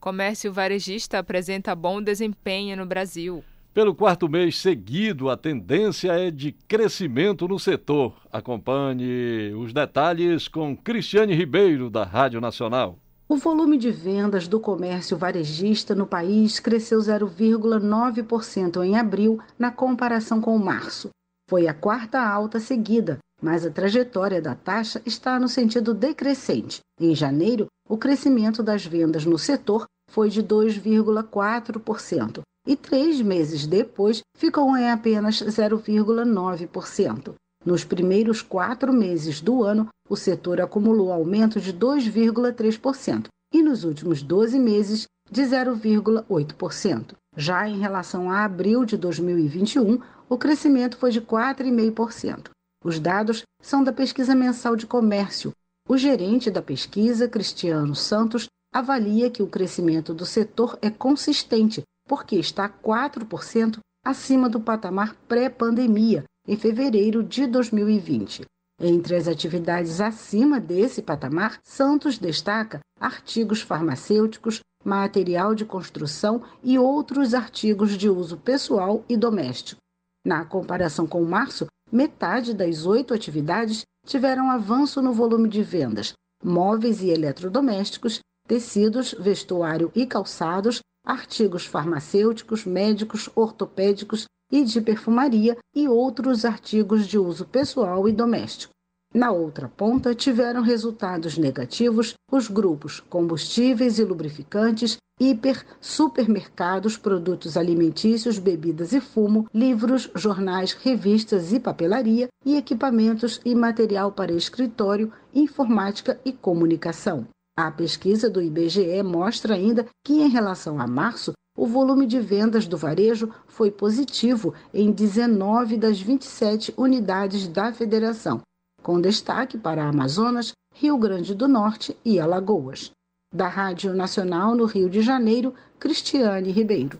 Comércio 0.00 0.50
varejista 0.50 1.18
apresenta 1.18 1.74
bom 1.74 2.00
desempenho 2.00 2.78
no 2.78 2.86
Brasil. 2.86 3.44
Pelo 3.72 3.94
quarto 3.94 4.28
mês 4.28 4.58
seguido, 4.58 5.30
a 5.30 5.36
tendência 5.36 6.10
é 6.10 6.28
de 6.28 6.50
crescimento 6.50 7.46
no 7.46 7.56
setor. 7.56 8.16
Acompanhe 8.32 9.54
os 9.54 9.72
detalhes 9.72 10.48
com 10.48 10.76
Cristiane 10.76 11.34
Ribeiro, 11.34 11.88
da 11.88 12.02
Rádio 12.02 12.40
Nacional. 12.40 12.98
O 13.28 13.36
volume 13.36 13.78
de 13.78 13.92
vendas 13.92 14.48
do 14.48 14.58
comércio 14.58 15.16
varejista 15.16 15.94
no 15.94 16.04
país 16.04 16.58
cresceu 16.58 16.98
0,9% 16.98 18.84
em 18.84 18.98
abril, 18.98 19.38
na 19.56 19.70
comparação 19.70 20.40
com 20.40 20.58
março. 20.58 21.10
Foi 21.48 21.68
a 21.68 21.74
quarta 21.74 22.20
alta 22.20 22.58
seguida, 22.58 23.18
mas 23.40 23.64
a 23.64 23.70
trajetória 23.70 24.42
da 24.42 24.56
taxa 24.56 25.00
está 25.06 25.38
no 25.38 25.48
sentido 25.48 25.94
decrescente. 25.94 26.80
Em 27.00 27.14
janeiro, 27.14 27.68
o 27.88 27.96
crescimento 27.96 28.64
das 28.64 28.84
vendas 28.84 29.24
no 29.24 29.38
setor 29.38 29.84
foi 30.10 30.28
de 30.28 30.42
2,4%, 30.42 32.40
e 32.70 32.76
três 32.76 33.20
meses 33.20 33.66
depois 33.66 34.22
ficou 34.36 34.76
em 34.76 34.88
apenas 34.88 35.42
0,9%. 35.42 37.34
Nos 37.66 37.82
primeiros 37.82 38.42
quatro 38.42 38.92
meses 38.92 39.40
do 39.40 39.64
ano, 39.64 39.88
o 40.08 40.14
setor 40.14 40.60
acumulou 40.60 41.12
aumento 41.12 41.60
de 41.60 41.74
2,3% 41.74 43.26
e 43.52 43.60
nos 43.60 43.82
últimos 43.82 44.22
12 44.22 44.56
meses 44.56 45.08
de 45.28 45.42
0,8%. 45.42 47.14
Já 47.36 47.68
em 47.68 47.80
relação 47.80 48.30
a 48.30 48.44
abril 48.44 48.84
de 48.84 48.96
2021, 48.96 50.00
o 50.28 50.38
crescimento 50.38 50.96
foi 50.96 51.10
de 51.10 51.20
4,5%. 51.20 52.50
Os 52.84 53.00
dados 53.00 53.42
são 53.60 53.82
da 53.82 53.92
pesquisa 53.92 54.32
mensal 54.32 54.76
de 54.76 54.86
comércio. 54.86 55.50
O 55.88 55.96
gerente 55.96 56.52
da 56.52 56.62
pesquisa, 56.62 57.28
Cristiano 57.28 57.96
Santos, 57.96 58.46
avalia 58.72 59.28
que 59.28 59.42
o 59.42 59.48
crescimento 59.48 60.14
do 60.14 60.24
setor 60.24 60.78
é 60.80 60.88
consistente, 60.88 61.82
porque 62.10 62.34
está 62.34 62.68
4% 62.68 63.78
acima 64.04 64.48
do 64.48 64.58
patamar 64.58 65.14
pré-pandemia, 65.28 66.24
em 66.44 66.56
fevereiro 66.56 67.22
de 67.22 67.46
2020. 67.46 68.44
Entre 68.82 69.14
as 69.14 69.28
atividades 69.28 70.00
acima 70.00 70.58
desse 70.58 71.02
patamar, 71.02 71.60
Santos 71.62 72.18
destaca 72.18 72.80
artigos 72.98 73.62
farmacêuticos, 73.62 74.58
material 74.84 75.54
de 75.54 75.64
construção 75.64 76.42
e 76.64 76.76
outros 76.76 77.32
artigos 77.32 77.96
de 77.96 78.08
uso 78.08 78.36
pessoal 78.38 79.04
e 79.08 79.16
doméstico. 79.16 79.80
Na 80.26 80.44
comparação 80.44 81.06
com 81.06 81.22
março, 81.22 81.66
metade 81.92 82.52
das 82.52 82.86
oito 82.86 83.14
atividades 83.14 83.82
tiveram 84.04 84.50
avanço 84.50 85.00
no 85.00 85.12
volume 85.12 85.48
de 85.48 85.62
vendas. 85.62 86.12
Móveis 86.42 87.02
e 87.02 87.10
eletrodomésticos, 87.10 88.18
tecidos, 88.48 89.14
vestuário 89.16 89.92
e 89.94 90.04
calçados, 90.04 90.80
artigos 91.04 91.66
farmacêuticos, 91.66 92.64
médicos, 92.64 93.28
ortopédicos 93.34 94.26
e 94.50 94.64
de 94.64 94.80
perfumaria 94.80 95.56
e 95.74 95.88
outros 95.88 96.44
artigos 96.44 97.06
de 97.06 97.18
uso 97.18 97.44
pessoal 97.46 98.08
e 98.08 98.12
doméstico. 98.12 98.72
Na 99.12 99.32
outra 99.32 99.68
ponta, 99.68 100.14
tiveram 100.14 100.62
resultados 100.62 101.36
negativos 101.36 102.14
os 102.30 102.46
grupos 102.46 103.00
combustíveis 103.00 103.98
e 103.98 104.04
lubrificantes, 104.04 104.98
hiper, 105.18 105.66
supermercados, 105.80 106.96
produtos 106.96 107.56
alimentícios, 107.56 108.38
bebidas 108.38 108.92
e 108.92 109.00
fumo, 109.00 109.48
livros, 109.52 110.08
jornais, 110.14 110.72
revistas 110.72 111.52
e 111.52 111.58
papelaria 111.58 112.28
e 112.46 112.56
equipamentos 112.56 113.40
e 113.44 113.52
material 113.52 114.12
para 114.12 114.32
escritório, 114.32 115.12
informática 115.34 116.20
e 116.24 116.32
comunicação. 116.32 117.26
A 117.62 117.70
pesquisa 117.70 118.30
do 118.30 118.40
IBGE 118.40 119.02
mostra 119.02 119.54
ainda 119.54 119.86
que, 120.02 120.14
em 120.14 120.30
relação 120.30 120.80
a 120.80 120.86
março, 120.86 121.34
o 121.54 121.66
volume 121.66 122.06
de 122.06 122.18
vendas 122.18 122.66
do 122.66 122.74
varejo 122.74 123.30
foi 123.46 123.70
positivo 123.70 124.54
em 124.72 124.90
19 124.90 125.76
das 125.76 126.00
27 126.00 126.72
unidades 126.74 127.46
da 127.46 127.70
federação, 127.70 128.40
com 128.82 128.98
destaque 128.98 129.58
para 129.58 129.86
Amazonas, 129.86 130.52
Rio 130.74 130.96
Grande 130.96 131.34
do 131.34 131.46
Norte 131.46 131.94
e 132.02 132.18
Alagoas. 132.18 132.92
Da 133.30 133.46
Rádio 133.46 133.92
Nacional 133.92 134.54
no 134.54 134.64
Rio 134.64 134.88
de 134.88 135.02
Janeiro, 135.02 135.52
Cristiane 135.78 136.50
Ribeiro. 136.50 136.98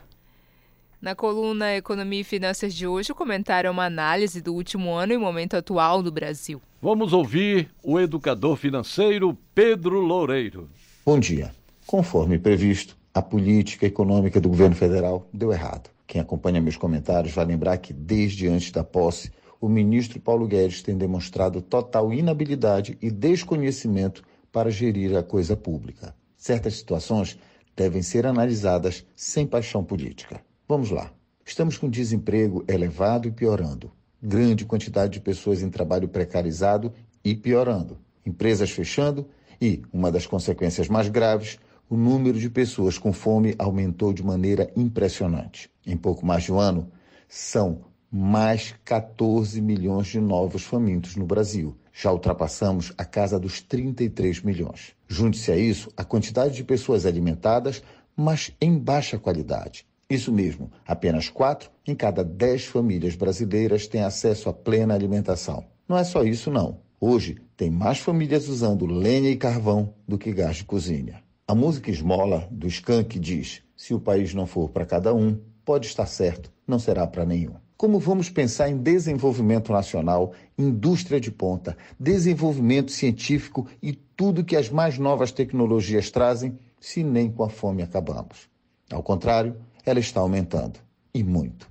Na 1.01 1.15
coluna 1.15 1.77
Economia 1.77 2.19
e 2.19 2.25
Finanças 2.25 2.73
de 2.73 2.85
hoje, 2.85 3.13
o 3.13 3.15
comentário 3.15 3.69
é 3.69 3.71
uma 3.71 3.85
análise 3.85 4.41
do 4.41 4.53
último 4.53 4.91
ano 4.91 5.13
e 5.13 5.17
momento 5.17 5.55
atual 5.55 6.03
do 6.03 6.11
Brasil. 6.11 6.61
Vamos 6.81 7.13
ouvir 7.13 7.69
o 7.81 7.97
educador 7.97 8.57
financeiro 8.57 9.37
Pedro 9.55 10.01
Loureiro. 10.01 10.69
Bom 11.05 11.17
dia. 11.17 11.55
Conforme 11.87 12.37
previsto, 12.37 12.97
a 13.13 13.21
política 13.21 13.85
econômica 13.85 14.41
do 14.41 14.49
governo 14.49 14.75
federal 14.75 15.25
deu 15.33 15.53
errado. 15.53 15.89
Quem 16.05 16.19
acompanha 16.19 16.59
meus 16.59 16.75
comentários 16.75 17.33
vai 17.33 17.45
lembrar 17.45 17.77
que, 17.77 17.93
desde 17.93 18.49
antes 18.49 18.69
da 18.69 18.83
posse, 18.83 19.31
o 19.61 19.69
ministro 19.69 20.19
Paulo 20.19 20.47
Guedes 20.47 20.81
tem 20.81 20.97
demonstrado 20.97 21.61
total 21.61 22.11
inabilidade 22.11 22.97
e 23.01 23.09
desconhecimento 23.09 24.21
para 24.51 24.69
gerir 24.69 25.15
a 25.15 25.23
coisa 25.23 25.55
pública. 25.55 26.13
Certas 26.35 26.73
situações 26.73 27.39
devem 27.73 28.01
ser 28.01 28.25
analisadas 28.25 29.05
sem 29.15 29.47
paixão 29.47 29.81
política. 29.81 30.41
Vamos 30.70 30.91
lá. 30.91 31.11
Estamos 31.43 31.80
com 31.80 31.89
desemprego 31.89 32.63
elevado 32.67 33.28
e 33.28 33.32
piorando. 33.32 33.91
Grande 34.22 34.65
quantidade 34.65 35.13
de 35.13 35.20
pessoas 35.20 35.63
em 35.63 35.70
trabalho 35.72 36.07
precarizado 36.07 36.93
e 37.26 37.34
piorando. 37.34 37.97
Empresas 38.24 38.70
fechando 38.70 39.28
e, 39.59 39.82
uma 39.91 40.11
das 40.11 40.28
consequências 40.28 40.88
mais 40.88 41.09
graves, 41.09 41.57
o 41.89 41.97
número 41.97 42.38
de 42.38 42.51
pessoas 42.51 42.99
com 42.99 43.11
fome 43.11 43.55
aumentou 43.57 44.13
de 44.13 44.22
maneira 44.22 44.72
impressionante. 44.76 45.72
Em 45.88 45.97
pouco 45.97 46.24
mais 46.24 46.43
de 46.43 46.53
um 46.53 46.59
ano, 46.59 46.91
são 47.28 47.86
mais 48.11 48.76
14 48.86 49.59
milhões 49.61 50.05
de 50.05 50.20
novos 50.20 50.61
famintos 50.61 51.15
no 51.15 51.26
Brasil. 51.26 51.76
Já 51.91 52.11
ultrapassamos 52.11 52.93
a 52.95 53.03
casa 53.03 53.39
dos 53.39 53.59
33 53.59 54.43
milhões. 54.43 54.95
Junte-se 55.07 55.51
a 55.51 55.57
isso 55.57 55.91
a 55.97 56.03
quantidade 56.03 56.53
de 56.53 56.63
pessoas 56.63 57.07
alimentadas, 57.07 57.82
mas 58.15 58.51
em 58.61 58.78
baixa 58.78 59.17
qualidade. 59.17 59.88
Isso 60.10 60.34
mesmo, 60.34 60.72
apenas 60.88 61.30
4 61.30 61.70
em 61.86 61.93
cada 61.93 62.24
10 62.24 62.66
famílias 62.66 63.16
brasileiras 63.16 63.86
têm 63.86 64.01
acesso 64.01 64.49
à 64.49 64.53
plena 64.53 64.95
alimentação. 64.95 65.64
Não 65.88 65.95
é 65.95 66.03
só 66.03 66.24
isso, 66.24 66.49
não. 66.49 66.80
Hoje, 66.99 67.38
tem 67.55 67.70
mais 67.70 67.99
famílias 67.99 68.47
usando 68.47 68.88
lenha 68.88 69.30
e 69.30 69.38
carvão 69.38 69.93
do 70.07 70.18
que 70.18 70.34
gás 70.34 70.57
de 70.57 70.64
cozinha. 70.64 71.22
A 71.47 71.53
música 71.53 71.91
Esmola, 71.91 72.47
do 72.49 72.66
Skank, 72.68 73.20
diz: 73.20 73.62
se 73.78 73.93
o 73.93 73.99
país 73.99 74.34
não 74.34 74.47
for 74.47 74.70
para 74.70 74.84
cada 74.84 75.14
um, 75.14 75.39
pode 75.64 75.86
estar 75.86 76.07
certo, 76.07 76.51
não 76.66 76.80
será 76.80 77.05
para 77.05 77.24
nenhum. 77.24 77.53
Como 77.78 77.99
vamos 77.99 78.32
pensar 78.32 78.68
em 78.68 78.78
desenvolvimento 78.78 79.72
nacional, 79.72 80.34
indústria 80.57 81.20
de 81.20 81.30
ponta, 81.30 81.78
desenvolvimento 81.99 82.91
científico 82.91 83.68
e 83.82 83.93
tudo 83.93 84.43
que 84.43 84.55
as 84.55 84.72
mais 84.72 84.97
novas 84.97 85.32
tecnologias 85.32 86.10
trazem 86.10 86.57
se 86.80 87.03
nem 87.03 87.32
com 87.32 87.43
a 87.43 87.49
fome 87.49 87.84
acabamos. 87.84 88.49
Ao 88.91 89.03
contrário, 89.03 89.55
ela 89.89 89.99
está 89.99 90.19
aumentando. 90.19 90.79
E 91.13 91.23
muito. 91.23 91.69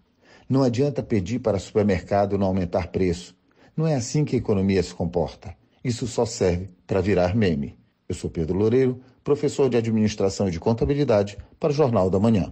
Não 0.49 0.63
adianta 0.63 1.03
pedir 1.03 1.39
para 1.39 1.57
o 1.57 1.61
supermercado 1.61 2.39
não 2.39 2.47
aumentar 2.47 2.89
preço. 2.89 3.37
Não 3.77 3.87
é 3.87 3.95
assim 3.95 4.25
que 4.25 4.35
a 4.35 4.39
economia 4.39 4.83
se 4.83 4.95
comporta. 4.95 5.55
Isso 5.85 6.07
só 6.07 6.27
serve 6.27 6.69
para 6.87 7.01
virar 7.01 7.35
meme. 7.37 7.79
Eu 8.09 8.15
sou 8.15 8.31
Pedro 8.31 8.57
Loureiro, 8.57 9.01
professor 9.23 9.69
de 9.69 9.77
Administração 9.77 10.49
e 10.49 10.51
de 10.51 10.59
Contabilidade, 10.59 11.37
para 11.61 11.71
o 11.71 11.75
Jornal 11.75 12.11
da 12.11 12.19
Manhã. 12.19 12.51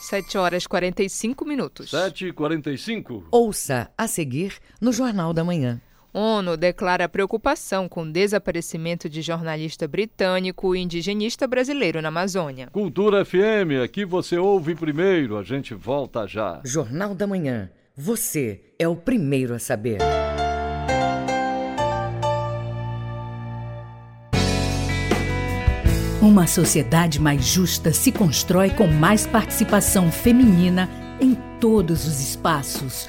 7 0.00 0.38
horas 0.38 0.66
45 0.66 1.44
minutos. 1.44 1.90
7 1.90 2.26
e 2.26 2.32
45 2.32 3.28
Ouça 3.30 3.90
a 3.96 4.08
seguir 4.08 4.54
no 4.80 4.92
Jornal 4.92 5.32
da 5.32 5.44
Manhã. 5.44 5.80
ONU 6.12 6.56
declara 6.56 7.08
preocupação 7.08 7.88
com 7.88 8.02
o 8.02 8.12
desaparecimento 8.12 9.08
de 9.08 9.22
jornalista 9.22 9.86
britânico 9.86 10.74
e 10.74 10.80
indigenista 10.80 11.46
brasileiro 11.46 12.02
na 12.02 12.08
Amazônia. 12.08 12.68
Cultura 12.72 13.24
FM, 13.24 13.82
aqui 13.84 14.04
você 14.04 14.36
ouve 14.36 14.74
primeiro, 14.74 15.38
a 15.38 15.42
gente 15.42 15.74
volta 15.74 16.26
já. 16.26 16.60
Jornal 16.64 17.14
da 17.14 17.26
Manhã. 17.26 17.70
Você 17.96 18.60
é 18.78 18.88
o 18.88 18.96
primeiro 18.96 19.54
a 19.54 19.58
saber. 19.58 19.98
Uma 26.22 26.46
sociedade 26.46 27.18
mais 27.18 27.44
justa 27.44 27.92
se 27.92 28.12
constrói 28.12 28.70
com 28.70 28.86
mais 28.86 29.26
participação 29.26 30.12
feminina 30.12 30.88
em 31.20 31.34
todos 31.58 32.06
os 32.06 32.20
espaços. 32.20 33.08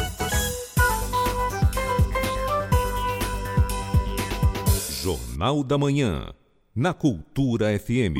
Jornal 5.41 5.63
da 5.63 5.75
Manhã, 5.75 6.27
na 6.75 6.93
Cultura 6.93 7.65
FM. 7.79 8.15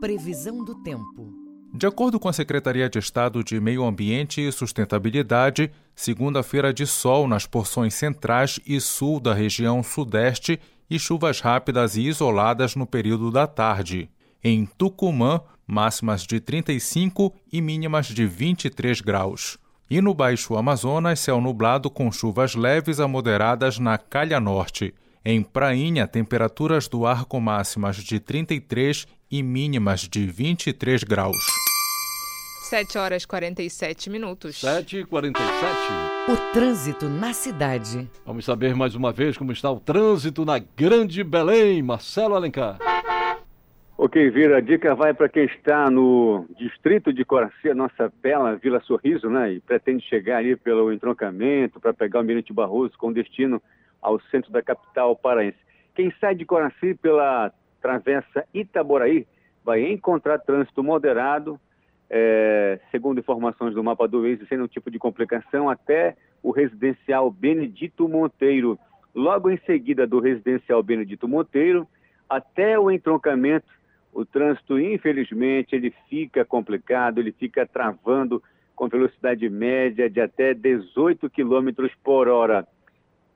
Previsão 0.00 0.64
do 0.64 0.74
tempo. 0.82 1.32
De 1.72 1.86
acordo 1.86 2.18
com 2.18 2.28
a 2.28 2.32
Secretaria 2.32 2.90
de 2.90 2.98
Estado 2.98 3.44
de 3.44 3.60
Meio 3.60 3.84
Ambiente 3.84 4.40
e 4.40 4.50
Sustentabilidade, 4.50 5.70
segunda-feira 5.94 6.74
de 6.74 6.84
sol 6.88 7.28
nas 7.28 7.46
porções 7.46 7.94
centrais 7.94 8.58
e 8.66 8.80
sul 8.80 9.20
da 9.20 9.32
região 9.32 9.80
sudeste 9.80 10.58
e 10.90 10.98
chuvas 10.98 11.40
rápidas 11.40 11.96
e 11.96 12.02
isoladas 12.02 12.74
no 12.74 12.84
período 12.84 13.30
da 13.30 13.46
tarde. 13.46 14.10
Em 14.42 14.66
Tucumã, 14.66 15.40
máximas 15.64 16.22
de 16.26 16.40
35 16.40 17.32
e 17.52 17.62
mínimas 17.62 18.08
de 18.08 18.26
23 18.26 19.00
graus. 19.00 19.56
E 19.88 20.00
no 20.00 20.14
Baixo 20.14 20.56
Amazonas, 20.56 21.20
céu 21.20 21.40
nublado 21.40 21.88
com 21.88 22.10
chuvas 22.10 22.56
leves 22.56 22.98
a 22.98 23.06
moderadas 23.06 23.78
na 23.78 23.96
Calha 23.96 24.40
Norte. 24.40 24.92
Em 25.26 25.42
Prainha, 25.42 26.06
temperaturas 26.06 26.86
do 26.86 27.06
ar 27.06 27.24
com 27.24 27.40
máximas 27.40 27.96
de 27.96 28.20
33 28.20 29.06
e 29.30 29.42
mínimas 29.42 30.02
de 30.02 30.26
23 30.26 31.02
graus. 31.02 31.38
7 32.68 32.98
horas 32.98 33.22
e 33.22 33.26
47 33.26 34.10
minutos. 34.10 34.60
7 34.60 34.98
e 34.98 35.04
47 35.06 35.50
O 36.30 36.52
trânsito 36.52 37.08
na 37.08 37.32
cidade. 37.32 38.06
Vamos 38.26 38.44
saber 38.44 38.76
mais 38.76 38.94
uma 38.94 39.12
vez 39.12 39.38
como 39.38 39.50
está 39.50 39.70
o 39.70 39.80
trânsito 39.80 40.44
na 40.44 40.58
Grande 40.58 41.24
Belém. 41.24 41.82
Marcelo 41.82 42.34
Alencar. 42.34 42.76
Ok, 43.96 44.28
Vira, 44.28 44.58
a 44.58 44.60
dica 44.60 44.94
vai 44.94 45.14
para 45.14 45.30
quem 45.30 45.46
está 45.46 45.88
no 45.88 46.44
distrito 46.58 47.14
de 47.14 47.24
Coraci, 47.24 47.70
a 47.70 47.74
nossa 47.74 48.12
bela 48.22 48.56
Vila 48.56 48.80
Sorriso, 48.80 49.30
né? 49.30 49.54
E 49.54 49.60
pretende 49.60 50.04
chegar 50.04 50.38
ali 50.38 50.54
pelo 50.54 50.92
entroncamento 50.92 51.80
para 51.80 51.94
pegar 51.94 52.20
o 52.20 52.24
Mirante 52.24 52.52
Barroso 52.52 52.92
com 52.98 53.10
destino 53.10 53.62
ao 54.04 54.20
centro 54.30 54.52
da 54.52 54.62
capital 54.62 55.16
paraense. 55.16 55.56
Quem 55.94 56.12
sai 56.20 56.34
de 56.34 56.44
Coraci 56.44 56.94
pela 56.94 57.50
travessa 57.80 58.46
Itaboraí 58.52 59.26
vai 59.64 59.90
encontrar 59.90 60.38
trânsito 60.38 60.84
moderado, 60.84 61.58
é, 62.10 62.78
segundo 62.90 63.18
informações 63.18 63.74
do 63.74 63.82
mapa 63.82 64.06
do 64.06 64.22
Waze, 64.22 64.46
sem 64.46 64.58
nenhum 64.58 64.68
tipo 64.68 64.90
de 64.90 64.98
complicação, 64.98 65.70
até 65.70 66.16
o 66.42 66.50
residencial 66.50 67.30
Benedito 67.30 68.06
Monteiro. 68.06 68.78
Logo 69.14 69.48
em 69.48 69.56
seguida 69.64 70.06
do 70.06 70.20
residencial 70.20 70.82
Benedito 70.82 71.26
Monteiro, 71.26 71.88
até 72.28 72.78
o 72.78 72.90
entroncamento, 72.90 73.66
o 74.12 74.24
trânsito, 74.24 74.78
infelizmente, 74.78 75.74
ele 75.74 75.92
fica 76.10 76.44
complicado, 76.44 77.18
ele 77.18 77.32
fica 77.32 77.66
travando 77.66 78.42
com 78.76 78.88
velocidade 78.88 79.48
média 79.48 80.10
de 80.10 80.20
até 80.20 80.52
18 80.52 81.30
km 81.30 81.88
por 82.02 82.28
hora. 82.28 82.66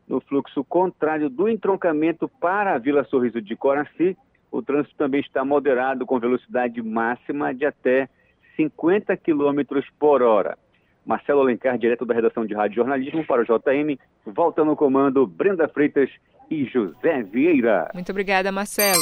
No 0.09 0.21
fluxo 0.21 0.65
contrário 0.65 1.29
do 1.29 1.49
entroncamento 1.49 2.29
para 2.41 2.75
a 2.75 2.79
Vila 2.79 3.05
Sorriso 3.05 3.43
de 3.43 3.55
Coraci, 3.55 4.17
o 4.51 4.63
trânsito 4.63 4.97
também 4.97 5.21
está 5.21 5.45
moderado 5.45 6.07
com 6.07 6.19
velocidade 6.19 6.81
máxima 6.83 7.55
de 7.55 7.67
até 7.67 8.09
50 8.57 9.17
km 9.19 9.83
por 9.99 10.23
hora. 10.23 10.57
Marcelo 11.05 11.41
Alencar, 11.41 11.79
direto 11.79 12.05
da 12.05 12.15
redação 12.15 12.45
de 12.45 12.55
Rádio 12.55 12.77
Jornalismo 12.77 13.25
para 13.25 13.43
o 13.43 13.45
JM, 13.45 13.99
volta 14.27 14.65
no 14.65 14.77
comando 14.77 15.27
Brenda 15.27 15.69
Freitas 15.69 16.11
e 16.51 16.65
José 16.65 17.23
Vieira. 17.23 17.91
Muito 17.95 18.11
obrigada, 18.11 18.51
Marcelo. 18.51 18.99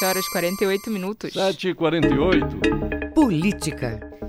7 0.00 0.04
horas 0.04 0.26
e 0.26 0.32
48 0.32 0.90
minutos. 0.90 1.32
7 1.32 1.68
e 1.68 1.74
48 1.74 2.46
Política. 3.14 4.19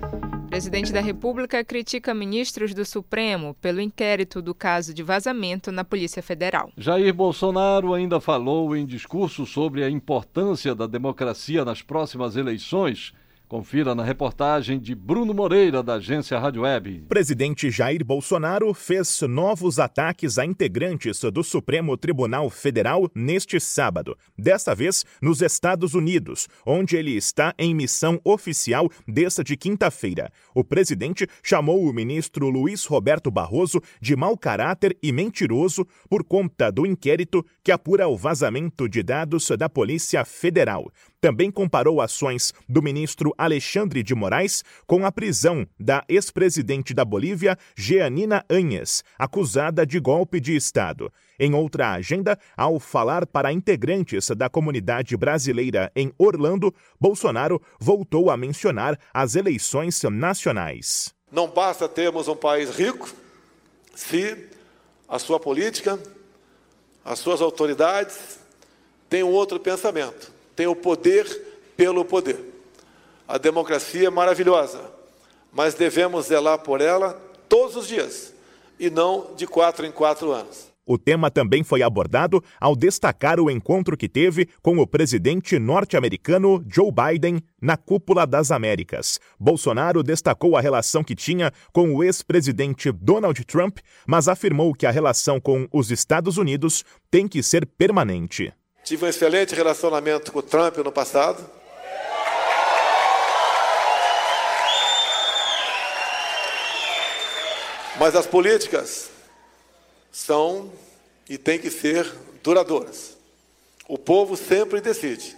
Presidente 0.52 0.92
da 0.92 1.00
República 1.00 1.64
critica 1.64 2.14
ministros 2.14 2.74
do 2.74 2.84
Supremo 2.84 3.56
pelo 3.62 3.80
inquérito 3.80 4.42
do 4.42 4.54
caso 4.54 4.94
de 4.94 5.02
vazamento 5.02 5.72
na 5.72 5.86
Polícia 5.86 6.22
Federal. 6.22 6.70
Jair 6.76 7.14
Bolsonaro 7.14 7.94
ainda 7.94 8.20
falou 8.20 8.76
em 8.76 8.86
discurso 8.86 9.46
sobre 9.46 9.82
a 9.82 9.90
importância 9.90 10.76
da 10.76 10.86
democracia 10.86 11.64
nas 11.64 11.82
próximas 11.82 12.36
eleições 12.36 13.14
Confira 13.52 13.94
na 13.94 14.02
reportagem 14.02 14.80
de 14.80 14.96
Bruno 14.96 15.34
Moreira, 15.34 15.84
da 15.84 15.96
agência 15.96 16.40
Rádio 16.40 16.62
Web. 16.62 17.04
Presidente 17.10 17.70
Jair 17.70 18.02
Bolsonaro 18.02 18.74
fez 18.74 19.24
novos 19.24 19.78
ataques 19.78 20.40
a 20.40 20.46
integrantes 20.46 21.20
do 21.20 21.44
Supremo 21.44 21.98
Tribunal 21.98 22.50
Federal 22.50 23.12
neste 23.14 23.60
sábado. 23.60 24.18
Desta 24.38 24.74
vez 24.74 25.04
nos 25.22 25.42
Estados 25.42 25.94
Unidos, 25.94 26.48
onde 26.66 26.96
ele 26.96 27.12
está 27.12 27.54
em 27.60 27.76
missão 27.76 28.22
oficial 28.24 28.90
desde 29.06 29.58
quinta-feira. 29.58 30.32
O 30.56 30.64
presidente 30.64 31.28
chamou 31.44 31.84
o 31.84 31.92
ministro 31.92 32.50
Luiz 32.50 32.86
Roberto 32.86 33.30
Barroso 33.30 33.82
de 34.00 34.16
mau 34.16 34.38
caráter 34.38 34.98
e 35.04 35.12
mentiroso 35.12 35.86
por 36.10 36.24
conta 36.24 36.72
do 36.72 36.86
inquérito 36.86 37.46
que 37.62 37.74
apura 37.74 38.08
o 38.08 38.16
vazamento 38.16 38.88
de 38.88 39.04
dados 39.04 39.50
da 39.60 39.68
Polícia 39.68 40.24
Federal. 40.24 40.90
Também 41.22 41.52
comparou 41.52 42.02
ações 42.02 42.52
do 42.68 42.82
ministro 42.82 43.32
Alexandre 43.38 44.02
de 44.02 44.16
Moraes 44.16 44.64
com 44.88 45.06
a 45.06 45.12
prisão 45.12 45.68
da 45.80 46.04
ex-presidente 46.10 46.96
da 46.96 47.06
Bolívia, 47.06 47.56
Jeanina 47.78 48.44
Anhes, 48.50 49.04
acusada 49.20 49.86
de 49.86 50.00
golpe 50.00 50.40
de 50.40 50.56
Estado. 50.56 51.14
Em 51.40 51.54
outra 51.54 51.92
agenda, 51.92 52.40
ao 52.58 52.80
falar 52.80 53.28
para 53.28 53.54
integrantes 53.54 54.30
da 54.30 54.50
comunidade 54.50 55.16
brasileira 55.16 55.92
em 55.96 56.12
Orlando, 56.18 56.74
Bolsonaro 57.00 57.62
voltou 57.80 58.32
a 58.32 58.36
mencionar 58.36 59.00
as 59.14 59.36
eleições 59.36 60.02
nacionais. 60.02 61.14
Não 61.32 61.48
basta 61.48 61.88
termos 61.88 62.28
um 62.28 62.36
país 62.36 62.76
rico 62.76 63.08
se 63.94 64.50
a 65.08 65.20
sua 65.20 65.40
política, 65.40 66.00
as 67.06 67.20
suas 67.20 67.42
autoridades 67.42 68.40
têm 69.08 69.22
um 69.22 69.30
outro 69.30 69.60
pensamento 69.60 70.41
tem 70.56 70.68
o 70.68 70.76
poder 70.76 71.26
pelo 71.76 72.06
poder. 72.06 72.40
A 73.28 73.38
democracia 73.38 74.08
é 74.08 74.10
maravilhosa, 74.10 74.82
mas 75.52 75.74
devemos 75.74 76.28
zelar 76.28 76.60
por 76.60 76.82
ela 76.82 77.14
todos 77.48 77.76
os 77.76 77.88
dias 77.88 78.34
e 78.80 78.90
não 78.90 79.36
de 79.36 79.46
quatro 79.48 79.86
em 79.86 79.92
quatro 79.92 80.32
anos. 80.32 80.72
O 80.86 80.98
tema 80.98 81.30
também 81.30 81.64
foi 81.64 81.84
abordado 81.84 82.44
ao 82.60 82.76
destacar 82.76 83.40
o 83.40 83.50
encontro 83.50 83.96
que 83.96 84.10
teve 84.10 84.50
com 84.62 84.78
o 84.80 84.88
presidente 84.88 85.58
norte-americano 85.60 86.62
Joe 86.68 86.92
Biden 86.92 87.42
na 87.62 87.78
Cúpula 87.78 88.26
das 88.26 88.52
Américas. 88.52 89.20
Bolsonaro 89.40 90.02
destacou 90.04 90.58
a 90.58 90.62
relação 90.62 91.04
que 91.04 91.16
tinha 91.16 91.52
com 91.72 91.96
o 91.96 92.04
ex-presidente 92.04 92.92
Donald 92.92 93.46
Trump, 93.46 93.78
mas 94.08 94.28
afirmou 94.28 94.74
que 94.74 94.86
a 94.86 94.92
relação 94.92 95.40
com 95.40 95.68
os 95.72 95.92
Estados 95.92 96.38
Unidos 96.38 96.84
tem 97.10 97.28
que 97.28 97.44
ser 97.44 97.66
permanente. 97.66 98.52
Tive 98.84 99.06
um 99.06 99.08
excelente 99.08 99.54
relacionamento 99.54 100.32
com 100.32 100.40
o 100.40 100.44
Trump 100.44 100.78
no 100.78 100.92
passado. 100.92 101.50
Mas 108.00 108.16
as 108.16 108.26
políticas 108.26 109.10
são 110.12 110.72
e 111.30 111.38
têm 111.38 111.60
que 111.60 111.70
ser 111.70 112.12
duradouras. 112.42 113.16
O 113.88 113.98
povo 113.98 114.36
sempre 114.36 114.82
decide. 114.82 115.38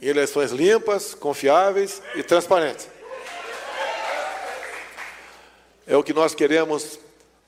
Em 0.00 0.06
eleições 0.06 0.52
limpas, 0.52 1.14
confiáveis 1.14 2.00
e 2.14 2.22
transparentes. 2.22 2.88
É 5.86 5.96
o 5.96 6.02
que 6.02 6.14
nós 6.14 6.34
queremos 6.34 6.98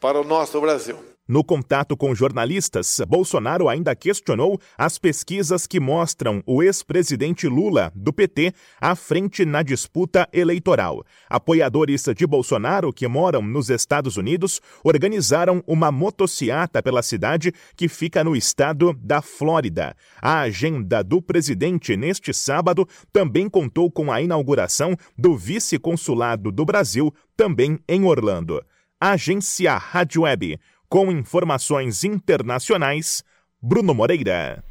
para 0.01 0.21
o 0.21 0.25
nosso 0.25 0.61
Brasil. 0.61 1.16
No 1.29 1.43
contato 1.43 1.97
com 1.97 2.15
jornalistas, 2.15 3.01
Bolsonaro 3.09 3.69
ainda 3.69 3.97
questionou 3.97 4.61
as 4.79 4.97
pesquisas 4.97 5.67
que 5.67 5.81
mostram 5.81 6.41
o 6.47 6.63
ex-presidente 6.63 7.49
Lula, 7.49 7.93
do 7.97 8.13
PT, 8.13 8.53
à 8.81 8.95
frente 8.95 9.45
na 9.45 9.65
disputa 9.65 10.29
eleitoral. 10.33 11.05
Apoiadores 11.29 12.05
de 12.17 12.25
Bolsonaro 12.25 12.93
que 12.93 13.09
moram 13.09 13.43
nos 13.43 13.71
Estados 13.71 14.17
Unidos 14.17 14.61
organizaram 14.85 15.65
uma 15.67 15.91
motociata 15.91 16.81
pela 16.81 17.03
cidade 17.03 17.53
que 17.77 17.89
fica 17.89 18.23
no 18.23 18.37
estado 18.37 18.97
da 19.03 19.21
Flórida. 19.21 19.97
A 20.23 20.43
agenda 20.43 21.03
do 21.03 21.21
presidente 21.21 21.97
neste 21.97 22.33
sábado 22.33 22.87
também 23.13 23.49
contou 23.49 23.91
com 23.91 24.13
a 24.13 24.23
inauguração 24.23 24.97
do 25.19 25.37
vice-consulado 25.37 26.53
do 26.53 26.65
Brasil, 26.65 27.13
também 27.37 27.81
em 27.89 28.05
Orlando. 28.05 28.63
Agência 29.01 29.77
Rádio 29.77 30.23
Web. 30.23 30.59
Com 30.89 31.11
informações 31.11 32.05
internacionais, 32.05 33.25
Bruno 33.61 33.93
Moreira. 33.93 34.63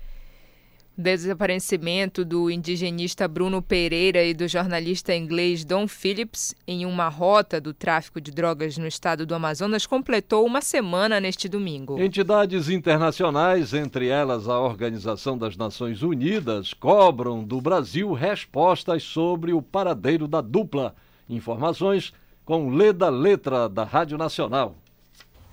Desaparecimento 0.98 2.24
do 2.24 2.50
indigenista 2.50 3.28
Bruno 3.28 3.62
Pereira 3.62 4.24
e 4.24 4.34
do 4.34 4.48
jornalista 4.48 5.14
inglês 5.14 5.66
Don 5.66 5.90
Phillips 5.90 6.56
em 6.66 6.86
uma 6.86 7.10
rota 7.10 7.60
do 7.60 7.74
tráfico 7.74 8.22
de 8.22 8.32
drogas 8.32 8.78
no 8.78 8.88
estado 8.88 9.26
do 9.26 9.36
Amazonas 9.36 9.86
completou 9.86 10.46
uma 10.46 10.62
semana 10.62 11.20
neste 11.20 11.50
domingo. 11.50 12.02
Entidades 12.02 12.70
internacionais, 12.70 13.74
entre 13.74 14.08
elas 14.08 14.48
a 14.48 14.58
Organização 14.58 15.38
das 15.38 15.58
Nações 15.58 16.02
Unidas, 16.02 16.74
cobram 16.74 17.44
do 17.44 17.60
Brasil 17.60 18.14
respostas 18.14 19.04
sobre 19.04 19.52
o 19.52 19.62
paradeiro 19.62 20.30
da 20.30 20.40
dupla. 20.40 20.96
Informações 21.28 22.14
com 22.46 22.70
Leda 22.70 23.10
Letra 23.10 23.68
da 23.68 23.84
Rádio 23.84 24.18
Nacional. 24.18 24.78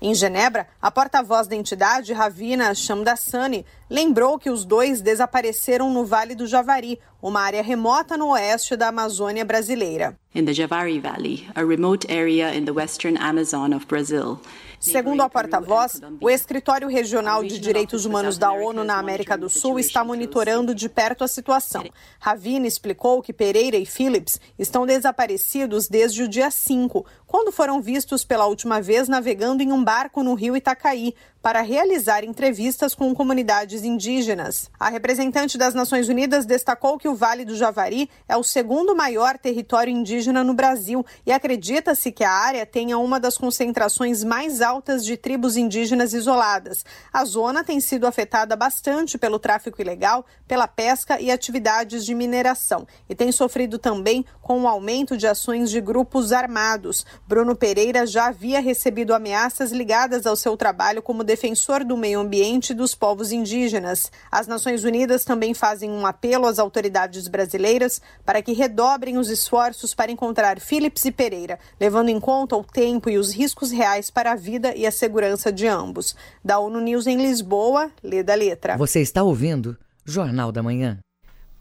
Em 0.05 0.13
Genebra, 0.13 0.67
a 0.81 0.91
porta-voz 0.91 1.47
da 1.47 1.55
entidade, 1.55 2.11
Ravina 2.11 2.75
Shamdasani, 2.75 3.65
lembrou 3.89 4.37
que 4.37 4.49
os 4.49 4.65
dois 4.65 4.99
desapareceram 4.99 5.89
no 5.89 6.03
Vale 6.03 6.35
do 6.35 6.45
Javari, 6.45 6.99
uma 7.23 7.39
área 7.39 7.63
remota 7.63 8.17
no 8.17 8.31
oeste 8.31 8.75
da 8.75 8.89
Amazônia 8.89 9.45
brasileira. 9.45 10.17
In 10.35 10.43
the 10.43 10.53
Javari 10.53 10.99
Valley, 10.99 11.47
a 11.55 11.63
remote 11.63 12.05
area 12.11 12.53
in 12.53 12.65
the 12.65 12.71
western 12.71 13.17
Amazon 13.17 13.71
of 13.73 13.85
Brazil. 13.85 14.41
Segundo 14.79 15.21
a 15.21 15.29
porta-voz, 15.29 16.01
o 16.19 16.29
Escritório 16.29 16.89
Regional 16.89 17.41
de 17.41 17.57
Direitos 17.57 18.03
Humanos 18.03 18.37
da 18.37 18.51
ONU 18.51 18.83
na 18.83 18.97
América 18.97 19.37
do 19.37 19.49
Sul 19.49 19.79
está 19.79 20.03
monitorando 20.03 20.75
de 20.75 20.89
perto 20.89 21.23
a 21.23 21.27
situação. 21.27 21.85
Ravina 22.19 22.67
explicou 22.67 23.21
que 23.21 23.31
Pereira 23.31 23.77
e 23.77 23.85
Phillips 23.85 24.41
estão 24.59 24.85
desaparecidos 24.85 25.87
desde 25.87 26.23
o 26.23 26.27
dia 26.27 26.51
5, 26.51 27.05
quando 27.25 27.49
foram 27.49 27.81
vistos 27.81 28.25
pela 28.25 28.45
última 28.45 28.81
vez 28.81 29.07
navegando 29.07 29.63
em 29.63 29.71
um 29.71 29.81
barco 29.81 30.21
no 30.21 30.33
rio 30.33 30.57
Itacaí 30.57 31.15
para 31.41 31.61
realizar 31.61 32.23
entrevistas 32.23 32.93
com 32.93 33.13
comunidades 33.13 33.83
indígenas. 33.83 34.69
A 34.77 34.89
representante 34.89 35.57
das 35.57 35.73
Nações 35.73 36.09
Unidas 36.09 36.45
destacou 36.45 36.97
que 36.97 37.07
o 37.07 37.12
Vale 37.15 37.45
do 37.45 37.55
Javari 37.55 38.09
é 38.27 38.35
o 38.37 38.43
segundo 38.43 38.95
maior 38.95 39.37
território 39.37 39.91
indígena 39.91 40.43
no 40.43 40.53
Brasil 40.53 41.05
e 41.25 41.31
acredita-se 41.31 42.11
que 42.11 42.23
a 42.23 42.31
área 42.31 42.65
tenha 42.65 42.97
uma 42.97 43.19
das 43.19 43.37
concentrações 43.37 44.23
mais 44.23 44.61
altas 44.61 45.05
de 45.05 45.17
tribos 45.17 45.57
indígenas 45.57 46.13
isoladas. 46.13 46.85
A 47.11 47.25
zona 47.25 47.63
tem 47.63 47.79
sido 47.79 48.07
afetada 48.07 48.55
bastante 48.55 49.17
pelo 49.17 49.39
tráfico 49.39 49.81
ilegal, 49.81 50.25
pela 50.47 50.67
pesca 50.67 51.19
e 51.19 51.31
atividades 51.31 52.05
de 52.05 52.15
mineração 52.15 52.87
e 53.09 53.15
tem 53.15 53.31
sofrido 53.31 53.77
também 53.77 54.25
com 54.41 54.61
o 54.61 54.67
aumento 54.67 55.17
de 55.17 55.27
ações 55.27 55.69
de 55.69 55.79
grupos 55.79 56.31
armados. 56.31 57.05
Bruno 57.27 57.55
Pereira 57.55 58.05
já 58.05 58.27
havia 58.27 58.59
recebido 58.59 59.13
ameaças 59.13 59.71
ligadas 59.71 60.25
ao 60.25 60.35
seu 60.35 60.55
trabalho 60.55 61.01
como 61.01 61.23
defensor 61.23 61.83
do 61.83 61.97
meio 61.97 62.19
ambiente 62.19 62.71
e 62.71 62.75
dos 62.75 62.95
povos 62.95 63.31
indígenas. 63.31 64.11
As 64.31 64.47
Nações 64.47 64.83
Unidas 64.83 65.23
também 65.23 65.53
fazem 65.53 65.89
um 65.89 66.05
apelo 66.05 66.45
às 66.45 66.59
autoridades 66.59 67.02
brasileiras 67.27 68.01
para 68.25 68.41
que 68.41 68.53
redobrem 68.53 69.17
os 69.17 69.29
esforços 69.29 69.93
para 69.93 70.11
encontrar 70.11 70.59
Philips 70.59 71.05
e 71.05 71.11
Pereira, 71.11 71.59
levando 71.79 72.09
em 72.09 72.19
conta 72.19 72.55
o 72.55 72.63
tempo 72.63 73.09
e 73.09 73.17
os 73.17 73.33
riscos 73.33 73.71
reais 73.71 74.09
para 74.09 74.31
a 74.31 74.35
vida 74.35 74.75
e 74.75 74.85
a 74.85 74.91
segurança 74.91 75.51
de 75.51 75.67
ambos. 75.67 76.15
Da 76.43 76.59
ONU 76.59 76.79
News 76.79 77.07
em 77.07 77.17
Lisboa, 77.17 77.91
lê 78.03 78.23
da 78.23 78.35
letra. 78.35 78.77
Você 78.77 79.01
está 79.01 79.23
ouvindo 79.23 79.77
Jornal 80.05 80.51
da 80.51 80.63
Manhã. 80.63 80.99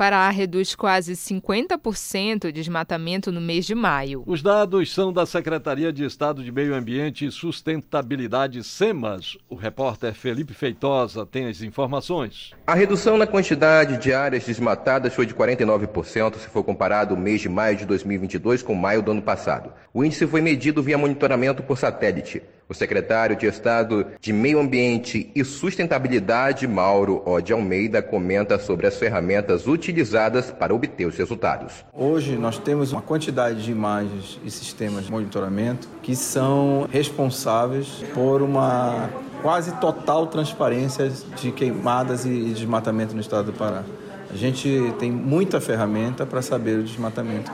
Pará 0.03 0.29
reduz 0.31 0.75
quase 0.75 1.13
50% 1.13 2.49
o 2.49 2.53
desmatamento 2.53 3.31
no 3.31 3.41
mês 3.41 3.65
de 3.65 3.73
maio. 3.73 4.25
Os 4.27 4.43
dados 4.43 4.93
são 4.93 5.13
da 5.13 5.25
Secretaria 5.25 5.93
de 5.93 6.05
Estado 6.05 6.43
de 6.43 6.51
Meio 6.51 6.75
Ambiente 6.75 7.25
e 7.25 7.31
Sustentabilidade, 7.31 8.65
SEMAS. 8.65 9.39
O 9.49 9.55
repórter 9.55 10.13
Felipe 10.13 10.55
Feitosa 10.55 11.25
tem 11.25 11.47
as 11.47 11.63
informações. 11.63 12.51
A 12.67 12.75
redução 12.75 13.17
na 13.17 13.29
quantidade 13.29 13.97
de 13.97 14.13
áreas 14.13 14.45
desmatadas 14.45 15.15
foi 15.15 15.25
de 15.25 15.35
49% 15.35 16.37
se 16.37 16.49
for 16.49 16.65
comparado 16.65 17.15
o 17.15 17.17
mês 17.17 17.41
de 17.41 17.49
maio 17.49 17.77
de 17.77 17.87
2022 17.87 18.61
com 18.61 18.75
maio 18.75 19.03
do 19.03 19.13
ano 19.13 19.23
passado. 19.23 19.73
O 19.95 20.05
índice 20.05 20.27
foi 20.27 20.41
medido 20.41 20.83
via 20.83 20.99
monitoramento 20.99 21.63
por 21.63 21.79
satélite. 21.79 22.43
O 22.69 22.75
secretário 22.75 23.37
de 23.37 23.47
Estado 23.47 24.07
de 24.21 24.33
Meio 24.33 24.59
Ambiente 24.59 25.31
e 25.35 25.45
Sustentabilidade, 25.45 26.67
Mauro 26.67 27.23
O. 27.27 27.53
Almeida, 27.53 28.01
comenta 28.01 28.59
sobre 28.59 28.87
as 28.87 28.97
ferramentas 28.97 29.67
utilizadas 29.67 30.51
para 30.51 30.75
obter 30.75 31.07
os 31.07 31.17
resultados. 31.17 31.85
Hoje 31.93 32.37
nós 32.37 32.59
temos 32.59 32.93
uma 32.93 33.03
quantidade 33.03 33.63
de 33.63 33.71
imagens 33.71 34.41
e 34.45 34.51
sistemas 34.51 35.05
de 35.05 35.11
monitoramento 35.11 35.89
que 36.03 36.17
são 36.17 36.89
responsáveis 36.91 38.03
por 38.15 38.41
uma 38.41 39.11
quase 39.43 39.73
total 39.73 40.29
transparência 40.29 41.11
de 41.37 41.51
queimadas 41.51 42.25
e 42.25 42.53
desmatamento 42.55 43.13
no 43.15 43.21
estado 43.21 43.47
do 43.47 43.53
Pará. 43.53 43.83
A 44.31 44.37
gente 44.37 44.95
tem 44.99 45.11
muita 45.11 45.61
ferramenta 45.61 46.25
para 46.25 46.41
saber 46.41 46.79
o 46.79 46.83
desmatamento, 46.83 47.51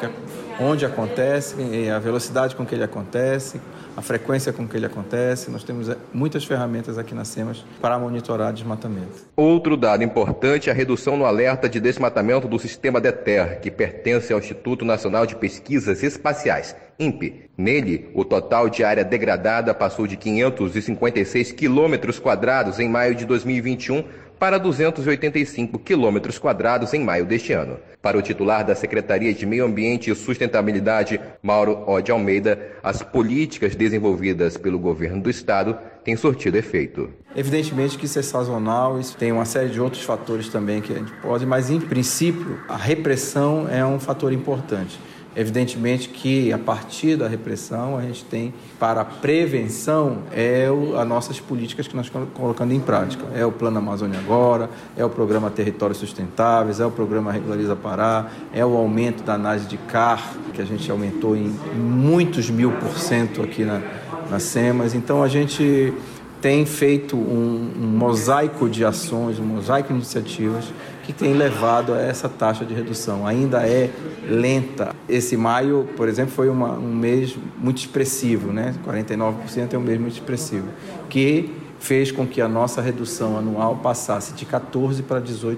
onde 0.61 0.87
acontece, 0.87 1.57
a 1.91 1.99
velocidade 1.99 2.55
com 2.55 2.65
que 2.65 2.73
ele 2.73 2.85
acontece, 2.85 3.61
a 3.99 4.01
frequência 4.01 4.53
com 4.53 4.67
que 4.67 4.77
ele 4.77 4.87
acontece. 4.87 5.51
Nós 5.51 5.65
temos 5.65 5.89
eh, 5.89 5.97
muitas 6.15 6.45
ferramentas 6.45 6.97
aqui 6.99 7.17
na 7.17 7.25
SEMAS 7.25 7.65
para 7.81 7.99
monitorar 7.99 8.53
desmatamento. 8.53 9.27
Outro 9.35 9.77
dado 9.77 10.05
importante 10.05 10.69
é 10.69 10.73
a 10.73 10.75
redução 10.75 11.17
no 11.17 11.25
alerta 11.25 11.69
de 11.69 11.81
desmatamento 11.81 12.47
do 12.47 12.61
sistema 12.61 13.01
DETER, 13.01 13.59
que 13.61 13.73
pertence 13.73 14.33
ao 14.33 14.39
Instituto 14.39 14.85
Nacional 14.85 15.27
de 15.27 15.35
Pesquisas 15.35 16.05
Espaciais, 16.05 16.77
INPE. 16.97 17.51
Nele, 17.59 18.09
o 18.15 18.25
total 18.25 18.71
de 18.71 18.85
área 18.85 19.05
degradada 19.05 19.75
passou 19.75 20.07
de 20.07 20.17
556 20.17 21.51
quilômetros 21.51 22.21
quadrados 22.21 22.79
em 22.79 22.89
maio 22.89 23.17
de 23.17 23.25
2021 23.25 24.05
para 24.39 24.59
285 24.59 25.78
quilômetros 25.80 26.39
quadrados 26.39 26.95
em 26.95 27.03
maio 27.03 27.26
deste 27.26 27.53
ano. 27.53 27.78
Para 28.01 28.16
o 28.16 28.22
titular 28.22 28.64
da 28.64 28.74
Secretaria 28.74 29.34
de 29.34 29.45
Meio 29.45 29.64
Ambiente 29.64 30.11
e 30.11 30.14
Sustentabilidade, 30.14 31.20
Mauro 31.43 31.82
O. 31.86 32.01
de 32.01 32.12
Almeida, 32.12 32.59
as 32.82 33.03
políticas 33.03 33.74
desenvolvidas 33.74 34.57
pelo 34.57 34.78
governo 34.78 35.20
do 35.20 35.28
estado 35.28 35.76
têm 36.05 36.16
surtido 36.16 36.57
efeito. 36.57 37.11
Evidentemente 37.34 37.99
que 37.99 38.07
isso 38.07 38.18
é 38.18 38.22
sazonal, 38.22 39.01
isso 39.01 39.16
tem 39.16 39.32
uma 39.32 39.45
série 39.45 39.70
de 39.70 39.80
outros 39.80 40.05
fatores 40.05 40.49
também 40.49 40.80
que 40.80 40.93
a 40.93 40.97
gente 40.97 41.12
pode, 41.20 41.45
mas 41.45 41.70
em 41.70 41.80
princípio 41.80 42.61
a 42.68 42.76
repressão 42.76 43.68
é 43.68 43.84
um 43.84 43.99
fator 43.99 44.32
importante 44.32 44.99
Evidentemente 45.39 46.09
que 46.09 46.53
a 46.53 46.59
partir 46.59 47.14
da 47.14 47.28
repressão 47.28 47.97
a 47.97 48.03
gente 48.03 48.24
tem 48.24 48.53
para 48.76 49.03
a 49.03 49.05
prevenção 49.05 50.18
é 50.32 50.68
o, 50.68 50.99
as 50.99 51.07
nossas 51.07 51.39
políticas 51.39 51.86
que 51.86 51.95
nós 51.95 52.07
estamos 52.07 52.30
colocando 52.34 52.72
em 52.72 52.80
prática. 52.80 53.24
É 53.32 53.47
o 53.47 53.53
Plano 53.53 53.78
Amazônia 53.78 54.18
Agora, 54.18 54.68
é 54.97 55.05
o 55.05 55.09
Programa 55.09 55.49
Territórios 55.49 55.99
Sustentáveis, 55.99 56.80
é 56.80 56.86
o 56.86 56.91
Programa 56.91 57.30
Regulariza 57.30 57.76
Pará, 57.76 58.26
é 58.53 58.66
o 58.66 58.76
aumento 58.76 59.22
da 59.22 59.34
análise 59.34 59.68
de 59.68 59.76
CAR, 59.76 60.34
que 60.53 60.61
a 60.61 60.64
gente 60.64 60.91
aumentou 60.91 61.36
em 61.36 61.55
muitos 61.76 62.51
mil 62.51 62.72
por 62.72 62.99
cento 62.99 63.41
aqui 63.41 63.64
na, 63.64 63.80
na 64.28 64.41
SEMAS. 64.41 64.93
Então 64.93 65.22
a 65.22 65.28
gente 65.28 65.95
tem 66.41 66.66
feito 66.66 67.16
um, 67.16 67.72
um, 67.76 67.86
mosaico 67.86 68.68
de 68.68 68.84
ações, 68.84 69.39
um 69.39 69.45
mosaico 69.45 69.91
de 69.91 69.95
iniciativas 69.95 70.64
que 71.09 71.13
tem 71.15 71.33
levado 71.33 71.95
a 71.95 72.03
essa 72.03 72.29
taxa 72.29 72.67
de 72.67 72.75
redução. 72.75 73.27
Ainda 73.27 73.67
é 73.67 73.89
lenta. 74.29 74.95
Esse 75.09 75.39
maio, 75.39 75.89
por 75.97 76.07
exemplo, 76.07 76.35
foi 76.35 76.51
uma, 76.51 76.73
um 76.73 76.95
mês 76.95 77.35
muito 77.57 77.79
expressivo, 77.79 78.53
né? 78.53 78.75
49% 78.87 79.73
é 79.73 79.79
um 79.79 79.81
mês 79.81 79.99
muito 79.99 80.13
expressivo, 80.13 80.69
que 81.09 81.51
fez 81.79 82.13
com 82.13 82.27
que 82.27 82.43
a 82.43 82.49
nossa 82.49 82.83
redução 82.83 83.39
anual 83.39 83.77
passasse 83.77 84.35
de 84.35 84.45
14% 84.45 85.03
para 85.05 85.19
18%. 85.19 85.57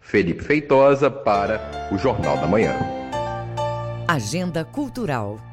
Felipe 0.00 0.42
Feitosa 0.42 1.10
para 1.10 1.90
o 1.92 1.98
Jornal 1.98 2.38
da 2.38 2.46
Manhã. 2.46 2.74
Agenda 4.08 4.64
Cultural. 4.64 5.51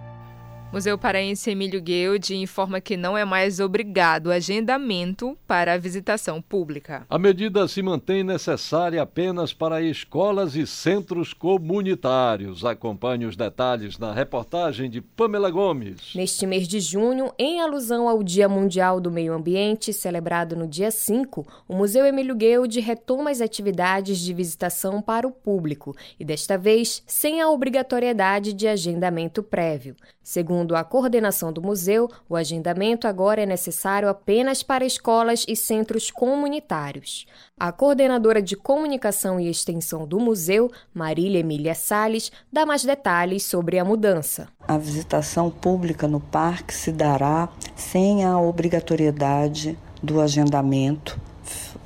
Museu 0.72 0.99
Paraense 0.99 1.49
Emílio 1.49 1.82
Guild 1.82 2.36
informa 2.36 2.80
que 2.80 2.95
não 2.95 3.17
é 3.17 3.26
mais 3.26 3.59
obrigado 3.59 4.32
agendamento 4.32 5.36
para 5.47 5.74
a 5.74 5.78
visitação 5.80 6.39
pública. 6.39 7.07
A 7.09 7.17
medida 7.17 7.67
se 7.67 7.82
mantém 7.82 8.24
necessária 8.24 9.01
apenas 9.01 9.51
para 9.51 9.82
escolas 9.82 10.55
e 10.55 10.67
centros 10.67 11.34
comunitários. 11.34 12.63
Acompanhe 12.63 13.26
os 13.26 13.36
detalhes 13.36 13.97
na 13.97 14.13
reportagem 14.13 14.91
de 14.91 15.01
Pamela 15.01 15.49
Gomes. 15.49 16.13
Neste 16.13 16.45
mês 16.45 16.67
de 16.67 16.80
junho, 16.80 17.34
em 17.39 17.59
alusão 17.59 18.07
ao 18.07 18.22
Dia 18.22 18.47
Mundial 18.47 19.01
do 19.01 19.09
Meio 19.09 19.34
Ambiente, 19.34 19.91
celebrado 19.91 20.55
no 20.55 20.67
dia 20.67 20.91
5, 20.91 21.47
o 21.67 21.76
Museu 21.76 22.05
Emílio 22.05 22.36
Guild 22.36 22.80
retoma 22.80 23.32
as 23.32 23.41
atividades 23.41 24.20
de 24.20 24.36
visitação 24.36 25.01
para 25.01 25.28
o 25.28 25.32
público 25.32 25.95
e, 26.20 26.24
desta 26.24 26.59
vez, 26.59 27.01
sem 27.07 27.41
a 27.41 27.49
obrigatoriedade 27.49 28.53
de 28.53 28.67
agendamento 28.67 29.41
prévio. 29.41 29.95
Segundo 30.22 30.59
a 30.76 30.84
coordenação 30.84 31.51
do 31.51 31.62
museu, 31.62 32.10
o 32.28 32.36
agendamento 32.36 33.07
agora 33.07 33.41
é 33.41 33.45
necessário 33.45 34.10
apenas 34.10 34.64
para 34.64 34.86
escolas 34.86 35.45
e 35.47 35.55
centros 35.55 36.12
comunitários. 36.12 37.26
A 37.60 37.72
coordenadora 37.72 38.41
de 38.41 38.55
comunicação 38.55 39.39
e 39.39 39.49
extensão 39.49 40.07
do 40.07 40.20
museu, 40.20 40.72
Marília 40.93 41.39
Emília 41.39 41.76
Sales, 41.76 42.32
dá 42.51 42.66
mais 42.66 42.84
detalhes 42.84 43.43
sobre 43.43 43.80
a 43.80 43.86
mudança. 43.86 44.47
A 44.68 44.78
visitação 44.78 45.49
pública 45.49 46.07
no 46.07 46.20
parque 46.20 46.74
se 46.74 46.91
dará 46.91 47.49
sem 47.76 48.24
a 48.24 48.39
obrigatoriedade 48.39 49.78
do 50.01 50.22
agendamento 50.22 51.20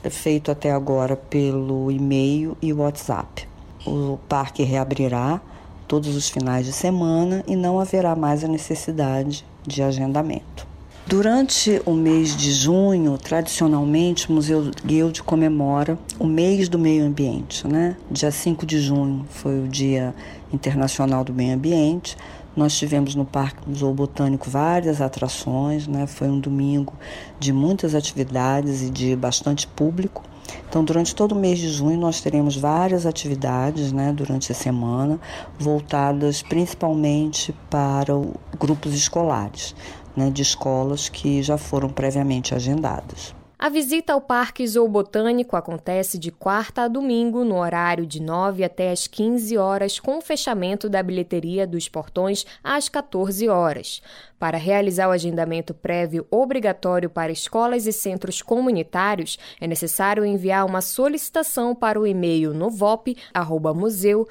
feito 0.10 0.52
até 0.52 0.72
agora 0.72 1.16
pelo 1.16 1.92
e-mail 1.92 2.58
e 2.62 2.74
WhatsApp. 2.74 3.48
O 3.86 4.18
parque 4.30 4.64
reabrirá 4.64 5.42
todos 5.94 6.16
os 6.16 6.28
finais 6.28 6.66
de 6.66 6.74
semana 6.74 7.44
e 7.48 7.56
não 7.56 7.80
haverá 7.80 8.16
mais 8.16 8.44
a 8.44 8.48
necessidade 8.48 9.46
de 9.62 9.84
agendamento. 9.84 10.66
Durante 11.06 11.80
o 11.86 11.94
mês 11.94 12.36
de 12.36 12.52
junho, 12.52 13.16
tradicionalmente, 13.16 14.28
o 14.28 14.34
Museu 14.34 14.72
Guild 14.84 15.22
comemora 15.22 15.96
o 16.18 16.26
mês 16.26 16.68
do 16.68 16.80
meio 16.80 17.06
ambiente. 17.06 17.68
Né? 17.68 17.96
Dia 18.10 18.32
5 18.32 18.66
de 18.66 18.80
junho 18.80 19.24
foi 19.30 19.64
o 19.64 19.68
Dia 19.68 20.16
Internacional 20.52 21.24
do 21.24 21.32
Meio 21.32 21.54
Ambiente. 21.54 22.18
Nós 22.56 22.76
tivemos 22.76 23.14
no 23.14 23.24
Parque 23.24 23.70
Museu 23.70 23.94
Botânico 23.94 24.50
várias 24.50 25.00
atrações, 25.00 25.88
né? 25.88 26.08
foi 26.08 26.28
um 26.28 26.40
domingo 26.40 26.96
de 27.40 27.54
muitas 27.54 27.94
atividades 27.94 28.82
e 28.82 28.90
de 28.90 29.16
bastante 29.16 29.68
público. 29.68 30.24
Então, 30.68 30.84
durante 30.84 31.16
todo 31.16 31.34
o 31.34 31.36
mês 31.36 31.60
de 31.60 31.70
junho, 31.70 32.00
nós 32.00 32.20
teremos 32.20 32.56
várias 32.56 33.06
atividades 33.06 33.92
né, 33.92 34.12
durante 34.12 34.52
a 34.52 34.56
semana, 34.56 35.20
voltadas 35.60 36.42
principalmente 36.42 37.54
para 37.70 38.14
grupos 38.60 38.94
escolares, 38.94 39.76
né, 40.16 40.30
de 40.30 40.42
escolas 40.42 41.10
que 41.10 41.44
já 41.44 41.58
foram 41.58 41.90
previamente 41.90 42.56
agendadas. 42.56 43.36
A 43.64 43.70
visita 43.70 44.12
ao 44.12 44.20
Parque 44.20 44.68
Zoobotânico 44.68 45.56
acontece 45.56 46.20
de 46.20 46.30
quarta 46.30 46.82
a 46.82 46.88
domingo, 46.90 47.46
no 47.46 47.56
horário 47.56 48.06
de 48.06 48.22
9 48.22 48.62
até 48.62 48.92
as 48.92 49.08
15 49.08 49.58
horas, 49.58 50.02
com 50.02 50.20
fechamento 50.20 50.90
da 50.90 51.02
bilheteria 51.02 51.66
dos 51.66 51.88
portões 51.88 52.46
às 52.62 52.90
14 52.90 53.48
horas. 53.48 54.02
Para 54.38 54.58
realizar 54.58 55.08
o 55.08 55.12
agendamento 55.12 55.74
prévio 55.74 56.28
obrigatório 56.30 57.10
para 57.10 57.32
escolas 57.32 57.88
e 57.88 57.94
centros 57.94 58.42
comunitários, 58.42 59.40
é 59.62 59.66
necessário 59.66 60.26
enviar 60.26 60.66
uma 60.66 60.82
solicitação 60.82 61.74
para 61.74 61.98
o 61.98 62.06
e-mail 62.06 62.54
novop@museu 62.54 64.28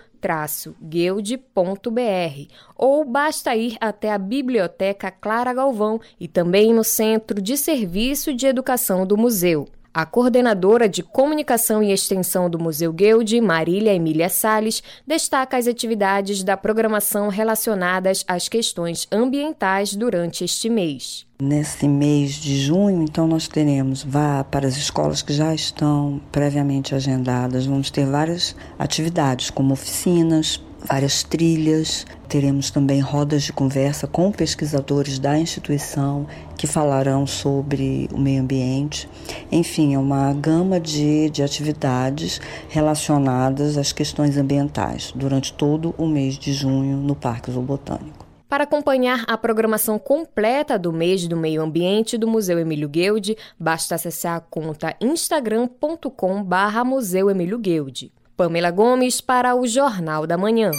guild.br 0.80 2.46
ou 2.76 3.04
basta 3.04 3.54
ir 3.56 3.76
até 3.80 4.12
a 4.12 4.18
Biblioteca 4.18 5.10
Clara 5.10 5.52
Galvão 5.52 6.00
e 6.20 6.28
também 6.28 6.72
no 6.72 6.84
Centro 6.84 7.40
de 7.42 7.56
Serviço 7.56 8.32
de 8.32 8.46
Educação 8.46 9.06
do 9.06 9.16
Museu. 9.16 9.66
A 9.95 10.07
coordenadora 10.07 10.88
de 10.88 11.03
comunicação 11.03 11.82
e 11.82 11.93
extensão 11.93 12.49
do 12.49 12.59
Museu 12.59 12.90
Guild, 12.95 13.38
Marília 13.43 13.95
Emília 13.95 14.30
Sales, 14.30 14.82
destaca 15.07 15.59
as 15.59 15.66
atividades 15.66 16.43
da 16.43 16.57
programação 16.57 17.28
relacionadas 17.28 18.24
às 18.26 18.49
questões 18.49 19.07
ambientais 19.12 19.95
durante 19.95 20.45
este 20.45 20.70
mês. 20.70 21.26
Nesse 21.38 21.86
mês 21.86 22.36
de 22.36 22.57
junho, 22.57 23.03
então, 23.03 23.26
nós 23.26 23.47
teremos, 23.47 24.03
vá 24.03 24.43
para 24.43 24.66
as 24.66 24.78
escolas 24.78 25.20
que 25.20 25.34
já 25.34 25.55
estão 25.55 26.22
previamente 26.30 26.95
agendadas, 26.95 27.66
vamos 27.66 27.90
ter 27.90 28.07
várias 28.07 28.57
atividades, 28.78 29.51
como 29.51 29.74
oficinas, 29.74 30.59
várias 30.84 31.22
trilhas, 31.22 32.06
teremos 32.28 32.70
também 32.70 33.00
rodas 33.00 33.42
de 33.42 33.52
conversa 33.52 34.06
com 34.06 34.30
pesquisadores 34.32 35.18
da 35.18 35.38
instituição 35.38 36.26
que 36.56 36.66
falarão 36.66 37.26
sobre 37.26 38.08
o 38.12 38.18
meio 38.18 38.42
ambiente. 38.42 39.08
Enfim, 39.50 39.94
é 39.94 39.98
uma 39.98 40.32
gama 40.32 40.78
de, 40.80 41.30
de 41.30 41.42
atividades 41.42 42.40
relacionadas 42.68 43.76
às 43.76 43.92
questões 43.92 44.36
ambientais 44.36 45.12
durante 45.14 45.52
todo 45.52 45.94
o 45.98 46.06
mês 46.06 46.38
de 46.38 46.52
junho 46.52 46.96
no 46.96 47.14
Parque 47.14 47.50
Zoobotânico. 47.50 48.26
Para 48.48 48.64
acompanhar 48.64 49.24
a 49.26 49.38
programação 49.38 49.98
completa 49.98 50.78
do 50.78 50.92
mês 50.92 51.26
do 51.26 51.36
meio 51.36 51.62
ambiente 51.62 52.18
do 52.18 52.28
Museu 52.28 52.58
Emílio 52.58 52.86
Guild, 52.86 53.34
basta 53.58 53.94
acessar 53.94 54.36
a 54.36 54.40
conta 54.40 54.94
instagram.com/barra 55.00 56.84
Museu 56.84 57.30
Emílio 57.30 57.58
Guild. 57.58 58.12
Pamela 58.36 58.70
Gomes 58.70 59.20
para 59.20 59.54
o 59.54 59.66
Jornal 59.66 60.26
da 60.26 60.36
Manhã. 60.36 60.70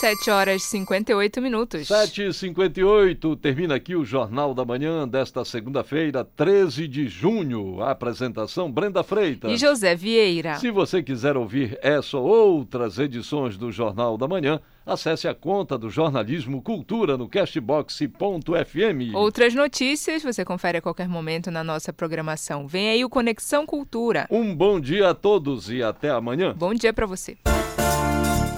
7 0.00 0.28
horas 0.28 0.62
e 0.62 0.66
58 0.66 1.40
minutos. 1.40 1.86
7 1.86 2.22
e 2.22 2.32
58 2.32 3.36
termina 3.36 3.76
aqui 3.76 3.94
o 3.94 4.04
Jornal 4.04 4.52
da 4.52 4.64
Manhã 4.64 5.06
desta 5.06 5.44
segunda-feira, 5.44 6.24
13 6.24 6.88
de 6.88 7.06
junho. 7.06 7.80
A 7.80 7.92
apresentação 7.92 8.70
Brenda 8.70 9.04
Freitas 9.04 9.52
e 9.52 9.56
José 9.56 9.94
Vieira. 9.94 10.56
Se 10.56 10.70
você 10.70 11.00
quiser 11.02 11.36
ouvir 11.36 11.78
essa 11.80 12.18
ou 12.18 12.26
outras 12.26 12.98
edições 12.98 13.56
do 13.56 13.70
Jornal 13.70 14.18
da 14.18 14.26
Manhã, 14.26 14.60
acesse 14.84 15.28
a 15.28 15.34
conta 15.34 15.78
do 15.78 15.88
Jornalismo 15.88 16.60
Cultura 16.60 17.16
no 17.16 17.28
castbox.fm. 17.28 19.14
Outras 19.14 19.54
notícias 19.54 20.24
você 20.24 20.44
confere 20.44 20.78
a 20.78 20.82
qualquer 20.82 21.08
momento 21.08 21.52
na 21.52 21.62
nossa 21.62 21.92
programação. 21.92 22.66
Vem 22.66 22.88
aí 22.88 23.04
o 23.04 23.08
Conexão 23.08 23.64
Cultura. 23.64 24.26
Um 24.28 24.54
bom 24.54 24.80
dia 24.80 25.10
a 25.10 25.14
todos 25.14 25.70
e 25.70 25.82
até 25.82 26.10
amanhã. 26.10 26.52
Bom 26.56 26.74
dia 26.74 26.92
para 26.92 27.06
você. 27.06 27.38